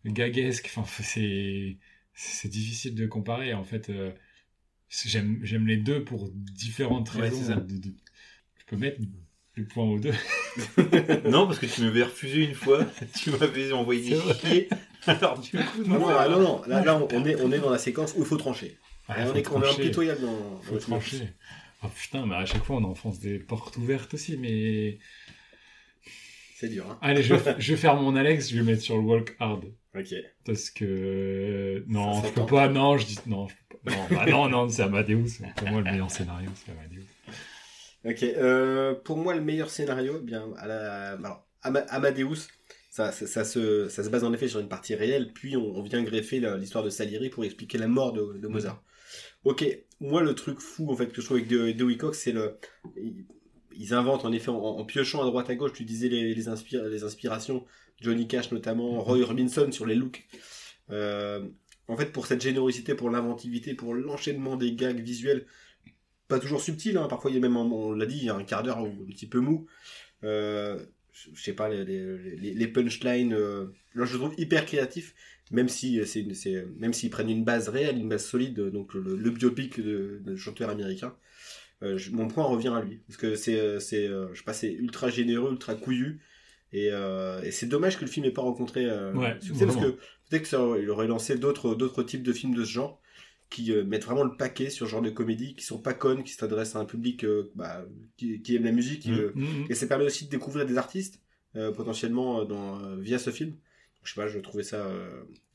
[0.05, 0.71] gaguesque.
[0.75, 3.91] Enfin, c'est difficile de comparer en fait.
[4.91, 7.57] J'aime j'aime les deux pour différentes Ouais, raisons.
[7.57, 7.95] de-
[8.57, 9.01] je peux mettre
[9.55, 10.13] le point aux deux.
[11.29, 12.85] non, parce que tu m'avais refusé une fois,
[13.21, 14.35] tu m'avais envoyé vrai.
[14.35, 14.69] chier.
[15.07, 15.57] Alors du coup,
[15.87, 18.21] non, non, ah non, non, là, là, on, est, on est dans la séquence où
[18.21, 18.79] il faut trancher.
[19.09, 21.29] Ah, on, faut est, on est impitoyable dans, Faut trancher.
[21.83, 24.99] Oh putain, mais à chaque fois on enfonce des portes ouvertes aussi, mais.
[26.57, 26.99] C'est dur, hein.
[27.01, 29.65] Allez, je je vais faire mon Alex, je vais mettre sur le walk hard.
[29.99, 30.15] Ok.
[30.45, 31.85] Parce que.
[31.89, 33.19] Non, Ça je peux pas, non, je dis.
[33.27, 33.91] Non, je peux pas.
[33.91, 35.27] Non, bah non, non, c'est Amadeus.
[35.57, 37.05] Pour moi, le meilleur scénario, c'est Amadeus.
[38.05, 38.23] Ok.
[38.23, 42.49] Euh, pour moi, le meilleur scénario, eh bien, à la, alors, Ama- Amadeus,
[42.91, 45.77] ça, ça, ça se, ça se base en effet sur une partie réelle, puis on,
[45.77, 48.83] on vient greffer l'histoire de Salieri pour expliquer la mort de, de Mozart.
[49.45, 49.65] Ok.
[50.01, 52.57] Moi, le truc fou, en fait, que je trouve avec De- Dewey Cox, c'est le,
[53.79, 55.73] ils, inventent en effet en, en piochant à droite à gauche.
[55.73, 57.65] Tu disais les, les, inspira- les inspirations,
[58.01, 60.27] Johnny Cash notamment, Roy Orbison sur les looks.
[60.91, 61.47] Euh,
[61.89, 65.47] en fait, pour cette générosité, pour l'inventivité, pour l'enchaînement des gags visuels,
[66.29, 68.35] pas toujours subtil, hein, parfois il y a même, on l'a dit, il y a
[68.35, 69.67] un quart d'heure un petit peu mou.
[70.25, 70.79] Euh,
[71.13, 75.15] je sais pas, les, les, les- les punchlines, euh, là je trouve hyper créatif,
[75.51, 79.31] même si c'est, même s'ils prennent une base réelle, une base solide, donc le, le
[79.31, 81.15] biopic de, de chanteur américain.
[81.83, 84.45] Euh, je- mon point revient à lui, parce que c'est, euh, c'est, euh, je sais
[84.45, 86.21] pas, c'est ultra généreux, ultra couillu.
[86.73, 89.79] Et, euh, et c'est dommage que le film n'ait pas rencontré euh, Ouais, succès parce
[89.79, 89.93] que
[90.29, 93.01] peut-être ça aurait- il aurait lancé d'autres d'autres types de films de ce genre
[93.49, 96.25] qui euh, mettent vraiment le paquet sur ce genre de comédie, qui sont pas connes,
[96.25, 97.25] qui s'adressent à un public
[97.55, 97.87] bah,
[98.19, 99.01] qui, qui aime la musique.
[99.03, 99.15] qui Mm.
[99.15, 99.67] veut- Mhm.
[99.71, 101.23] Et ça permet aussi de découvrir des artistes
[101.77, 103.55] potentiellement dans, via ce film.
[104.05, 104.91] Je sais pas, je trouvais ça.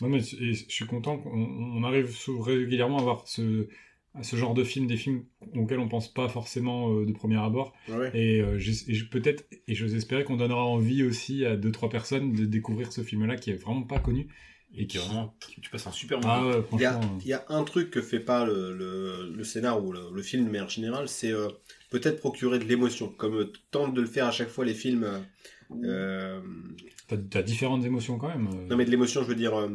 [0.01, 3.67] Non, mais je suis content qu'on on arrive régulièrement à voir ce,
[4.15, 5.25] à ce genre de films, des films
[5.55, 7.73] auxquels on pense pas forcément euh, de premier abord.
[7.89, 8.11] Ouais.
[8.13, 11.71] Et, euh, j'es- et je- peut-être, et j'ose espérer qu'on donnera envie aussi à deux
[11.71, 14.27] trois personnes de découvrir ce film-là qui est vraiment pas connu.
[14.75, 16.33] Et qui est vraiment, tu passes un super moment.
[16.33, 17.17] Ah ouais, Il y, a, franchement.
[17.21, 20.21] il y a un truc que fait pas le, le, le scénar ou le, le
[20.23, 21.47] film de manière générale, c'est euh,
[21.91, 25.03] peut-être procurer de l'émotion, comme euh, tentent de le faire à chaque fois les films.
[25.03, 25.19] euh,
[25.83, 26.41] euh,
[27.07, 28.47] T'as t'as différentes émotions quand même.
[28.47, 28.67] euh.
[28.67, 29.69] non mais de l'émotion, je veux dire euh,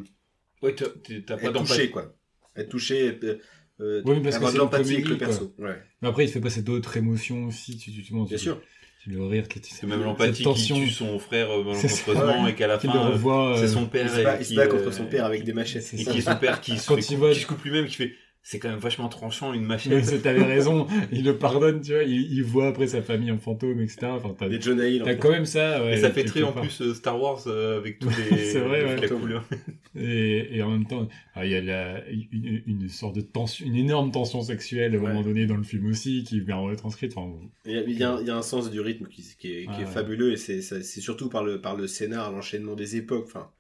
[0.63, 2.15] Ouais, t'as- pas touché quoi,
[2.57, 3.39] être touché, euh,
[3.81, 5.55] euh, Oui, parce que avoir de c'est une l'empathie avec le perso.
[5.59, 5.77] Ouais.
[6.03, 7.77] Mais après, il te fait passer d'autres émotions aussi.
[7.77, 8.61] Tu, tu, tu, Bien tu- sûr.
[9.03, 12.51] tu le rire qui C'est même l'empathie qui tue son frère euh, malencontreusement Ouais.
[12.51, 13.55] et qu'à la fin, euh, revoit.
[13.57, 15.83] c'est euh, son père il se bat contre son père avec des machettes.
[15.83, 17.47] c'est et qui est son père qui se, Quand fait il cou- voit- qui se
[17.47, 18.15] coupe lui-même, qui fait
[18.51, 20.05] c'est quand même vachement tranchant une Mais machette.
[20.07, 23.37] c'est- T'avais raison, il le pardonne, tu vois, il, il voit après sa famille en
[23.37, 24.07] fantôme, etc.
[24.07, 25.03] Enfin, t'as Des John Hill.
[25.05, 25.99] t'as quand même ça, ouais.
[25.99, 28.85] et ça fait très en plus euh, Star Wars euh, avec tous les C'est vrai,
[28.85, 28.97] ouais.
[28.97, 29.45] la couleur.
[30.01, 33.67] Et, et en même temps, ah, il y a la- une, une sorte de tension,
[33.67, 35.09] une énorme tension sexuelle à un Ouais.
[35.09, 37.13] moment donné dans le film aussi, qui est bien retranscrite.
[37.17, 37.31] Enfin,
[37.67, 39.23] Il y, a, il y a un- il y a un sens du rythme qui,
[39.39, 39.87] qui est, qui Ouais, est ouais.
[39.87, 43.25] fabuleux et c'est ça- c'est surtout par le, par le scénar, l'enchaînement des époques.
[43.27, 43.51] Enfin,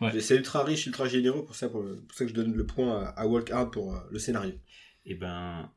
[0.00, 0.20] Ouais.
[0.20, 3.02] C'est ultra riche, ultra généreux pour ça, pour, pour ça que je donne le point
[3.04, 4.54] à, à Walk Hard pour euh, le scénario.
[5.04, 5.70] Et ben,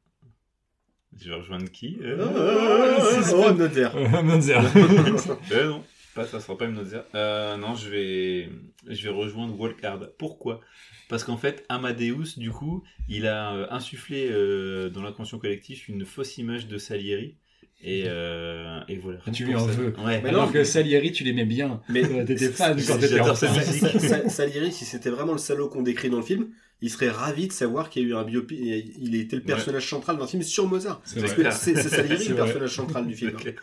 [1.17, 3.95] je vais rejoindre qui Oh, euh, oh, Nother.
[3.95, 4.61] euh, Munzer.
[5.51, 5.83] Euh, non,
[6.15, 6.83] pas, ça sera pas une
[7.15, 8.49] euh, Non, je vais,
[8.87, 10.09] je vais rejoindre Walkard.
[10.17, 10.61] Pourquoi?
[11.09, 16.05] Parce qu'en fait, Amadeus, du coup, il a euh, insufflé euh, dans l'inconscient collectif une
[16.05, 17.37] fausse image de Salieri.
[17.83, 19.19] Et, euh, et voilà.
[19.25, 19.93] Ah, tu lui en veux.
[20.05, 20.21] Ouais.
[20.21, 20.51] Mais Alors non.
[20.51, 21.81] que Salieri, tu l'aimais bien.
[21.89, 23.47] Mais Euh, T'étais fan quand t'étais enfant.
[24.29, 26.49] Salieri, si c'était vraiment le salaud qu'on décrit dans le film,
[26.81, 29.87] il serait ravi de savoir qu'il y a eu un biopic, il était le personnage
[29.89, 31.01] central d'un film sur Mozart.
[31.05, 31.43] C'est Parce vrai.
[31.45, 33.31] que c'est Salieri C'est le personnage central du film.
[33.35, 33.53] Ok.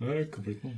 [0.00, 0.72] Ouais, complètement.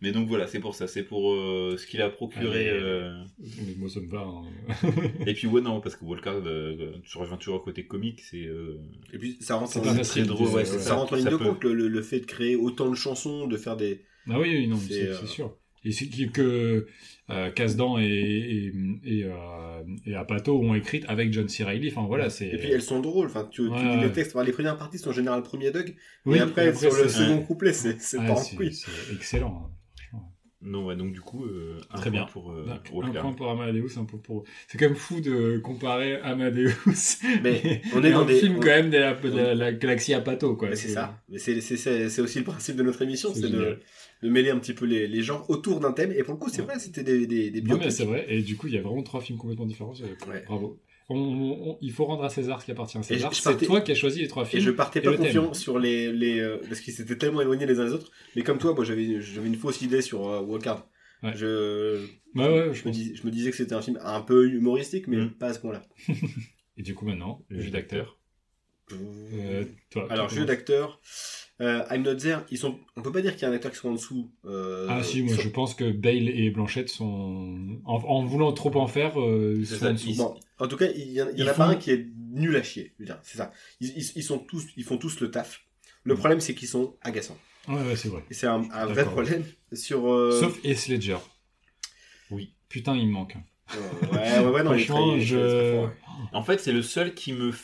[0.00, 0.86] Mais donc voilà, c'est pour ça.
[0.86, 2.68] C'est pour euh, ce qu'il a procuré.
[2.68, 2.80] Allez.
[2.82, 4.20] euh, Mais moi, ça me va.
[4.26, 4.42] hein.
[5.26, 8.20] Et puis ouais, non, parce que Walkard, euh, tu reviens toujours à côté comique.
[8.20, 8.78] C'est euh,
[9.12, 10.26] Et puis ça rentre, en, facile.
[10.26, 10.94] drôle, ouais, ça.
[10.94, 13.46] rentre en ligne de peut- compte, le, le- le fait de créer autant de chansons,
[13.46, 14.02] de faire des...
[14.28, 15.56] Ah oui, oui, non, C'est, euh, sûr.
[15.86, 16.86] Et c'est que-
[17.30, 18.72] euh, Kasdan et, et,
[19.04, 19.32] et, euh,
[20.06, 21.62] et Apato ont écrite avec John C.
[21.64, 21.88] Reilly.
[21.90, 22.48] Enfin voilà, c'est.
[22.48, 24.98] Et puis elles sont drôles, enfin, tu, tu Ouais, les textes, enfin, les premières parties
[24.98, 25.94] sont en général le premier Doug,
[26.26, 28.72] Oui, et après, sur le second couplet, c'est c'est Ouais, pas en c'est- couille.
[28.74, 29.70] c'est excellent.
[30.64, 32.24] Non, ouais, donc du coup, euh, un Très point bien.
[32.26, 34.44] pour euh, Donc, un point pour Amadeus, un point pour.
[34.66, 36.72] C'est quand même fou de comparer Amadeus.
[37.42, 38.36] Mais on est dans un des...
[38.40, 40.70] film on- quand même de la, de la- la galaxie Apato, quoi.
[40.70, 41.20] Mais c'est ça.
[41.28, 43.78] Mais c'est c'est- c'est- c'est aussi le principe de notre émission, C'est de,
[44.22, 46.12] de mêler un petit peu les, les genres autour d'un thème.
[46.12, 46.66] Et pour le coup, c'est Ouais.
[46.68, 47.92] vrai, c'était des, des, des Non, mais biopics.
[47.92, 48.24] c'est vrai.
[48.28, 49.92] Et du coup, il y a vraiment trois films complètement différents.
[50.28, 50.44] Ouais.
[50.46, 50.80] Bravo.
[51.10, 53.32] On- on- on- il faut rendre à César ce qui appartient à César.
[53.34, 54.62] C'est toi qui as choisi les trois Et films.
[54.62, 57.78] je partais Et pas confiant sur les, les euh, parce qu'ils s'étaient tellement éloignés les
[57.78, 58.10] uns des autres.
[58.36, 60.40] Mais comme toi, moi j'avais une fausse idée sur euh.
[60.42, 61.32] Ouais.
[61.34, 62.00] Je,
[62.34, 65.06] ouais, je je, me dis- je me disais que c'était un film un peu humoristique,
[65.08, 65.30] mais Mm.
[65.32, 65.82] pas à ce point-là.
[66.76, 68.18] Et du coup, maintenant, le jeu d'acteur.
[68.92, 71.00] Euh, toi, Alors, jeu d'acteur,
[71.60, 73.70] euh, I'm Not There, ils sont, on peut pas dire qu'il y a un acteur
[73.70, 74.30] qui soit en dessous.
[74.44, 77.78] euh, Ah si, moi sont- je pense que Bale et Blanchette sont...
[77.84, 80.08] En, en voulant trop en faire, euh, sont ça, en dessous.
[80.08, 81.76] ils- Bon, en tout cas, il y, en- il y en Ils a pas un
[81.76, 82.92] qui est nul à chier.
[83.22, 83.52] C'est ça.
[83.80, 85.62] Ils, ils- ils sont tous, ils font tous le taf.
[86.04, 86.08] Mm.
[86.10, 87.38] Le problème, c'est qu'ils sont agaçants.
[87.68, 88.22] Ouais, ouais, c'est vrai.
[88.30, 90.10] Et c'est un, un vrai problème sur.
[90.12, 91.16] euh, Sauf Heath Ledger.
[92.30, 92.52] Oui.
[92.68, 93.36] Putain, il me manque.
[93.74, 95.72] euh, ouais, ouais, ouais, non, Franchement, très- très je...
[95.76, 95.90] fort, ouais.
[96.32, 97.52] En fait, c'est le seul qui me.
[97.52, 97.54] f-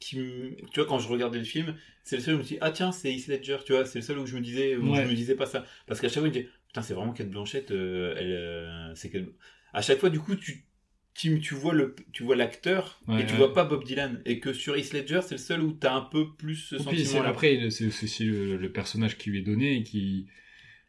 [0.00, 0.56] Qui me...
[0.72, 2.70] Tu vois, quand je regardais le film, c'est le seul où je me dis Ah,
[2.72, 5.04] tiens, c'est Heath Ledger, tu vois, c'est le seul où je me disais, où Ouais.
[5.04, 5.64] je me disais pas ça.
[5.86, 8.32] Parce qu'à chaque fois, je me disais Putain, c'est vraiment Kate Blanchett, euh, elle.
[8.32, 9.28] euh, c'est Kate-
[9.72, 10.64] À chaque fois, du coup, tu.
[11.12, 13.38] Tu, tu vois le tu vois l'acteur Ouais, et tu ouais.
[13.38, 16.02] vois pas Bob Dylan et que sur Heath Ledger c'est le seul où t'as un
[16.02, 19.76] peu plus ce sentiment après, c'est c'est aussi le, le personnage qui lui est donné
[19.76, 20.28] et qui...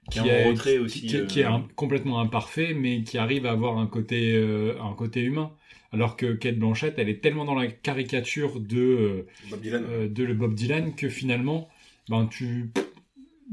[0.10, 1.26] Qui est en retrait aussi, Qui, euh.
[1.26, 5.22] qui est un- complètement imparfait, mais qui arrive à avoir un côté, euh, un côté
[5.22, 5.52] humain.
[5.94, 8.80] Alors que Kate Blanchett, elle est tellement dans la caricature de...
[8.80, 9.86] euh, Bob Dylan.
[9.90, 11.70] euh, de le Bob Dylan que finalement
[12.10, 12.72] ben tu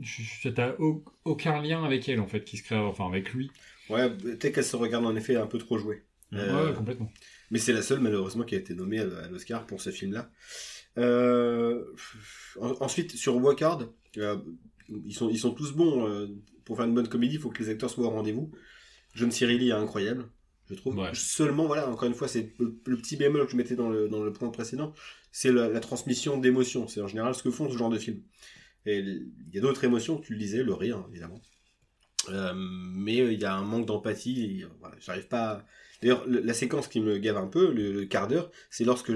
[0.03, 3.51] tu t'as au- aucun lien avec elle en fait qui se crée enfin avec lui
[3.91, 6.03] Ouais, peut-être qu'elle se regarde en effet un peu trop jouée.
[6.35, 7.11] Euh, ouais complètement
[7.51, 10.31] Mais c'est la seule, malheureusement, qui a été nommée à, l'Oscar pour ce film-là.
[10.99, 11.85] Euh,
[12.61, 13.89] en- ensuite, sur Walkard,
[14.19, 14.37] euh,
[14.89, 16.07] ils, sont, ils sont tous bons.
[16.09, 16.27] euh,
[16.65, 18.51] pour faire une bonne comédie, il faut que les acteurs soient au rendez-vous.
[19.15, 20.29] John Cirilli est incroyable,
[20.69, 20.97] je trouve.
[20.99, 21.11] Ouais.
[21.15, 24.09] Seulement, voilà, encore une fois, c'est le, le petit bémol que je mettais dans le,
[24.09, 24.93] dans le point précédent,
[25.33, 26.87] c'est la, la transmission d'émotions.
[26.89, 28.23] C'est en général ce que font ce genre de films.
[28.87, 31.41] Et il y a d'autres émotions, tu le disais, le rire, évidemment.
[32.31, 34.65] Euh, mais euh, il y a un manque d'empathie.
[34.81, 35.51] voilà, J'arrive pas.
[35.53, 35.67] à-
[36.03, 39.13] D'ailleurs, le- la séquence qui me gave un peu, le, le quart d'heure, c'est lorsque,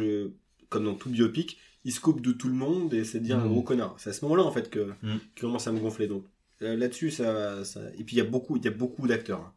[0.68, 3.44] comme dans tout biopic, il se coupe de tout le monde et c'est dire un
[3.46, 3.48] Mm.
[3.52, 3.94] gros connard.
[3.98, 5.18] C'est à ce moment-là en fait que Mm.
[5.34, 6.06] qui commence à me gonfler.
[6.08, 6.24] Donc
[6.62, 7.80] euh, là-dessus, ça, ça.
[7.98, 9.40] Et puis il y a beaucoup, il y a beaucoup d'acteurs.
[9.40, 9.52] hein.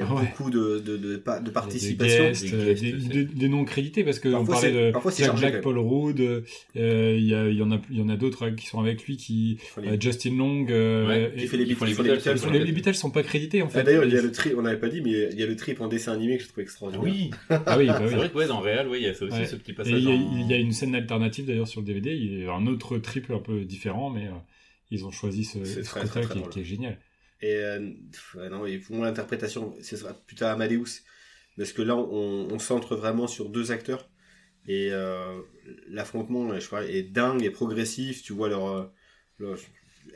[0.00, 0.22] Il y a Ouais.
[0.36, 2.24] beaucoup de de, de, de Des participation.
[2.24, 4.70] guests, Des euh, guests, des, c'est- des- des noms crédités parce que on Parfois, parlait
[4.72, 7.80] c'est- de parfois, Jack Black, Paul Rudd, euh, il y, a- il y en a,
[7.90, 10.66] il y en a d'autres hein, qui sont avec lui, qui les- euh, Justin Long,
[10.70, 12.94] euh, Ouais, et- qui fait les font les Beatles, Beatles, Beatles, ils les, les Beatles
[12.94, 13.82] sont pas crédités en Ah, fait.
[13.84, 15.56] D'ailleurs, il y a le trip, on n'avait pas dit, mais il y a le
[15.56, 17.04] trip en dessin animé que je trouve extraordinaire.
[17.04, 18.06] Oui, Ah oui, bah oui.
[18.08, 19.46] c'est vrai que ouais, dans Real, ouais, il y a ça aussi, Ouais.
[19.46, 19.92] ce petit Et passage.
[19.98, 22.46] il y, a, en- y a une scène alternative d'ailleurs sur le DVD, il y
[22.46, 24.30] a un autre triple un peu différent, mais euh,
[24.90, 26.98] ils ont choisi ce, ce très, côté-là très, très qui, qui est génial.
[27.42, 27.90] Et euh,
[28.50, 31.02] non, et pour moi, l'interprétation, ce sera plutôt Amadeus.
[31.56, 34.08] Parce que là, on, centre vraiment sur deux acteurs.
[34.66, 35.40] Et euh,
[35.88, 38.22] l'affrontement, je pas, est dingue et progressif.
[38.22, 38.66] Tu vois leur.
[38.66, 38.84] euh,
[39.38, 39.56] leur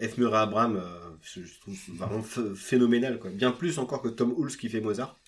[0.00, 0.18] F.
[0.18, 0.82] Murray Abraham,
[1.22, 3.18] je trouve vraiment ph- phénoménal.
[3.18, 3.30] Quoi.
[3.30, 5.20] Bien plus encore que Tom Hulce qui fait Mozart.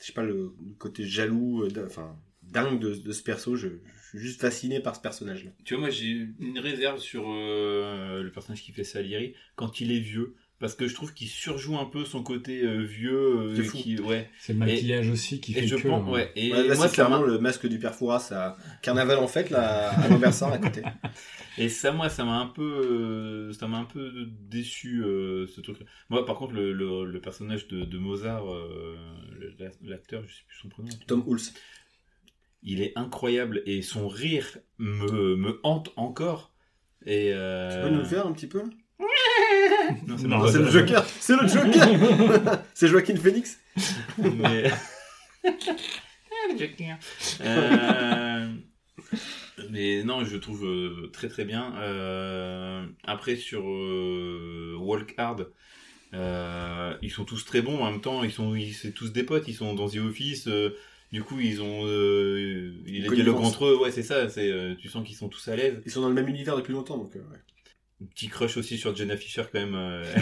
[0.00, 3.56] Je sais pas, le, côté jaloux, enfin, dingue de, ce perso.
[3.56, 3.68] Je,
[4.08, 5.50] suis juste fasciné par ce personnage-là.
[5.64, 10.00] Tu vois, moi j'ai une réserve sur le personnage qui fait Salieri quand il est
[10.00, 10.34] vieux.
[10.60, 13.10] Parce que je trouve qu'il surjoue un peu son côté euh, vieux.
[13.16, 13.78] euh, C'est fou.
[13.78, 14.28] qui, ouais.
[14.38, 15.88] C'est le maquillage aussi qui Et fait je que...
[15.88, 16.30] pense, euh, ouais.
[16.36, 19.26] Et Ouais, là, moi, c'est clairement m'a- le masque du père Fouras à Carnaval en
[19.26, 20.82] fête, là, à Lambersart, à côté.
[21.56, 25.62] Et ça, moi, ça m'a un peu, euh, ça m'a un peu déçu euh, ce
[25.62, 25.78] truc.
[26.10, 28.96] Moi, par contre, le, le, le personnage de, de Mozart, euh,
[29.38, 30.88] le- l'acteur, je sais plus son prénom.
[31.06, 31.54] Tom Hulce.
[32.62, 36.52] Il est incroyable et son rire me, me hante encore.
[37.06, 37.70] Et euh...
[37.82, 38.62] Tu peux nous le faire un petit peu?
[40.06, 43.58] Non, c'est Non, pas C'est le Joker C'est le Joker C'est Joaquin Phoenix
[44.18, 44.70] mais...
[45.44, 45.50] Ah,
[46.52, 46.96] le Joker.
[47.42, 48.48] Euh,
[49.70, 51.74] Mais non, je trouve euh, très très bien.
[51.80, 55.48] Euh, Après sur euh, Walk Hard,
[56.14, 57.78] euh, ils sont tous très bons.
[57.82, 59.48] En même temps, ils sont, ils- c'est tous des potes.
[59.48, 60.46] Ils sont dans The Office.
[60.48, 60.70] euh,
[61.12, 63.14] du coup, ils ont, euh, Connivence.
[63.14, 63.78] dialogues entre eux.
[63.78, 64.28] Ouais, c'est ça.
[64.28, 65.80] C'est, euh, tu sens qu'ils sont tous à l'aise.
[65.84, 67.14] Ils sont dans le même univers depuis longtemps, donc...
[67.16, 67.38] euh, ouais.
[68.14, 69.74] Petit crush aussi sur Jenna Fisher quand même.
[69.74, 70.04] euh.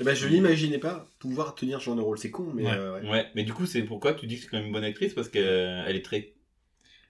[0.00, 2.16] Eh ben, je l'imaginais pas pouvoir tenir ce genre de rôle.
[2.16, 2.62] C'est con, mais...
[2.64, 2.70] Ouais.
[2.72, 3.10] euh, ouais.
[3.10, 5.12] ouais, mais du coup, c'est pourquoi tu dis que c'est quand même une bonne actrice?
[5.12, 6.32] Parce qu'elle elle est très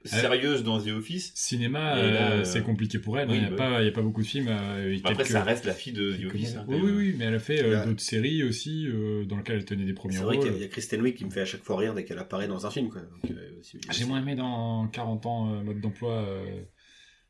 [0.04, 1.30] sérieuse dans The Office.
[1.36, 2.00] Cinéma, euh,
[2.40, 3.28] euh, c'est compliqué pour elle.
[3.30, 4.48] oui, Il n'y a, bah pas- il y a pas beaucoup de films.
[4.48, 6.56] euh, et Après, quelques- ça reste la fille de The Office.
[6.56, 9.56] hein, oui, oui, oui, mais elle a fait euh, d'autres séries aussi euh, dans lesquelles
[9.58, 10.52] elle tenait des premiers C'est vrai rôles.
[10.52, 12.48] qu'il y a- Kristen Wiig qui me fait à chaque fois rire dès qu'elle apparaît
[12.48, 13.32] dans un film, euh,
[13.92, 16.26] J'ai moins aimé dans 40 ans euh, mode d'emploi.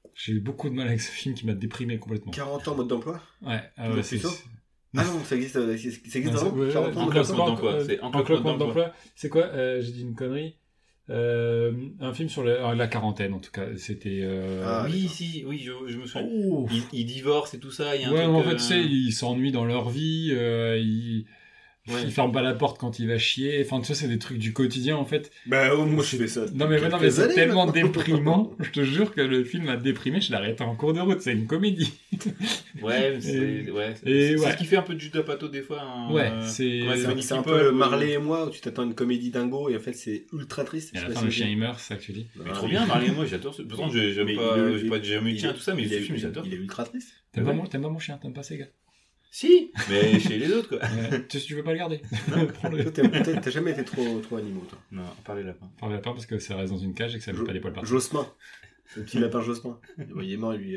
[0.05, 2.33] Euh, J'ai eu beaucoup de mal avec ce film qui m'a déprimé complètement.
[2.33, 3.23] 40 ans mode d'emploi?
[3.43, 4.29] Ouais, ah ouais, c'est tôt
[4.97, 5.87] Ah non, ça existe, euh, ça
[6.19, 8.93] existe Ouais, vraiment ouais, 40 ans mode d'emploi euh, c'est un classement d'emploi.
[9.15, 10.57] C'est quoi euh, J'ai dit une connerie.
[11.11, 13.67] Euh, un film sur la, la quarantaine en tout cas.
[13.77, 14.21] C'était.
[14.23, 16.29] euh, Ah, oui, si, oui, je, je me souviens.
[16.31, 16.67] Oh.
[16.93, 17.97] Ils, divorcent et tout ça.
[17.97, 19.89] Il y a un Ouais, truc, en fait, euh, tu sais, ils s'ennuient dans leur
[19.89, 21.27] vie, euh, ils...
[21.89, 22.03] Ouais.
[22.05, 23.63] ils ferment pas la porte quand il va chier.
[23.65, 25.31] Enfin, tu sais, c'est des trucs du quotidien, en fait.
[25.47, 26.47] Bah, oh, moi, je fais ça.
[26.55, 28.53] Non, mais, non, mais c'est tellement déprimant.
[28.61, 31.21] Je te jure que le film m'a déprimé, je l'ai arrêté en cours de route.
[31.21, 31.93] C'est une comédie.
[32.83, 34.53] Ouais, c'est Et- ouais, ouais.
[34.53, 35.81] ce qui fait un peu de Judas Pato des fois.
[35.83, 38.83] hein, Ouais, euh, c'est- ouais, C'est un peu euh, Marley et moi où tu t'attends
[38.83, 40.95] à une comédie dingo et en fait c'est ultra triste.
[40.95, 42.27] Et à la fin, le chien il meurt, c'est ça que tu dis.
[42.37, 42.73] Mais Ah, trop oui.
[42.73, 43.55] bien, Marley et moi, j'adore.
[43.55, 46.01] ce- Pourtant, j'ai j'aime pas, il j'ai il tien est- tout ça, mais il est-
[46.01, 46.45] film, il est- j'adore.
[46.47, 47.09] Il est ultra triste.
[47.33, 47.51] T'aimes Ouais.
[47.51, 48.67] pas, mon- t'aimes pas mon chien, t'aimes pas ces gars.
[49.31, 50.81] Si, mais chez les autres, quoi.
[51.29, 52.01] Tu, tu veux pas le garder
[52.55, 52.91] Prends-le.
[52.91, 54.79] T'as t'as jamais été trop, trop animaux, toi?
[54.91, 55.71] Non, à part les lapins.
[56.03, 57.89] Parce que ça reste dans une cage et que ça bouge pas des poils partout.
[57.89, 58.27] Jospin.
[58.97, 59.79] Le petit lapin Jospin.
[59.99, 60.77] Il est mort, lui.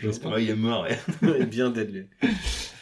[0.00, 0.98] Il est mort, ouais.
[1.22, 2.06] il est bien dead, lui.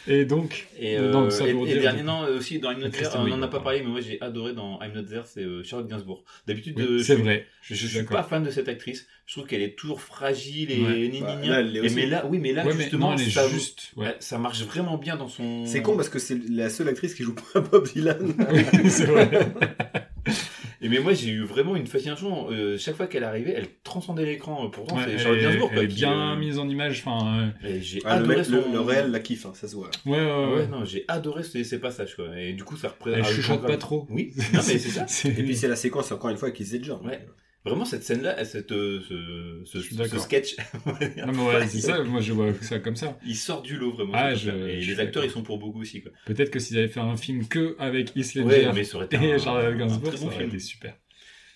[0.07, 2.89] Et donc, Et, Donc, euh, ça et, et dernier, non, euh, aussi dans I'm Not
[2.89, 5.23] There, on Wiig, en a pas parlé, mais moi j'ai adoré dans I'm Not There,
[5.25, 6.23] c'est euh, Charlotte Gainsbourg.
[6.47, 7.45] D'habitude, oui, euh, je c'est suis- vrai.
[7.61, 9.07] Je, suis suis pas fan de cette actrice.
[9.25, 11.07] Je trouve qu'elle est toujours fragile et Ouais.
[11.09, 11.47] ni, Bah, ni, ni.
[11.49, 11.95] là, elle l'est Et aussi.
[11.95, 13.91] mais là, oui, mais là ouais, mais justement, non, elle est ça, juste.
[13.97, 15.65] Ouais, ça marche vraiment bien dans son.
[15.65, 18.33] C'est con parce que c'est la seule actrice qui joue pas Bob Dylan.
[18.51, 19.29] Oui, c'est vrai.
[20.81, 22.49] Et mais moi, j'ai eu vraiment une fascination.
[22.51, 24.65] euh, chaque fois qu'elle arrivait, elle transcendait l'écran.
[24.65, 27.03] euh, Pourtant, Ouais, c'est elle Charlotte est, Gainsbourg, elle est bien euh, mise en image.
[27.05, 28.51] Enfin, et J'ai Ah, le, adoré son.
[28.51, 29.89] le, le réel la kiffe, hein, ça se voit.
[30.05, 30.67] ouais, ouais, Ouais, ouais.
[30.67, 32.27] non, j'ai adoré ces, ces passages, quoi.
[32.39, 33.19] Et du coup, ça représente.
[33.19, 34.07] Elle ah, chuchote pas trop.
[34.09, 35.05] Oui, non, mais c'est ça.
[35.29, 37.03] Et puis c'est la séquence encore une fois qui se genre.
[37.03, 37.19] Ouais.
[37.65, 39.01] Vraiment, cette scène-là, cette, euh,
[39.65, 39.81] ce,
[40.19, 40.55] sketch,
[40.85, 42.01] Non, mais ouais, c'est ça.
[42.03, 43.17] Moi, je vois ça comme ça.
[43.25, 44.13] il sort du lot vraiment.
[44.15, 44.49] Ah, je-.
[44.49, 46.11] Et je les acteurs, ils sont pour beaucoup aussi, quoi.
[46.25, 49.17] Peut-être que s'ils avaient fait un film que avec Ledger Ouais, mais ça aurait été
[49.17, 50.49] un, et Charlotte un Gainsbourg, ça aurait film.
[50.49, 50.95] été super.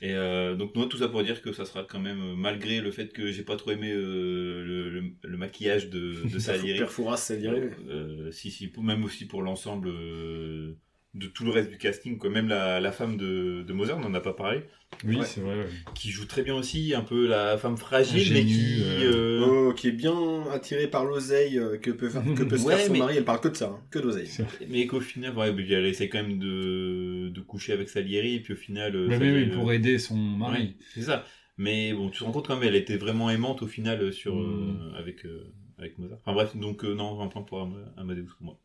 [0.02, 2.82] Et euh, donc moi tout ça pour dire que ça sera quand même euh, malgré
[2.82, 6.80] le fait que j'ai pas trop aimé euh, le, le, le maquillage de, de Salieri.
[6.80, 7.72] Père Fouras, ça dirait.
[7.88, 10.76] Euh, si si même aussi pour l'ensemble euh,
[11.14, 12.30] de tout le reste du casting, quoi.
[12.32, 14.62] Même la, la femme de, de Mozart, on n'en a pas parlé,
[15.06, 15.26] Oui, Ouais.
[15.26, 15.60] c'est vrai.
[15.60, 15.68] ouais.
[15.94, 18.82] qui joue très bien aussi, un peu la femme fragile, mais qui...
[18.82, 22.58] euh, euh, Oh, qui est bien attiré par l'oseille euh, que peut, faire, que peut
[22.58, 23.18] se Ouais, faire son mais- mari.
[23.18, 24.30] Elle parle que de ça, hein, que d'oseille.
[24.70, 28.40] Mais qu'au final, ouais, mais elle essaie quand même de, de coucher avec Salieri, et
[28.40, 28.96] puis au final...
[28.96, 30.76] euh, Mais oui, Salieri, oui, euh, pour aider son ouais, mari.
[30.96, 31.26] c'est ça.
[31.58, 34.36] Mais bon, tu te rends compte quand même, elle était vraiment aimante au final sur,
[34.36, 34.78] Mm.
[34.96, 36.18] euh, avec, euh, avec Mozart.
[36.26, 38.60] Enfin bref, donc euh, non, 20 points pour Am- Amadeus pour moi.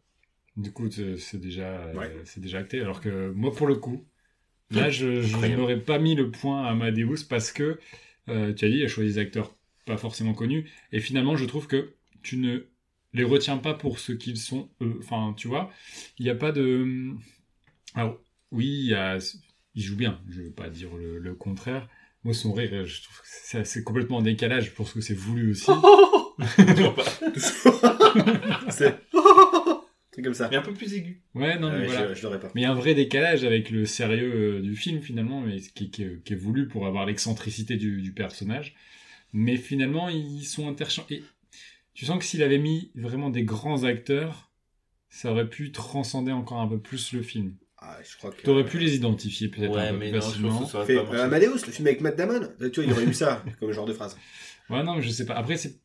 [0.59, 2.13] Du coup, c'est déjà, euh, Ouais.
[2.25, 2.81] c'est déjà acté.
[2.81, 4.05] Alors que moi, pour le coup,
[4.71, 7.79] là, je, n'aurais pas mis le point à Amadeus parce que
[8.29, 9.55] euh, tu as dit, il a choisi des acteurs
[9.87, 10.69] pas forcément connus.
[10.91, 12.67] Et finalement, je trouve que tu ne
[13.13, 14.97] les retiens pas pour ce qu'ils sont eux.
[14.99, 15.71] Enfin, tu vois,
[16.19, 17.13] il n'y a pas de.
[17.95, 18.19] Alors,
[18.51, 19.19] oui, il,
[19.77, 20.21] il joue bien.
[20.29, 21.89] Je ne veux pas dire le, le contraire.
[22.25, 25.53] Moi, son rire, je trouve que c'est complètement en décalage pour ce que c'est voulu
[25.53, 25.71] aussi.
[28.71, 28.97] C'est
[30.19, 30.49] c'est comme ça.
[30.51, 31.23] Mais un peu plus aigu.
[31.35, 32.09] Ouais, non, mais Ouais, voilà.
[32.09, 32.51] je, je l'aurais pas.
[32.55, 35.61] Mais il y a un vrai décalage avec le sérieux euh, du film finalement, mais
[35.61, 38.75] qui, qui est- qui est voulu pour avoir l'excentricité du, du personnage.
[39.33, 41.15] Mais finalement, ils sont interchangeables.
[41.15, 41.23] Et
[41.95, 44.51] tu sens que s'il avait mis vraiment des grands acteurs,
[45.09, 47.55] ça aurait pu transcender encore un peu plus le film.
[47.79, 48.43] Ah, je crois que.
[48.43, 50.49] Tu aurais pu les identifier peut-être Ouais, un peu mais plus non, je facilement.
[50.51, 51.25] pense que ça aurait Fait, pas euh.
[51.27, 52.41] Amadeus, le film avec Matt Damon.
[52.59, 54.17] Tu vois, il y aurait eu ça comme genre de phrase.
[54.69, 55.35] Ouais, non, mais je sais pas.
[55.35, 55.77] Après, c'est.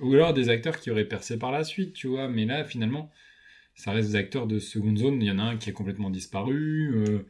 [0.00, 2.28] Ou alors des acteurs qui auraient percé par la suite, tu vois.
[2.28, 3.10] Mais là, finalement,
[3.74, 5.20] ça reste des acteurs de seconde zone.
[5.22, 6.92] Il y en a un qui a complètement disparu.
[6.94, 7.26] euh,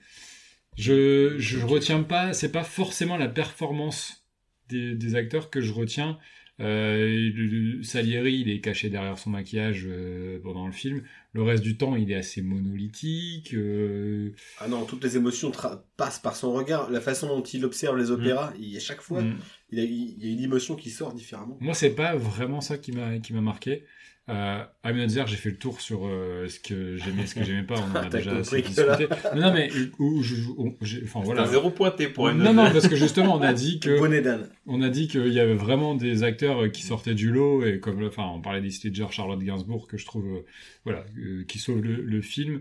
[0.76, 2.32] Je, je retiens pas.
[2.32, 4.24] C'est pas forcément la performance
[4.68, 6.18] des, des acteurs que je retiens.
[6.60, 11.02] Euh, le- Salieri, il est caché derrière son maquillage euh, pendant le film.
[11.32, 13.54] Le reste du temps, il est assez monolithique.
[13.54, 15.50] euh, Ah non, toutes les émotions
[15.96, 16.90] passent par son regard.
[16.90, 19.38] La façon dont il observe les opéras, il, à chaque fois, mm.
[19.70, 21.56] il, y a une émotion qui sort différemment.
[21.60, 23.84] Moi, c'est pas vraiment ça qui m'a qui m'a marqué.
[24.28, 27.64] Euh, à Mozart, j'ai fait le tour sur euh, ce que j'aimais, ce que j'aimais
[27.64, 27.74] pas.
[27.80, 29.08] On en a déjà assez discuté.
[29.34, 29.68] Non, non, mais
[29.98, 31.46] où je, où enfin voilà.
[31.46, 34.22] zéro pointé pour une Non, non, parce que justement, on a dit que Bonnet
[34.66, 38.04] on a dit qu'il y avait vraiment des acteurs qui sortaient du lot et comme
[38.04, 40.46] enfin on parlait d'Heath Ledger, Charlotte Gainsbourg que je trouve euh,
[40.84, 42.60] voilà euh, qui sauvent le, le film.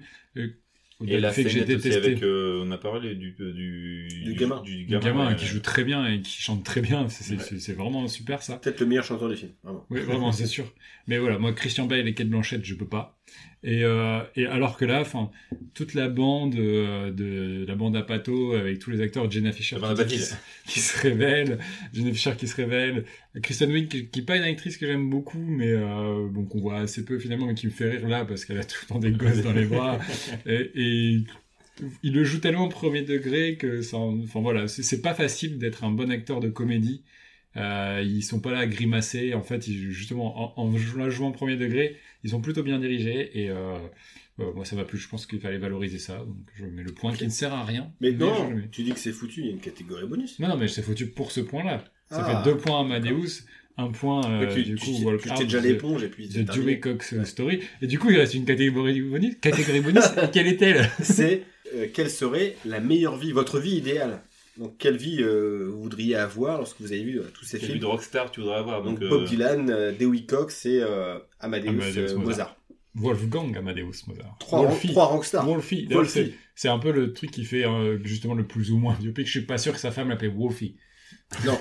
[1.01, 4.33] Euh, Et la fait que j'ai détesté avec, euh, on a parlé du, du, Du
[4.35, 4.61] gamin.
[4.61, 5.35] du gamin, gamin ouais.
[5.35, 7.09] qui joue très bien et qui chante très bien, Ouais.
[7.09, 8.57] c'est vraiment super ça.
[8.57, 9.51] Peut-être le meilleur chanteur du film.
[9.63, 9.85] Vraiment.
[9.89, 10.65] Oui, vraiment, c'est sûr.
[11.07, 13.17] Mais voilà, moi, Christian Bale et Kate Blanchett, je peux pas.
[13.63, 15.29] Et, euh, et alors que là, enfin,
[15.75, 19.75] toute la bande euh, de la bande à Pato avec tous les acteurs, Jenna Fisher
[20.05, 20.35] qui, se-
[20.67, 21.59] qui se révèle,
[21.93, 23.05] Jenna Fisher qui se révèle,
[23.43, 26.59] Kristen Wiig qui, qui est pas une actrice que j'aime beaucoup, mais euh, bon qu'on
[26.59, 28.87] voit assez peu finalement, mais qui me fait rire là parce qu'elle a tout le
[28.87, 29.99] temps des gosses dans les bras.
[30.47, 31.19] Et, et
[32.03, 35.57] il le joue tellement au premier degré que ça, en- enfin voilà, c'est pas facile
[35.57, 37.03] d'être un bon acteur de comédie.
[37.57, 39.33] Euh, ils sont pas là à grimacer.
[39.33, 40.77] En fait, ils, justement, en, en
[41.09, 43.31] jouant au premier degré, ils sont plutôt bien dirigés.
[43.41, 43.77] Et euh,
[44.39, 44.97] euh, moi, ça m'a plu.
[44.97, 46.17] Je pense qu'il fallait valoriser ça.
[46.17, 47.91] Donc, je mets le point qui ne sert à rien.
[47.99, 50.39] Mais non, tu dis que c'est foutu, il y a une catégorie bonus.
[50.39, 51.83] Non, non, mais c'est foutu pour ce point-là.
[52.09, 52.43] Ça Ah.
[52.43, 53.43] fait deux points à Amadeus,
[53.77, 56.09] un point euh, tu, du tu, coup tu, Walk tu Out t'es déjà l'éponge et
[56.09, 56.43] puis de.
[56.43, 57.61] Dewey Cox Story.
[57.81, 59.35] Et du coup, il reste une catégorie bonus.
[59.41, 60.03] Catégorie bonus.
[60.33, 60.89] quelle est-elle?
[61.01, 61.43] C'est
[61.75, 64.21] euh, quelle serait la meilleure vie, votre vie idéale?
[64.57, 67.67] Donc quelle vie euh, vous voudriez avoir lorsque vous avez vu euh, tous ces Quel
[67.67, 70.65] but films de rockstar tu voudrais avoir Donc donc, Bob euh, Dylan, euh, Dewey Cox
[70.65, 72.19] et euh, Amadeus, Amadeus euh, Mozart.
[72.19, 72.57] Mozart.
[72.93, 74.35] Wolfgang Amadeus Mozart.
[74.39, 74.89] Trois, Wolfie.
[74.89, 75.45] trois rockstars.
[75.45, 75.87] Wolfie.
[76.55, 79.25] C'est- un peu le truc qui fait euh, justement le plus ou moins biopic.
[79.25, 80.75] Je suis pas sûr que sa femme l'appelle Wolfie.
[81.45, 81.57] Non,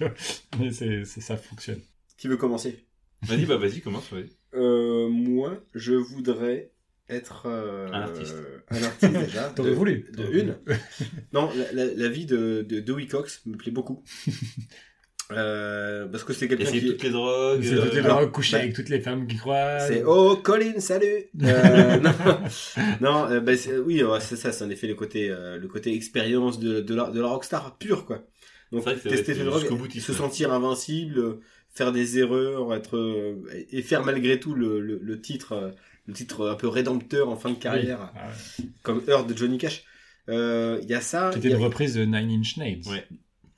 [0.60, 0.70] Mais
[1.04, 1.80] ça fonctionne.
[2.18, 2.84] qui veut commencer?
[3.22, 4.12] Vas-y, bah vas-y, commence.
[4.12, 4.28] vas-y.
[4.54, 6.70] Euh, Moi, je voudrais
[7.08, 8.34] être euh, Un artiste.
[8.70, 9.42] un artiste déjà.
[9.56, 10.56] T'aurais de- voulu De une.
[11.32, 14.02] non, la, la- la vie de, de Dewey Cox me plaît beaucoup.
[15.32, 17.62] Euh, parce que c'est quelqu'un qui toutes les drogues.
[17.62, 19.80] C'est euh, peut-être alors, leur coucher bah, avec toutes les femmes qui croient.
[19.80, 21.30] C'est oh Colin, salut.
[21.42, 22.12] Euh, non,
[23.00, 23.52] non euh, bah,
[23.86, 27.10] oui, c'est ça, c'est en effet le côté, euh, le côté expérience de, de, la,
[27.10, 28.22] de la rockstar pure quoi.
[28.70, 29.66] Donc tester ses drogues,
[29.98, 31.40] se sentir invincible, euh,
[31.70, 33.36] faire des erreurs, être euh,
[33.70, 35.70] et faire malgré tout le, le, le titre, euh,
[36.06, 38.26] le titre un peu rédempteur en fin de carrière, Ah
[38.58, 38.64] ouais.
[38.82, 39.84] comme Heure de Johnny Cash.
[40.28, 41.30] Euh, Il y a ça.
[41.32, 42.82] Qui il était y a- une reprise de Nine Inch Nails.
[42.86, 43.04] Ouais.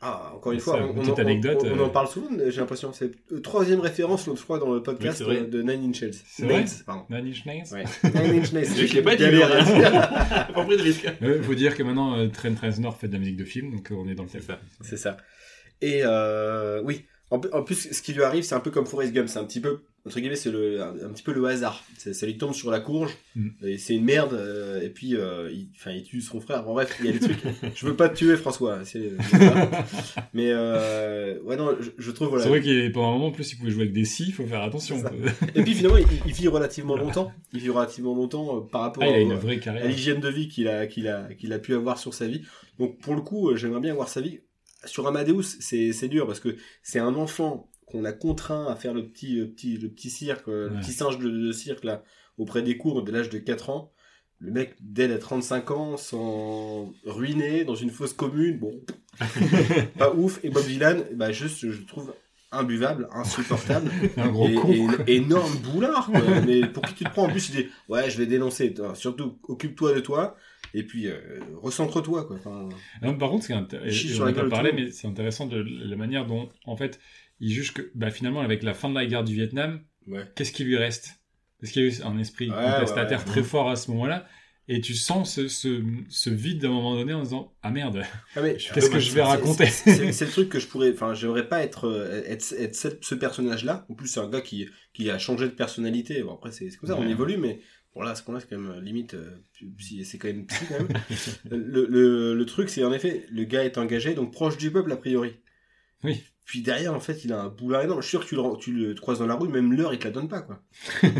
[0.01, 2.61] Ah, encore une Ça, fois, on, on anecdote, on- on en euh, parle souvent, j'ai
[2.61, 2.93] l'impression.
[2.93, 6.15] C'est la troisième référence, l'autre fois, dans le podcast Oui, euh, de Nine Inch Nails.
[6.41, 7.05] Nails, pardon.
[7.09, 7.85] Nine Inch Nails Ouais.
[8.05, 8.67] Nine Inch Nails.
[8.87, 9.49] Je l'ai pas dit, dire.
[10.55, 11.09] Pas pris de risque.
[11.23, 13.91] Il faut dire que maintenant, euh, Trent Reznor fait de la musique de film, donc
[13.91, 14.57] euh, on est dans le C'est thème.
[14.57, 14.85] ça.
[14.85, 15.17] C'est ça.
[15.81, 19.13] Et euh, oui, En, en plus, ce qui lui arrive, c'est un peu comme Forrest
[19.13, 19.29] Gump.
[19.29, 21.83] C'est un petit peu, entre guillemets, c'est le, un, un petit peu le hasard.
[21.99, 23.13] Ça lui tombe sur la courge.
[23.35, 23.49] Mm.
[23.65, 24.33] Et c'est une merde.
[24.35, 26.63] euh, et puis, euh, il, tue son frère.
[26.63, 27.39] Bon, bref, il y a des trucs.
[27.75, 28.85] je veux pas te tuer, François.
[28.85, 29.11] C'est,
[30.35, 32.45] mais, euh, ouais, non, je, je trouve, voilà.
[32.45, 34.33] C'est vrai qu'il pendant un moment, en plus, il pouvait jouer avec des scies, il
[34.33, 35.03] faut faire attention.
[35.55, 37.33] Et puis, finalement, il, il vit relativement longtemps.
[37.53, 41.09] Il vit relativement longtemps euh, par rapport Ah, à l'hygiène de vie qu'il a, qu'il
[41.09, 42.43] a, qu'il a pu avoir sur sa vie.
[42.79, 44.41] Donc pour le coup, euh, j'aimerais bien voir sa vie.
[44.87, 49.07] Sur Amadeus, c'est, dur parce que c'est un enfant qu'on a contraint à faire le
[49.09, 52.03] petit, le petit, le petit cirque, euh, le petit singe de, de cirque là,
[52.39, 53.93] auprès des cours dès l'âge de 4 ans.
[54.39, 58.59] Le mec, dès les 35 ans, s'en ruiné dans une fosse commune.
[58.59, 58.81] Bon,
[59.99, 60.41] pas ouf.
[60.45, 62.13] Et Bob Dylan, bah juste, je trouve
[62.53, 63.91] imbuvable, insupportable.
[64.17, 64.89] Un gros Et, con.
[65.07, 66.21] et- énorme boulard, quoi.
[66.47, 68.75] Mais pour qui tu te prends En plus, il dit Ouais, je vais dénoncer.
[68.75, 70.37] Toi, Surtout, occupe-toi de toi.
[70.75, 71.19] Et puis, euh,
[71.63, 72.37] recentre-toi, quoi.
[72.37, 72.69] Enfin,
[73.03, 76.27] Non, par contre, ce qui est on a parlé, mais c'est intéressant de la manière
[76.27, 76.99] dont, en fait,
[77.41, 80.25] il juge que, bah, finalement, avec la fin de la guerre du Vietnam, ouais.
[80.35, 81.11] qu'est-ce qui lui reste?
[81.61, 84.27] Parce qu'il y a eu un esprit Ouais, contestataire ouais, très fort à ce moment-là,
[84.69, 88.03] et tu sens ce, ce, ce vide d'un moment donné en disant Ah merde,
[88.35, 88.41] Ah,
[88.75, 89.67] qu'est-ce que je vais raconter?
[89.67, 90.93] c'est- le truc que je pourrais.
[90.93, 93.87] Enfin, j'aimerais pas être, euh, être, être ce, ce personnage-là.
[93.89, 96.23] En plus, c'est un gars qui, qui a changé de personnalité.
[96.23, 97.61] Bon, après, c'est comme ça, on évolue, mais
[97.97, 99.15] bon, là, à ce point-là, c'est quand même euh, limite.
[99.15, 99.45] euh,
[100.05, 100.93] c'est quand même psy, quand même.
[101.51, 104.93] le, le, le truc, c'est en effet, le gars est engagé, donc proche du peuple,
[104.93, 105.37] a priori.
[106.05, 106.25] Oui.
[106.47, 108.01] Puis derrière, en fait, il a un boulard énorme.
[108.01, 109.99] Je suis sûr que tu le, tu le croises dans la rue, même l'heure, il
[109.99, 110.63] te la donne pas, quoi.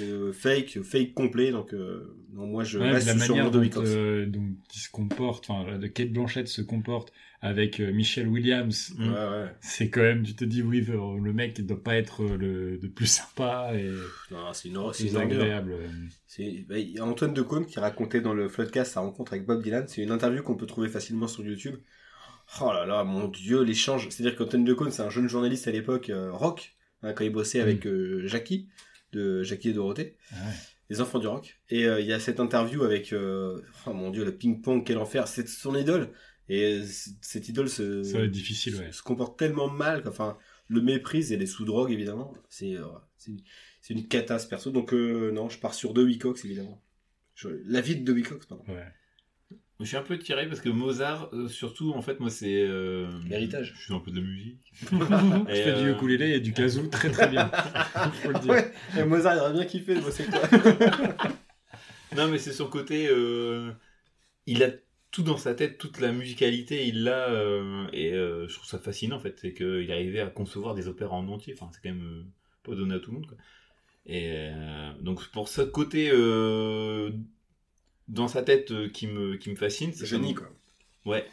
[0.00, 3.62] Euh, fake, fake complet, donc, euh, non, moi, je Ouais, reste la sur manière dont,
[3.76, 8.94] euh, dont il se comporte, enfin, de Kate Blanchett se comporte avec euh, Michelle Williams.
[8.98, 9.52] Ouais, ouais.
[9.60, 12.76] c'est quand même, tu te dis, oui, euh, le mec ne doit pas être le,
[12.76, 13.90] le plus sympa et
[14.30, 15.76] Non, c'est une horreur, c'est une agréable.
[16.26, 19.44] C'est bah, il y a Antoine Decaune qui racontait dans le Floodcast sa rencontre avec
[19.46, 19.86] Bob Dylan.
[19.86, 21.76] C'est une interview qu'on peut trouver facilement sur YouTube.
[22.60, 24.08] Oh là là, mon dieu, l'échange.
[24.10, 27.60] C'est-à-dire qu'Antoine Decaune, c'est un jeune journaliste à l'époque euh, rock, hein, quand il bossait
[27.60, 28.68] avec euh, Jackie,
[29.12, 30.52] de Jackie et Dorothée, Ah ouais.
[30.90, 31.58] les enfants du rock.
[31.70, 35.26] Et euh, il y a cette interview avec, oh mon dieu, le ping-pong, quel enfer.
[35.28, 36.10] C'est son idole.
[36.48, 36.82] Et
[37.22, 38.92] cette idole se, Ça va être difficile, ouais.
[38.92, 40.38] se comporte tellement mal, qu'enfin, enfin,
[40.68, 42.34] le méprise et les sous-drogue, évidemment.
[42.50, 42.76] C'est
[43.80, 44.70] c'est une, catasse perso.
[44.70, 46.82] Donc, non, je pars sur Dewey Cox, évidemment.
[47.34, 48.64] Je- la vie de Dewey Cox, pardon.
[48.68, 48.84] ouais.
[49.80, 52.62] Je suis un peu tiré parce que Mozart, euh, surtout, en fait, moi, c'est.
[52.62, 53.74] euh, L'héritage.
[53.76, 54.72] Je suis un peu de la musique.
[54.82, 57.48] Je fais du euh, ukulélé et du kazoo très très bien.
[58.22, 58.52] Faut le dire.
[58.52, 60.34] Ouais, et Mozart, il aurait bien kiffé de bosser avec
[61.18, 61.38] toi.
[62.16, 63.08] Non, mais c'est son côté.
[63.10, 63.72] euh,
[64.46, 64.68] Il a
[65.10, 67.30] tout dans sa tête, toute la musicalité, il l'a.
[67.30, 69.38] euh, Et euh, je trouve ça fascinant, en fait.
[69.40, 71.54] C'est qu'il arrivait à concevoir des opéras en entier.
[71.58, 72.22] Enfin, c'est quand même euh,
[72.62, 73.36] pas donné à tout le monde, quoi.
[74.06, 76.10] Et euh, donc, pour ce côté.
[76.12, 77.10] euh,
[78.08, 80.48] Dans sa tête euh, qui me, qui me fascine, c'est Génie, quoi.
[81.06, 81.24] Ouais.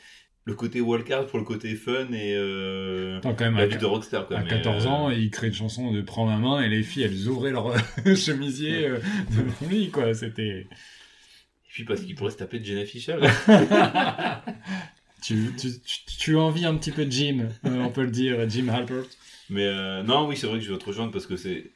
[0.44, 3.78] Le côté wildcard pour le côté fun et euh, Attends, quand même, la à, vie
[3.78, 4.26] de rockstar.
[4.26, 6.70] Quoi, à mais, 14 euh, ans, il crée une chanson de Prends ma main et
[6.70, 7.76] les filles, elles ouvraient leur
[8.16, 9.00] chemisier euh,
[9.30, 10.14] devant lui, quoi.
[10.16, 10.62] C'était.
[10.62, 10.68] Et
[11.70, 13.18] puis parce qu'il pourrait se taper de Jenna Fischer.
[15.22, 18.68] tu, tu, tu, tu envies un petit peu Jim, euh, on peut le dire, Jim
[18.70, 19.06] Halpert.
[19.50, 21.72] Mais euh, non, oui, c'est vrai que je vais te rejoindre parce que c'est.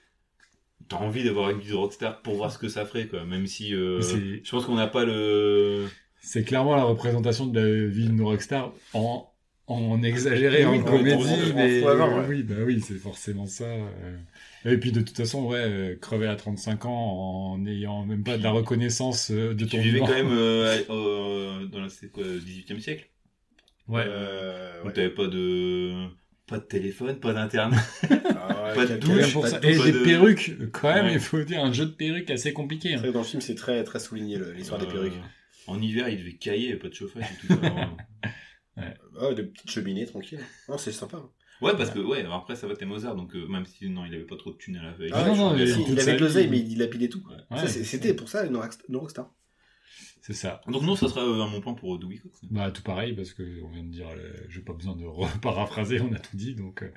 [0.88, 3.26] T'as envie d'avoir une vie de rockstar pour voir ce que ça ferait, quoi.
[3.26, 3.74] Même si.
[3.74, 5.88] euh, je pense qu'on n'a pas le.
[6.22, 9.32] C'est clairement la représentation de la vie de nos rockstars en,
[9.68, 12.26] en exagéré, Oui, en comédie, mais ouais.
[12.30, 13.66] oui, bah oui, c'est forcément ça.
[13.66, 14.18] euh.
[14.66, 16.92] Et puis de toute façon, ouais, euh, crever à 35 ans
[17.54, 20.08] en n'ayant même pas de la reconnaissance de Tu ton vivais vivant.
[20.08, 23.10] quand même euh, euh, dans le c'est quoi, 18e siècle?
[23.88, 24.04] Ouais.
[24.08, 24.94] Euh, Où ouais.
[24.94, 26.08] t'avais pas de.
[26.48, 27.80] Pas de téléphone, pas d'internet.
[28.04, 29.60] Ah ouais, pas de douche, pour ça.
[29.60, 31.14] de Et des de- perruques, quand même, Ouais.
[31.14, 32.94] il faut dire, un jeu de perruques assez compliqué.
[32.94, 32.98] Hein.
[32.98, 35.14] vrai Dans le film, c'est très, très souligné, l'histoire des Euh, perruques.
[35.68, 37.56] En hiver, il devait cailler, pas de chauffage et tout ça.
[37.56, 37.98] vraiment.
[38.78, 40.40] Ah, des petites cheminées, tranquille.
[40.68, 41.16] Non, c'est sympa.
[41.18, 41.30] hein.
[41.62, 44.04] ouais, parce que, ouais, alors après, ça va, t'es Mozart, donc euh, même si, non,
[44.06, 45.12] il avait pas trop de thunes à la veille.
[45.14, 47.24] Ah, non, non, mais si, toute il avait de l'oseille, mais il dilapidait tout.
[47.50, 47.58] Ouais.
[47.58, 49.34] Ouais, C'était pour ça une rockstar.
[50.22, 50.62] C'est ça.
[50.68, 52.40] Donc, non, ça sera euh, un mon point pour Dewey Cox.
[52.50, 55.04] Bah, tout pareil, parce que on vient de dire, euh, j'ai pas besoin de
[55.42, 56.92] paraphraser, on a tout dit, donc, euh,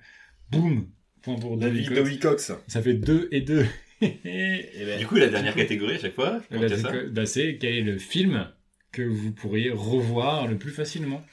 [0.50, 0.88] boum!
[1.22, 2.00] Point pour La vie Cox.
[2.00, 2.52] Dewey Cox.
[2.68, 3.66] Ça fait 2 et 2.
[4.00, 7.98] Eh ben, Du coup, la dernière catégorie à chaque fois, bah, c'est quel est le
[7.98, 8.48] film
[8.92, 11.26] que vous pourriez revoir le plus facilement?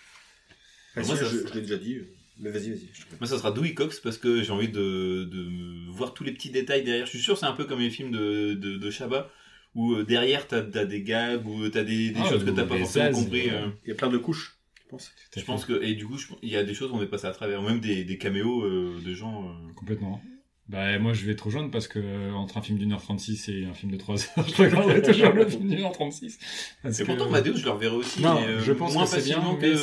[0.96, 1.96] Ah, moi, ça- je, je l'ai déjà dit.
[1.98, 2.08] euh,
[2.40, 2.90] Mais vas-y, vas-y.
[3.20, 6.50] Moi, ça sera Dewey Cox parce que j'ai envie de, de voir tous les petits
[6.50, 7.06] détails derrière.
[7.06, 9.30] Je suis sûr, c'est un peu comme les films de, de, de Chabat
[9.76, 12.64] où euh, derrière t'as as des gags ou t'as des, des Ah, choses que t'as
[12.66, 13.50] pas forcément compris.
[13.50, 13.68] euh.
[13.86, 15.12] Il y a plein de couches, je pense.
[15.36, 17.28] Je pense que et du coup, je- il y a des choses on est passé
[17.28, 19.44] à travers, même des, des caméos euh, de gens.
[19.50, 19.74] euh.
[19.76, 20.22] Complètement.
[20.68, 23.50] Bah, moi, je vais te rejoindre parce que euh, entre un film d'une heure 36
[23.50, 26.40] et un film de 3 heures, je regarderai toujours le film d'une heure 36.
[26.82, 28.20] Parce Et que pourtant, je le reverrai aussi.
[28.22, 29.76] Non, mais, euh, je pense moins que c'est bien, mais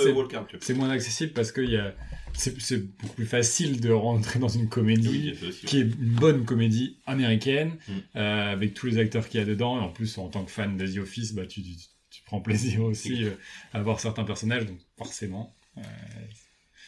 [0.60, 1.94] c'est- moins accessible parce que y a,
[2.32, 5.82] c'est, c'est beaucoup plus facile de rentrer dans une comédie Oui, c'est aussi, qui est
[5.82, 7.92] une bonne comédie américaine, Mm.
[8.16, 9.76] euh, avec tous les acteurs qu'il y a dedans.
[9.78, 11.76] Et en plus, en tant que fan The Office, bah, tu, tu,
[12.10, 13.30] tu prends plaisir aussi euh,
[13.72, 15.54] à voir certains personnages, donc forcément.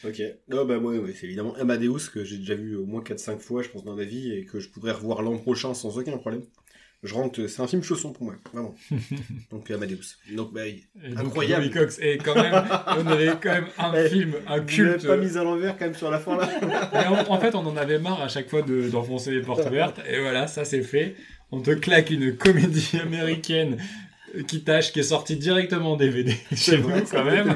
[0.03, 0.21] Ok.
[0.49, 3.61] Non, bah, moi, ouais, c'est évidemment Amadeus que j'ai déjà vu au moins 4-5 fois,
[3.63, 6.43] je pense, dans ma vie et que je pourrais revoir l'an prochain sans aucun problème.
[7.03, 8.73] Je rentre, c'est un film chausson pour moi, vraiment.
[9.51, 10.17] Donc, Amadeus.
[10.33, 11.69] Donc, bah, et donc, Incroyable.
[11.69, 11.99] Cox.
[12.01, 12.53] Et quand même,
[12.97, 15.05] on avait quand même un Eh, film, un culte.
[15.05, 16.49] pas mis à l'envers quand même sur la fin là
[17.03, 19.99] Et en, fait, on en avait marre à chaque fois de- d'enfoncer les portes ouvertes.
[20.09, 21.15] Et voilà, ça c'est fait.
[21.51, 23.77] On te claque une comédie américaine
[24.43, 27.53] qui tâche, qui est sortie directement en DVD chez nous quand même,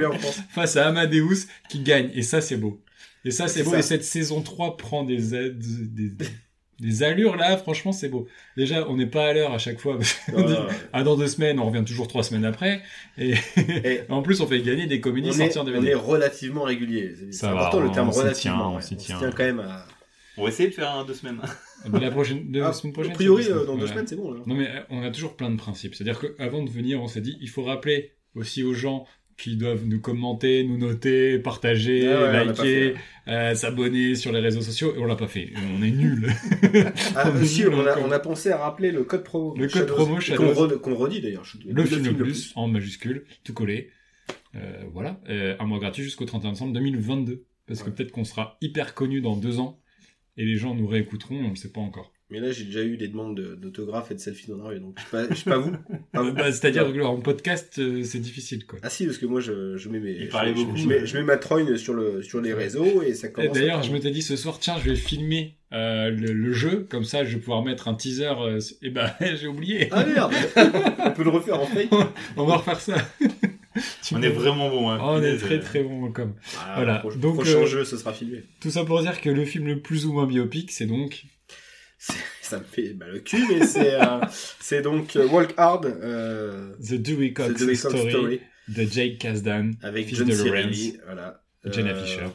[0.49, 2.09] face à Amadeus qui gagne.
[2.13, 2.81] Et ça c'est beau.
[3.25, 3.71] Et ça c'est beau.
[3.71, 3.79] ça.
[3.79, 6.11] Et cette saison 3 prend des, aides- des,
[6.79, 8.27] des allures là, franchement c'est beau.
[8.55, 9.97] Déjà, on n'est pas à l'heure à chaque fois.
[9.97, 10.53] parce dit,
[10.93, 12.81] ah, dans deux semaines, on revient toujours trois semaines après.
[13.17, 13.33] Et
[13.67, 17.13] Et en plus, on fait gagner des comédies est, en on est relativement régulier.
[17.31, 18.57] C'est- va, important le terme relativement.
[18.57, 18.81] tient, on ouais.
[18.97, 19.17] tient.
[19.19, 19.85] tient quand même à.
[20.37, 21.41] On va essayer de faire un deux semaines.
[21.87, 23.11] De la prochaine, de la Ah, semaine prochaine.
[23.13, 24.31] a priori, euh, dans deux semaines, c'est bon.
[24.33, 24.41] Là.
[24.45, 25.95] Non mais euh, on a toujours plein de principes.
[25.95, 29.05] C'est-à-dire qu'avant de venir, on s'est dit, il faut rappeler aussi aux gens
[29.37, 32.95] qui doivent nous commenter, nous noter, partager, Ah ouais, liker,
[33.29, 34.93] euh, s'abonner sur les réseaux sociaux.
[34.95, 35.53] Et on l'a pas fait.
[35.77, 36.27] On est nuls.
[37.15, 38.03] Ah, On est aussi, nuls on a, encore.
[38.05, 39.55] on a pensé à rappeler le code promo.
[39.55, 39.95] Le code Shadows.
[39.95, 40.53] promo Shadows.
[40.53, 41.45] Qu'on re- qu'on redit d'ailleurs.
[41.65, 43.89] le film le plus, en majuscule, tout collé.
[44.55, 45.21] Euh, voilà.
[45.29, 47.45] Euh, un mois gratuit jusqu'au 31 décembre 2022.
[47.65, 49.78] Parce que peut-être qu'on sera hyper connu dans deux ans.
[50.39, 52.11] Et les gens nous réécouteront, on ne sait pas encore.
[52.31, 54.79] Mais là, j'ai déjà eu des demandes de- d'autographes et de selfies dans la rue,
[54.79, 55.71] donc je je suis pas vous.
[56.13, 58.77] Bah, C'est-à-dire que en podcast, euh, c'est difficile, quoi.
[58.83, 61.05] Ah si, parce que moi, je, je mets mes, Il je, je- beaucoup, je mets,
[61.05, 63.53] je mets ma trogne sur le, sur les réseaux et ça Et commence.
[63.57, 66.85] D'ailleurs, à- je m'étais dit ce soir, tiens, je vais filmer euh, le, le jeu,
[66.89, 68.25] comme ça, je vais pouvoir mettre un teaser.
[68.39, 69.89] euh, et ben, j'ai oublié.
[69.91, 70.31] Ah merde
[71.05, 71.89] On peut le refaire en fake
[72.37, 72.95] On va refaire ça.
[74.11, 74.89] On est vraiment bon.
[74.89, 74.99] Hein.
[75.01, 76.35] On est très euh, très bon comme.
[76.57, 76.99] Ah, Voilà.
[76.99, 78.43] pro- Donc, prochain euh, jeu, ce sera filmé.
[78.61, 81.23] Tout ça pour dire que le film le plus ou moins biopic, c'est donc
[82.41, 84.19] Ça me fait mal le cul, mais c'est euh,
[84.59, 89.71] c'est donc Walk Hard, euh, The Dewey Cox The Way Story, Story, de Jake Kasdan,
[89.83, 90.45] avec fils John de C.
[90.45, 91.41] Lawrence, Reilly, voilà.
[91.65, 92.25] Jenna Fisher.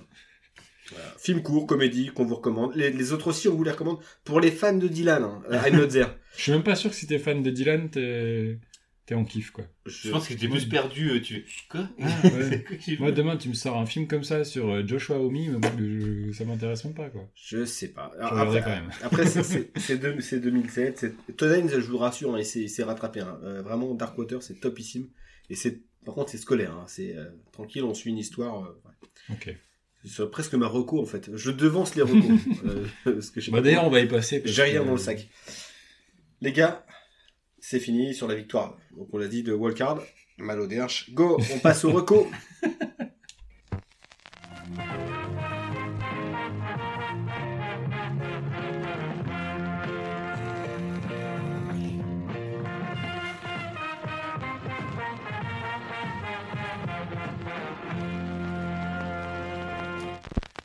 [0.91, 1.15] voilà.
[1.19, 2.73] Film court, comédie, qu'on vous recommande.
[2.77, 3.99] Les, les autres aussi, on vous les recommande.
[4.25, 6.09] Pour les fans de Dylan, hein, I'm not there.
[6.37, 8.59] Je suis même pas sûr que si t'es fan de Dylan, t'es
[9.07, 9.65] t'es en kiff quoi.
[9.87, 11.11] Je pense que j'étais plus perdu.
[11.11, 12.65] euh, Tu quoi Ah, ouais.
[12.99, 16.33] Moi demain tu me sors un film comme ça sur euh, Joshua Omi, mais bon,
[16.33, 17.29] ça m'intéresse même pas quoi.
[17.35, 18.11] Je sais pas.
[18.19, 18.91] Alors, après, quand même.
[19.03, 20.99] après c'est- c'est c'est deux- c'est 2007.
[20.99, 23.21] c'est- Todd Haynes, je vous rassure, hein, il s'est rattrapé.
[23.21, 23.39] hein.
[23.43, 25.09] Euh, vraiment, Darkwater, c'est topissime.
[25.51, 26.73] Et c'est, par contre, c'est scolaire.
[26.73, 26.85] hein.
[26.87, 28.65] C'est euh, tranquille, on suit une histoire.
[28.65, 29.35] euh, ouais.
[29.37, 29.57] Ok.
[30.07, 31.31] C'est presque ma reco en fait.
[31.35, 32.21] Je devance les recos.
[33.07, 33.21] euh,
[33.51, 34.43] Bah d'ailleurs on va y passer.
[34.45, 35.29] j'ai rien que- dans le sac.
[36.43, 36.84] Les gars,
[37.67, 38.77] c'est fini sur la victoire.
[38.95, 40.03] Donc on l'a dit de Walcard,
[40.37, 41.11] Malo Derch.
[41.15, 42.29] Go, on passe au reco.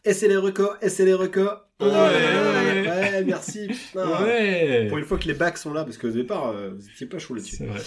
[0.05, 1.51] Et c'est les recos, et c'est les recos.
[1.79, 2.58] Ouais,
[2.89, 3.23] ouais.
[3.25, 3.67] merci.
[3.67, 4.23] putain.
[4.23, 4.85] Ouais.
[4.89, 7.19] Pour une fois que les bacs sont là, parce qu'au départ, euh, vous étiez pas
[7.19, 7.55] chaud là-dessus.
[7.57, 7.79] C'est vrai.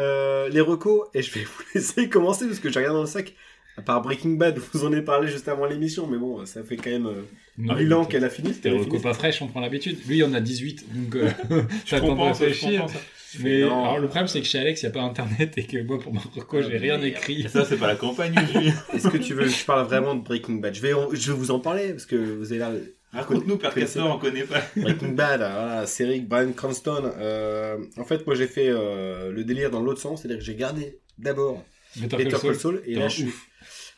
[0.00, 3.06] Euh, les recos, et je vais vous laisser commencer parce que j'ai rien dans le
[3.06, 3.34] sac.
[3.76, 6.76] À part Breaking Bad, vous en avez parlé juste avant l'émission, mais bon, ça fait
[6.76, 7.22] quand même euh,
[7.58, 8.52] Non, 1000 ans qu'elle a fini.
[8.52, 9.02] T'es qu'elle a reco fini.
[9.02, 9.98] pas fraîche, on prend l'habitude.
[10.08, 11.28] Lui, il en a 18, donc euh,
[11.86, 12.80] Je t'as réfléchir.
[12.80, 12.98] comprends ça.
[13.40, 13.84] Mais Non.
[13.84, 16.00] alors, le problème, c'est que chez Alex, il n'y a pas internet et que moi,
[16.00, 17.42] pour ma reco, j'ai rien écrit.
[17.42, 18.72] Et ça, c'est pas la campagne, Julien.
[18.94, 20.74] Est-ce que tu veux que je parle vraiment de Breaking Bad?
[20.74, 22.70] Je vais, en- je vais vous en parler parce que vous avez l'air.
[23.12, 24.62] Raconte-nous, Père Castor, on connaît pas.
[24.76, 27.10] Breaking Bad, voilà, série de Brian Cranston.
[27.18, 30.54] Euh, en fait, moi j'ai fait euh, le délire dans l'autre sens, c'est-à-dire que j'ai
[30.56, 31.64] gardé d'abord
[31.96, 32.54] Better Call Saul.
[32.56, 33.32] Saul et là je suis.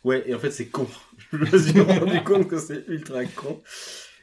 [0.05, 0.87] Ouais, et en fait c'est con.
[1.33, 3.61] Je me suis rendu compte que c'est ultra con.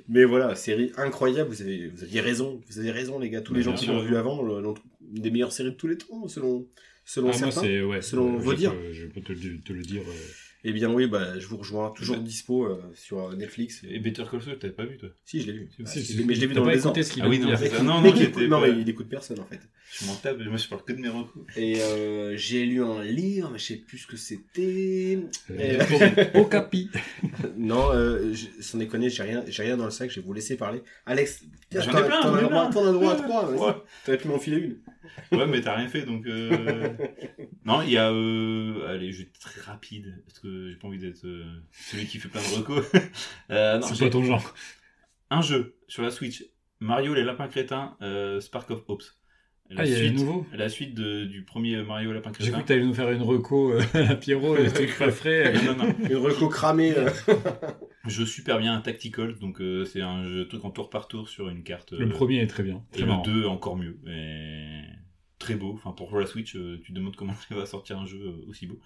[0.09, 1.49] Mais voilà, série incroyable.
[1.49, 2.61] Vous avez, vous aviez raison.
[2.69, 3.41] Vous avez raison, les gars.
[3.41, 4.61] Tous les gens qui l'ont vu avant, le-
[5.13, 6.65] une des meilleures séries de tous les temps, selon,
[7.05, 7.83] selon Ah, certains.
[7.83, 8.01] ouais.
[8.01, 8.73] selon euh, vos je dires.
[8.75, 10.01] peux- Je peux te, te le dire.
[10.63, 11.91] Eh bien oui, bah, je vous rejoins.
[11.91, 13.81] Toujours dispo euh, sur euh, Netflix.
[13.89, 15.09] Et Better Call Saul, t'avais pas vu, toi?
[15.23, 15.69] Si, je l'ai vu.
[15.79, 16.97] Ah, si, si, mais je l'ai vu dans pas le désordre.
[16.97, 17.59] écouté ce qu'il Ah oui, non, dire.
[17.59, 17.83] c'est ça.
[17.83, 19.59] Non, Mais non, il j'étais écoute- non, pas- mais il écoute personne en fait.
[19.99, 21.45] Je m'en tape, moi, je parle que de mes recours.
[21.55, 25.19] Et euh, j'ai lu un livre, mais je sais plus ce que c'était.
[25.51, 26.89] Euh, Au capi.
[27.57, 30.09] non, euh, je- sans déconner, j'ai rien, j'ai rien dans le sac.
[30.09, 30.81] Je vais vous laisser parler.
[31.05, 32.69] Alex, J'en ai t'en- plein, t'en j'en as droit- plein.
[32.71, 33.85] t'en as le droit à trois.
[34.05, 34.77] T'aurais pu m'enfiler une.
[35.31, 36.25] Ouais, mais t'as rien fait, donc...
[36.25, 36.89] Euh...
[37.65, 38.11] non, il y a...
[38.11, 38.87] Euh...
[38.87, 42.19] Allez, je vais être très rapide, parce que j'ai pas envie d'être euh, celui qui
[42.19, 42.85] fait plein de recos.
[43.51, 44.53] euh, non, C'est pas ton genre.
[45.29, 46.43] un jeu sur la Switch,
[46.79, 49.03] Mario les lapins crétins, euh, Spark of Hopes.
[49.69, 52.43] La Ah, il y a nouveaux la suite de- du premier Mario lapin J'ai cru
[52.51, 52.61] crétin.
[52.61, 55.51] que t'allais nous faire une reco euh, à la Pierrot, le truc pas frais.
[55.65, 55.95] non, non, non.
[56.09, 56.93] Une reco cramée.
[56.97, 57.09] euh.
[58.07, 61.27] Jeu super bien, un tactical, donc euh, c'est un jeu truc en tour par tour
[61.27, 61.91] sur une carte.
[61.91, 62.81] Le premier est très bien.
[62.95, 63.11] Et le.
[63.25, 63.99] 2 encore mieux.
[64.07, 64.83] Et
[65.47, 65.73] très beau.
[65.73, 68.49] Enfin, pour la Switch, euh, tu te demandes comment il va sortir un jeu euh,
[68.49, 68.79] aussi beau.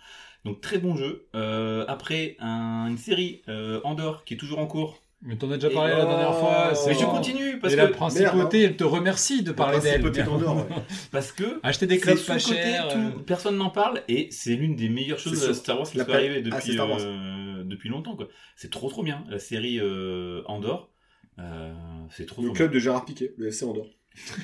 [0.46, 1.28] Donc, très bon jeu.
[1.36, 5.02] Euh, après, un- une série, euh, Andorre, qui est toujours en cours.
[5.24, 6.72] Mais t'en as déjà Et- parlé la dernière fois.
[6.74, 6.78] Oh.
[6.88, 10.04] Mais je continue parce Et la que, principauté, elle te remercie de parler La d'elle.
[10.08, 10.66] ouais.
[11.12, 12.88] parce que Acheter des clubs pas sous-coté, chers.
[12.88, 15.54] tout- euh, personne n'en parle et c'est l'une des meilleures choses C'est de.
[15.54, 18.16] Star Wars qui peut arriver Ah, depuis, euh, depuis longtemps.
[18.16, 18.30] quoi.
[18.56, 19.24] C'est trop trop bien.
[19.30, 20.90] La série euh, Andorre,
[21.38, 21.72] euh,
[22.10, 23.86] c'est trop, Le trop club de Gérard Piquet, le FC Andorre.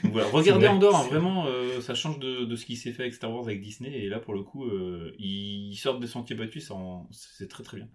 [0.03, 3.03] Donc voilà, regardez Andorre, hein, vraiment, euh, ça change de, de ce qui s'est fait
[3.03, 6.35] avec Star Wars, avec Disney, et là pour le coup, euh, ils sortent des sentiers
[6.35, 7.89] battus, en- c'est très très bien.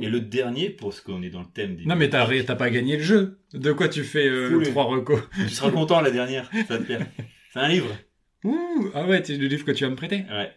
[0.00, 1.84] Et le dernier, parce qu'on est dans le thème des...
[1.86, 2.26] Non, mais t'as
[2.56, 3.38] pas gagné le jeu.
[3.54, 5.22] De quoi tu fais euh, trois recos?
[5.34, 7.06] Tu seras content la dernière, ça va te plaire.
[7.52, 7.96] C'est un livre,
[8.44, 10.52] Ouh, Ah ouais, c'est le livre que tu vas me prêter ouais.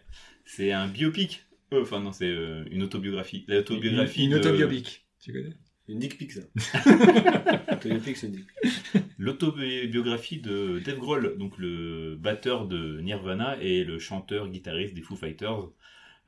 [0.46, 1.44] C'est un biopic.
[1.72, 3.44] Euh, Enfin non, c'est euh, une autobiographie.
[3.48, 5.06] L'autobiographie Une, une autobiopique.
[5.20, 5.54] Tu connais?
[5.88, 6.40] Une dick pic, ça.
[7.82, 9.02] C'est une dick pic.
[9.18, 15.16] L'autobiographie de Dave Grohl, donc le batteur de Nirvana et le chanteur guitariste des Foo
[15.16, 15.68] Fighters.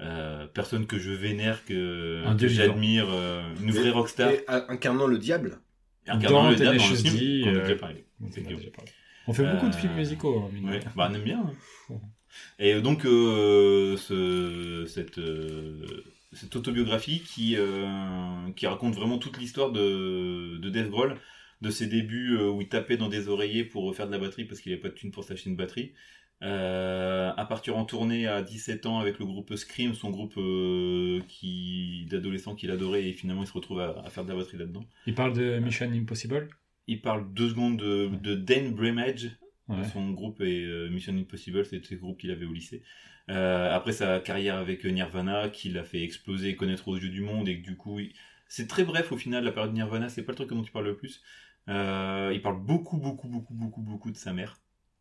[0.01, 4.31] Euh, personne que je vénère, que, Un j'admire, euh, une vraie rockstar.
[4.31, 5.59] Et incarnant le diable.
[6.07, 8.05] Incarnant Dans le diable dans le film, euh, parlé.
[8.20, 8.70] On parlé.
[9.27, 10.39] On fait beaucoup de Euh, films musicaux.
[10.39, 11.41] hein, Ouais, bah on aime bien.
[11.91, 11.95] hein.
[12.59, 19.70] Et donc euh, ce, cette, euh, cette autobiographie qui, euh, qui raconte vraiment toute l'histoire
[19.73, 21.16] de, de Dave Grohl,
[21.62, 24.44] de ses débuts euh, où il tapait dans des oreillers pour faire de la batterie
[24.44, 25.93] parce qu'il n'avait pas de thune pour s'acheter une batterie.
[26.43, 31.20] Euh, à partir en tournée à 17 ans avec le groupe Scream, son groupe euh,
[31.28, 34.59] qui d'adolescents qu'il adorait et finalement il se retrouve à, à faire de la batterie
[34.59, 34.85] là-dedans.
[35.07, 36.48] Il parle de Mission Impossible?
[36.89, 39.31] Il parle deux secondes de, de Dane Bramage,
[39.69, 39.82] Ouais.
[39.93, 42.82] son groupe euh, Mission Impossible, c'était le groupe qu'il avait au lycée.
[43.28, 47.23] Euh, après sa carrière avec Nirvana, qui l'a fait exploser et connaître aux yeux du
[47.23, 48.12] monde, et que du coup, il-
[48.48, 50.86] c'est très bref au final, la période Nirvana, c'est pas le truc dont tu parles
[50.86, 51.23] le plus.
[51.69, 54.61] Euh, il parle beaucoup, beaucoup, beaucoup, beaucoup, beaucoup de sa mère.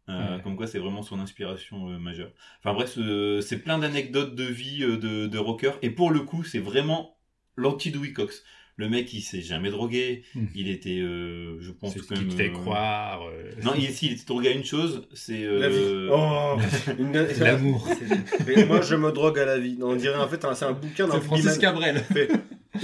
[0.10, 0.42] Euh, Ouais.
[0.44, 2.32] Comme quoi, c'est vraiment son inspiration euh, majeure.
[2.60, 6.22] Enfin bref, ce- c'est plein d'anecdotes de vie euh, de, de rocker, et pour le
[6.22, 7.18] coup, c'est vraiment
[7.56, 8.44] l'anti-Dewey Cox.
[8.78, 10.46] Le mec, il s'est jamais drogué, Hmm.
[10.54, 12.30] il était, euh, je pense, C'est ce quand qui même.
[12.32, 13.22] te fait euh, croire.
[13.26, 15.46] euh, non, il, si, il était drogué à une chose, c'est.
[15.46, 15.76] La vie.
[15.80, 16.10] Euh...
[16.12, 16.58] Oh
[17.00, 17.88] une- L'amour.
[18.48, 19.78] Mais moi, je me drogue à la vie.
[19.78, 21.58] Non, on dirait en fait, un- c'est un bouquin d'un C'est Francis.
[21.58, 22.00] Cabrel.
[22.12, 22.28] Fait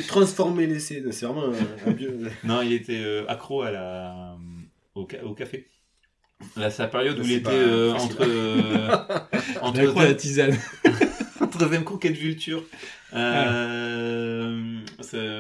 [0.07, 1.03] Transformer l'essai.
[1.11, 2.17] C'est vraiment un, un vieux.
[2.45, 4.37] Non, il était euh, accro à la...
[4.95, 5.67] au, ca- au café.
[6.55, 8.21] Là, c'est la période où il était pas euh, entre.
[8.21, 8.87] euh,
[9.61, 10.57] entre, la tisane.
[11.63, 12.63] Entre Zemcook et Vulture.
[13.13, 14.79] Euh,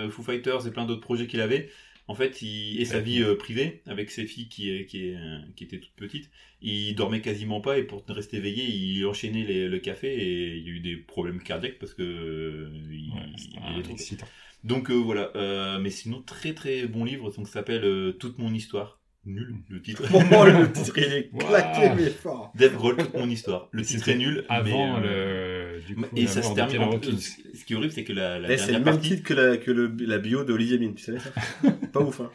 [0.09, 1.69] Foo Fighters et plein d'autres projets qu'il avait.
[2.07, 5.15] En fait, il, et sa vie euh, privée, avec ses filles qui, est- qui, est,
[5.15, 6.29] euh, qui étaient toutes petites,
[6.61, 10.63] il dormait quasiment pas et pour rester éveillé, il enchaînait les- le café et il
[10.63, 14.27] y a eu des problèmes cardiaques parce que euh, il, Ouais, il excitant.
[14.63, 18.37] Donc euh, voilà, euh, mais sinon très très bon livre, donc ça s'appelle euh, Toute
[18.37, 18.99] mon histoire.
[19.23, 20.07] Nul le titre.
[20.09, 21.39] Pour moi, le titre, il est Wow.
[21.47, 22.51] claqué, mais fort.
[22.55, 23.69] Dave Grohl, Toute mon histoire.
[23.71, 24.45] Le titre est nul.
[24.49, 25.60] Avant mais, euh, le.
[25.87, 26.79] Du coup, et ça se termine.
[26.79, 27.17] En- Hawkins.
[27.17, 29.33] Ce qui est horrible, c'est que la, la Eh, c'est le même partie, titre que
[29.33, 31.31] la, que le, la bio de Olivier Mine, tu savais ça
[31.93, 32.31] Pas ouf, hein.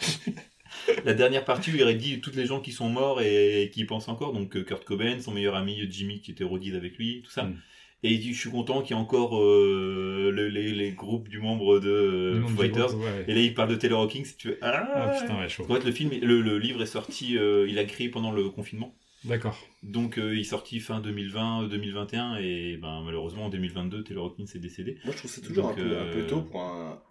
[1.05, 3.71] la dernière partie où il aurait dit toutes les gens qui sont morts et, et
[3.71, 4.33] qui y pensent encore.
[4.33, 7.45] Donc euh, Kurt Cobain, son meilleur ami Jimmy qui était rodise avec lui, tout ça.
[7.45, 7.57] Mm.
[8.03, 11.29] Et il dit je suis content qu'il y ait encore euh, le- les, les groupes
[11.29, 12.89] du membre de euh, Foo du Fighters.
[12.89, 13.25] groupe, ouais.
[13.27, 14.25] Et là il parle de Taylor Hawkins.
[14.25, 14.59] Si tu veux.
[14.61, 15.65] Ah, Ah putain, ouais, chaud.
[15.69, 18.49] En fait, le film, le, le livre est sorti, euh, il a créé pendant le
[18.51, 18.95] confinement.
[19.27, 19.59] D'accord.
[19.83, 24.45] Donc euh, il est sorti fin 2020, 2021 et ben malheureusement en 2022 Taylor Hawkins
[24.55, 24.99] est décédé.
[25.05, 27.03] Moi, je trouve que c'est toujours Donc, un, peu, euh, un peu tôt pour un.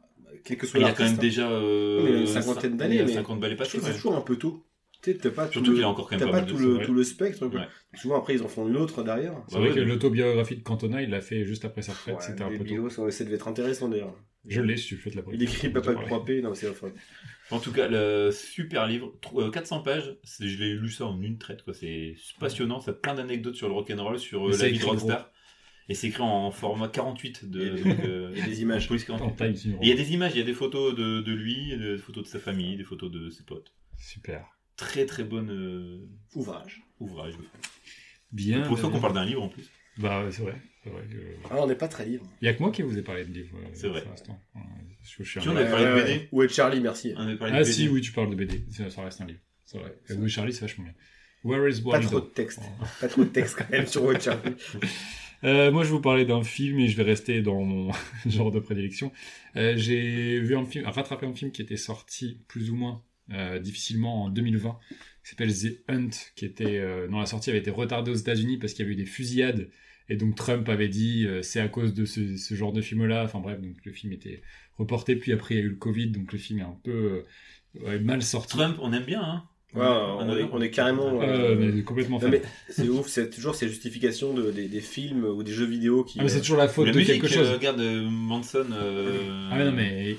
[0.44, 1.44] Quel que soit Il a quand même l'artiste, hein.
[1.44, 3.58] déjà euh, Oui, il a une cinquantaine cin- d'années, il a mais 50 balais Je
[3.58, 3.70] passés.
[3.78, 4.66] trouve que c'est toujours un peu tôt.
[5.02, 6.64] T'as pas tout Surtout le, qu'il a encore quand même pas pas mal tout de
[6.80, 7.46] le, tout le spectre.
[7.46, 7.68] Ouais.
[7.94, 9.34] Souvent, après, ils en font une autre derrière.
[9.50, 12.16] C'est vrai que l'autobiographie de Cantona, il l'a fait juste après sa retraite.
[12.16, 12.64] Ouais, C'était un peu tôt.
[12.64, 14.16] bios, ça, ça devait être intéressant d'ailleurs.
[14.48, 16.88] Je l'ai si tu fais de la Il écrit Papa Papa 3P, non, c'est enfin.
[17.52, 20.16] En tout cas, le super livre, tro- euh, 400 pages.
[20.40, 21.74] Je l'ai lu ça en une traite, quoi.
[21.74, 22.80] C'est passionnant.
[22.80, 25.32] Ça a plein d'anecdotes sur le rock'n'roll, sur euh, Mais la vie de rockstar.
[25.88, 27.70] Et c'est écrit en format 48 de.
[27.84, 28.88] Donc, euh, Il y a des images.
[28.88, 29.36] police En 48.
[29.54, 31.32] Times New Et il y a des images, il y a des photos de, de
[31.34, 33.72] lui, des photos de sa famille, des photos de ses potes.
[34.00, 34.44] Super.
[34.78, 36.00] Très très bon euh,
[36.34, 36.82] Ouvrage.
[37.00, 37.36] ouvrage.
[38.32, 38.64] Bien.
[38.64, 39.70] Pour ça qu'on parle d'un livre en plus.
[39.98, 40.60] Bah ouais, c'est vrai.
[40.84, 41.18] C'est vrai que...
[41.50, 42.26] Ah, on n'est pas très libre.
[42.42, 43.56] Il y a que moi qui vous ai parlé de livres.
[43.58, 44.02] euh, C'est vrai.
[44.02, 44.38] pour l'instant.
[44.56, 44.62] Ouais,
[45.06, 47.14] Je, je suis Tu en parlé de BD Où est Charlie, merci.
[47.16, 47.72] On avait parlé de Ah BD.
[47.72, 48.66] si, oui, tu parles de BD.
[48.72, 49.40] Ça, ça reste un livre.
[49.64, 49.96] C'est vrai.
[50.10, 50.94] Ouais, Et oui, Charlie, c'est vachement bien.
[51.44, 52.60] Where is Pas Waldo trop de texte.
[53.00, 54.54] Pas trop de texte quand même sur Où est Charlie.
[55.44, 57.92] Euh, moi, je vais vous parler d'un film et je vais rester dans mon
[58.26, 59.12] genre de prédilection.
[59.58, 63.60] Euh, j'ai vu un film, rattrapé un film qui était sorti plus ou moins euh,
[63.60, 67.70] difficilement en 2020, qui s'appelle The Hunt, qui était, euh, dont la sortie avait été
[67.70, 69.70] retardée aux États-Unis parce qu'il y avait eu des fusillades.
[70.10, 73.24] Et donc Trump avait dit euh, c'est à cause de ce, ce genre de film-là.
[73.24, 74.42] Enfin bref, donc le film était
[74.78, 75.16] reporté.
[75.16, 77.88] Puis après il y a eu le Covid, donc le film est un peu euh,
[77.88, 78.56] ouais, mal sorti.
[78.58, 79.44] Trump, on aime bien, hein.
[79.74, 81.22] Ouais, on, est, on est carrément.
[81.22, 85.26] Euh, mais complètement Non, mais c'est ouf, c'est toujours ces justifications de, des, des films
[85.26, 86.18] ou des jeux vidéo qui.
[86.18, 87.50] Ah, mais c'est toujours la faute la de musique, quelque chose.
[87.50, 88.68] euh, regarde Manson.
[88.72, 90.16] euh, Ah mais non mais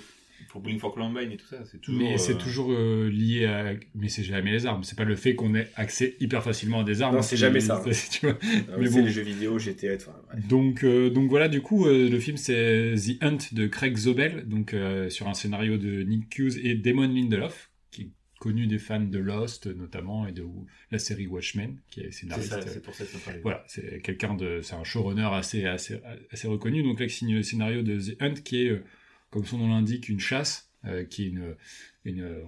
[0.56, 2.00] Pour Bling for Columbine et tout ça, c'est toujours.
[2.00, 5.14] mais c'est euh, toujours euh, lié à mais c'est jamais les armes c'est pas le
[5.14, 7.84] fait qu'on ait accès hyper facilement à des armes Non, c'est jamais ça.
[8.10, 8.38] tu vois.
[8.42, 9.04] ah, mais c'est bon.
[9.04, 10.12] les jeux vidéo, GTA, enfin.
[10.32, 10.40] ouais.
[10.48, 14.48] donc euh, donc voilà du coup euh, le film c'est The Hunt de Craig Zobel
[14.48, 18.10] donc euh, sur un scénario de Nick Hughes et Damon Lindelof qui est
[18.40, 20.42] connu des fans de Lost notamment et de
[20.90, 24.00] la série Watchmen qui est C'est scénariste ça, c'est pour ça que ça voilà, c'est
[24.02, 26.00] quelqu'un de, c'est un showrunner assez, assez,
[26.30, 26.82] assez reconnu.
[26.82, 28.84] Donc là, il signe le scénario de The Hunt, qui est, euh,
[29.30, 31.56] comme son nom l'indique, une chasse, euh, qui est une,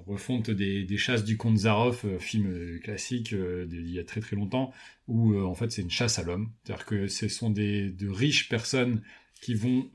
[0.07, 4.21] refonte des, des chasses du comte Zaroff, euh, film euh, classique d'il y a très
[4.21, 4.73] très longtemps,
[5.09, 6.53] où en fait c'est une chasse à l'homme.
[6.63, 9.03] C'est-à-dire que ce sont des de riches personnes
[9.41, 9.91] qui vont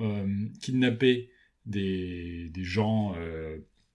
[0.62, 1.30] kidnapper
[1.66, 3.16] des, des gens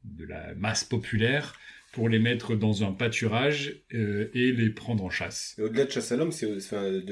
[0.04, 1.58] de la masse populaire
[1.98, 5.56] pour les mettre dans un pâturage euh, et les prendre en chasse.
[5.60, 6.46] Au-delà de chasse à l'homme, c'est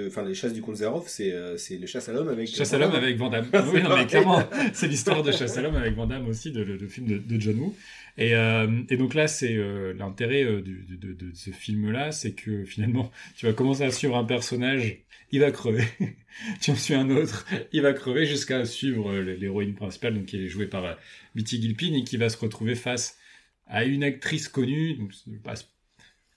[0.06, 0.76] enfin, les chasses du comte
[1.08, 2.46] c'est euh, c'est les chasses à l'homme avec.
[2.46, 3.48] Chasse à l'homme avec Van Damme.
[3.74, 6.62] oui, non, mais clairement, c'est l'histoire de Chasse à l'homme avec Van Damme aussi, de,
[6.62, 7.74] le, le film de, de John Woo.
[8.16, 12.64] Et, euh, et donc là, c'est euh, l'intérêt de, de, de ce film-là, c'est que
[12.64, 14.98] finalement, tu vas commencer à suivre un personnage,
[15.32, 15.84] il va crever.
[16.60, 20.48] tu en suis un autre, il va crever jusqu'à suivre l'héroïne principale, donc qui est
[20.48, 20.96] jouée par
[21.34, 23.18] Bitty Gilpin et qui va se retrouver face
[23.66, 24.94] à une actrice connue.
[24.94, 25.12] Donc,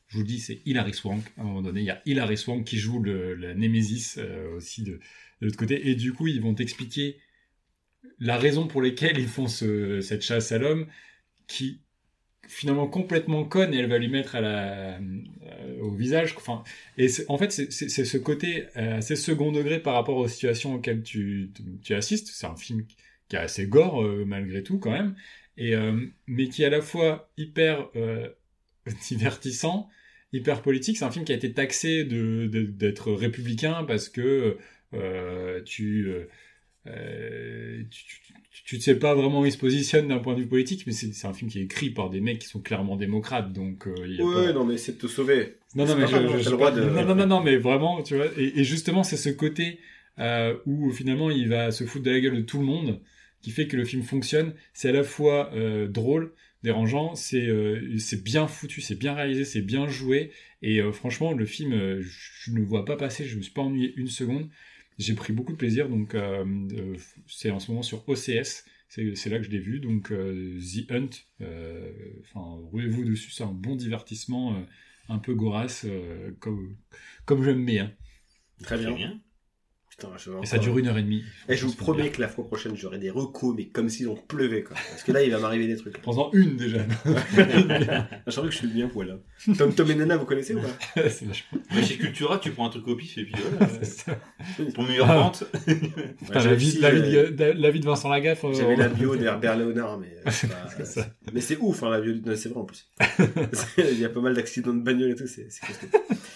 [0.10, 1.24] je vous le dis, c'est Hilary Swank.
[1.38, 4.56] À un moment donné, il y a Hilary Swank qui joue le, la Némésis euh,
[4.56, 5.00] aussi de,
[5.40, 5.90] l'autre côté.
[5.90, 7.18] Et du coup, ils vont t'expliquer
[8.20, 10.88] la raison pour laquelle ils font ce, cette chasse à l'homme,
[11.48, 11.82] qui
[12.48, 15.00] finalement complètement conne et elle va lui mettre euh,
[15.80, 16.34] au visage.
[16.36, 16.64] Enfin,
[16.98, 21.04] et en fait, c'est ce côté euh, assez second degré par rapport aux situations auxquelles
[21.04, 21.52] tu,
[21.92, 22.30] assistes.
[22.34, 22.88] C'est un film
[23.28, 25.16] qui est assez gore malgré tout quand même,
[25.60, 25.94] et euh,
[26.28, 28.30] mais qui est à la fois hyper euh,
[29.10, 29.90] divertissant,
[30.34, 30.98] hyper politique.
[30.98, 34.58] C'est un film qui a été taxé d'être républicain parce que
[34.96, 36.08] euh, tu,
[36.86, 38.06] tu,
[38.52, 40.86] tu- tu ne sais pas vraiment où il se positionne d'un point de vue politique,
[40.86, 43.86] mais c'est un film qui est écrit par des mecs qui sont clairement démocrates, donc
[44.08, 45.56] y a Ouais, pas- non, mais c'est de te sauver.
[45.76, 47.28] non, non, mais pas je, grave, je- t'as je- le droit de- non, non, non,
[47.28, 48.28] non, mais vraiment, tu vois.
[48.38, 49.80] Et, et justement, c'est ce côté
[50.66, 53.00] où finalement il va se foutre de la gueule de tout le monde
[53.42, 54.54] qui fait que le film fonctionne.
[54.74, 56.34] C'est à la fois euh, drôle,
[56.64, 60.32] dérangeant, c'est euh, c'est bien foutu, c'est bien réalisé, c'est bien joué.
[60.62, 63.54] Et euh, franchement, le film, euh, je ne le vois pas passer, je me suis
[63.54, 64.50] pas ennuyé une seconde.
[64.98, 66.44] J'ai pris beaucoup de plaisir, donc euh,
[66.74, 66.96] euh,
[67.28, 68.66] c'est en ce moment sur OCS.
[68.90, 71.10] C'est là que je l'ai vu, donc euh, The Hunt.
[71.42, 71.92] euh,
[72.22, 72.42] Enfin,
[72.72, 74.56] roulez-vous dessus, c'est un bon divertissement.
[74.56, 74.62] euh,
[75.12, 76.76] un peu gorasse, euh, comme,
[77.26, 77.92] comme j'aime bien.
[78.62, 78.94] Très Très bien.
[78.94, 79.22] bien.
[80.00, 81.24] Putain, je vais Et ça dure une heure et demie.
[81.50, 82.12] Et je vous promets bien.
[82.12, 84.76] que la fois prochaine, j'aurai des recos, mais comme s'ils en pleuvait, quoi.
[84.92, 86.02] Parce que là, il va m'arriver des trucs.
[86.02, 86.80] Prends-en une déjà.
[88.28, 89.54] Je sens que je suis bien poil, là.
[89.58, 90.68] Tom Tom et Nana, vous connaissez ou pas
[91.10, 91.60] c'est vachement.
[91.74, 93.74] Mais chez Cultura, tu prends un truc au pif et puis voilà.
[93.82, 94.20] c'est ça.
[94.74, 95.18] Ton meilleure Ah.
[95.18, 95.44] vente.
[96.34, 98.46] La, vie, aussi, la, vie euh, de, la vie de Vincent Lagaffe.
[98.46, 101.08] euh, J'avais la bio d'Herbert Léonard, mais euh, pas- ça.
[101.34, 102.14] mais c'est ouf, hein, la bio.
[102.14, 102.90] non, C'est vrai en plus.
[103.78, 105.88] Il y a pas mal d'accidents de bagnole et tout, c'est c'est costaud.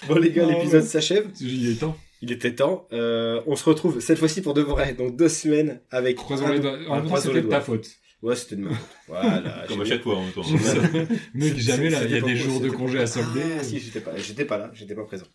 [0.08, 1.28] Bon les gars, l'épisode s'achève.
[1.40, 1.98] Il est temps.
[2.24, 2.88] Il était temps.
[2.94, 6.16] Euh, on se retrouve cette fois-ci pour de vrai, dans deux semaines, avec.
[6.16, 6.72] Croisons les doigts.
[6.72, 7.86] En un même temps, croisons c'était de ta faute.
[8.22, 8.88] Ouais, c'était de ma faute.
[9.10, 9.66] Voilà.
[9.68, 10.42] Comme à chaque fois en même temps.
[11.34, 13.42] Mec, jamais là, il y a des pas- jours de congé à solder.
[13.60, 15.26] Ah, si, j'étais pas, j'étais pas là, j'étais pas présent.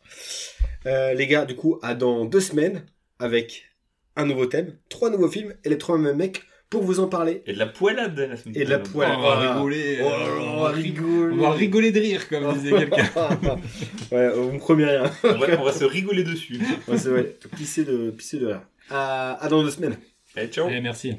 [0.86, 2.86] Euh, les gars, du coup, à dans deux semaines,
[3.18, 3.64] avec
[4.16, 7.42] un nouveau thème, trois nouveaux films et les trois mêmes mecs pour vous en parler.
[7.46, 9.16] Et de la poilade la semaine Et de la poilade.
[9.18, 9.98] on va rigoler.
[10.02, 10.06] Oh
[10.40, 11.32] on va va rig- rigoler.
[11.34, 13.04] on va rigoler de rire, comme disait quelqu'un.
[14.12, 15.10] ouais, on me promet rien.
[15.24, 16.60] On va, on va se rigoler dessus.
[16.86, 17.36] Ouais, c'est vrai.
[17.56, 18.64] Pisser de, pisser de là.
[18.90, 19.96] À, à dans deux semaines.
[20.36, 20.66] Allez, ciao.
[20.66, 21.14] Allez, merci.